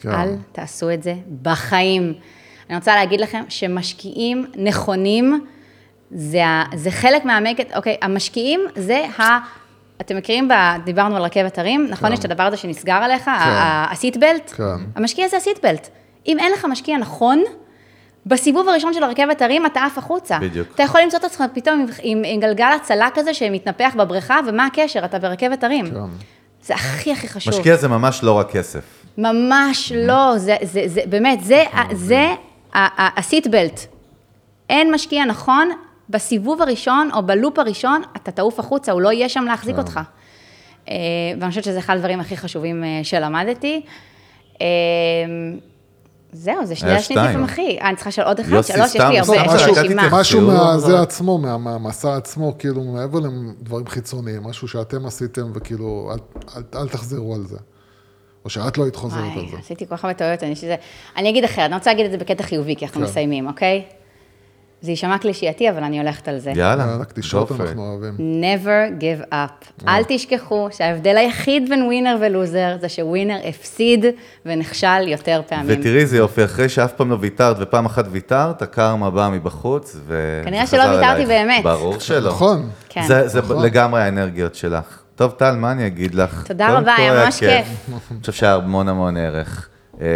[0.00, 0.10] כן.
[0.10, 2.14] אל תעשו את זה בחיים.
[2.68, 5.46] אני רוצה להגיד לכם שמשקיעים נכונים,
[6.10, 6.42] זה,
[6.74, 9.22] זה חלק מהמקט, אוקיי, המשקיעים זה ה...
[10.00, 10.52] אתם מכירים, ב,
[10.84, 12.12] דיברנו על רכבת הרים, נכון?
[12.12, 14.50] יש את הדבר הזה שנסגר עליך, ה- הסיטבלט?
[14.56, 14.62] כן.
[14.96, 15.88] המשקיע זה הסיטבלט.
[16.26, 17.42] אם אין לך משקיע נכון,
[18.26, 20.38] בסיבוב הראשון של הרכבת הרים אתה עף החוצה.
[20.38, 20.68] בדיוק.
[20.74, 24.66] אתה יכול למצוא את עצמך פתאום עם, עם, עם גלגל הצלה כזה שמתנפח בבריכה, ומה
[24.66, 25.04] הקשר?
[25.04, 25.86] אתה ברכבת הרים.
[25.90, 25.94] כן.
[26.62, 27.54] זה הכי הכי חשוב.
[27.54, 28.84] משקיע זה ממש לא רק כסף.
[29.18, 31.64] ממש לא, זה, זה, זה באמת, זה,
[32.98, 33.80] הסיטבלט.
[34.70, 35.70] אין משקיע נכון,
[36.10, 40.00] בסיבוב הראשון או בלופ הראשון, אתה תעוף החוצה, הוא לא יהיה שם להחזיק אותך.
[40.88, 40.94] אה,
[41.40, 43.82] ואני חושבת שזה אחד הדברים הכי חשובים אה, שלמדתי.
[44.60, 44.66] אה,
[46.32, 47.26] זהו, זה שני היה השני שתיים.
[47.30, 47.78] טיפים הכי.
[47.80, 50.08] אה, אני צריכה לשאול עוד אחד, שלוש, יש לי הרבה, יש לי רשימה.
[50.12, 56.10] משהו- מהזה עצמו, מה- מהמסע עצמו, כאילו, מעבר לדברים חיצוניים, משהו שאתם עשיתם, וכאילו,
[56.74, 57.58] אל- תחזרו על זה.
[58.44, 59.56] או שאת לא היית חוזרת על זה.
[59.58, 60.76] עשיתי כל כך הרבה טעויות, אני שזה...
[61.16, 63.06] אני אגיד אחרת, אני רוצה להגיד את זה בקטע חיובי, כי אנחנו כן.
[63.06, 63.84] מסיימים, אוקיי?
[64.80, 66.52] זה יישמע קלישייתי, אבל אני הולכת על זה.
[66.54, 67.60] יאללה, for it.
[67.60, 68.42] אנחנו אוהבים.
[68.42, 69.84] never give up.
[69.88, 74.04] אל תשכחו שההבדל היחיד בין ווינר ולוזר זה שווינר הפסיד
[74.46, 75.66] ונכשל יותר פעמים.
[75.80, 80.42] ותראי איזה יופי, אחרי שאף פעם לא ויתרת ופעם אחת ויתרת, הקרמה באה מבחוץ, ו...
[80.44, 81.26] כנראה שלא ויתרתי.
[81.26, 81.62] באמת.
[81.64, 82.30] ברור שלא.
[82.30, 82.70] נכון.
[82.88, 83.02] כן.
[83.06, 83.64] זה, זה נכון.
[83.64, 84.98] לגמרי האנרגיות שלך.
[85.16, 86.46] טוב, טל, מה אני אגיד לך?
[86.46, 87.66] תודה רבה, היה ממש כיף.
[88.10, 89.68] אני חושב שהיה המון המון ערך.
[90.00, 90.06] אה,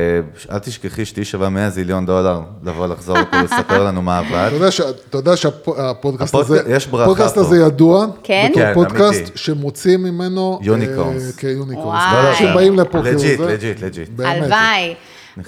[0.52, 4.50] אל תשכחי שתהיי שווה 100 זיליון דולר לבוא לחזור לפה ולספר לנו מה עבד.
[5.10, 7.40] אתה יודע שהפודקאסט הפודק- הזה, יש ברכה הפודקאסט פה.
[7.40, 8.48] הזה ידוע, כן?
[8.50, 9.22] בתור כן, פודקאסט.
[9.34, 10.58] שמוצאים ממנו...
[11.36, 11.48] כן.
[12.14, 14.08] לא, לא, שבאים לפה, כאילו legit, legit, legit.
[14.20, 14.94] הלוואי.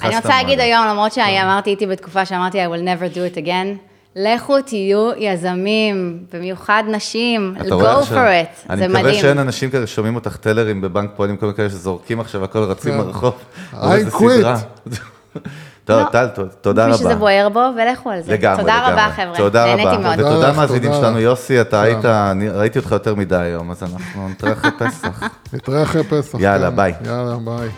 [0.03, 0.29] אני רוצה.
[0.29, 5.11] להגיד היום, למרות שאמרתי איתי בתקופה שאמרתי I will never do it again, לכו תהיו
[5.17, 9.21] יזמים, במיוחד נשים, אתה רואה go עכשיו- for it, אני זה מקווה מדהים.
[9.21, 12.59] שאין אנשים כאלה ששומעים אותך teller ים בבנק פועלים, כל מיני כאלה שזורקים עכשיו הכל
[12.59, 12.99] רצים כן.
[12.99, 13.35] ברחוב.
[13.73, 13.77] I
[14.13, 14.47] quit.
[15.85, 16.05] טוב, לא.
[16.13, 16.27] טל,
[16.61, 17.15] תודה מי שזה רבה.
[17.15, 18.33] בוער בו, ולכו על זה.
[18.33, 18.93] לגמרי, תודה לגמרי.
[18.93, 19.37] רבה, חבר'ה.
[19.37, 19.99] תודה נהניתי רבה.
[19.99, 20.17] מאוד.
[20.17, 21.19] תודה ותודה מאזינים תודה שלנו.
[21.21, 21.83] יוסי, אתה תודה.
[21.83, 25.23] היית, אני ראיתי אותך יותר מדי היום, אז אנחנו נתראה אחרי פסח.
[25.53, 26.39] נתראה אחרי פסח.
[26.41, 26.77] יאללה, כן.
[26.77, 26.93] ביי.
[27.05, 27.69] יאללה, ביי.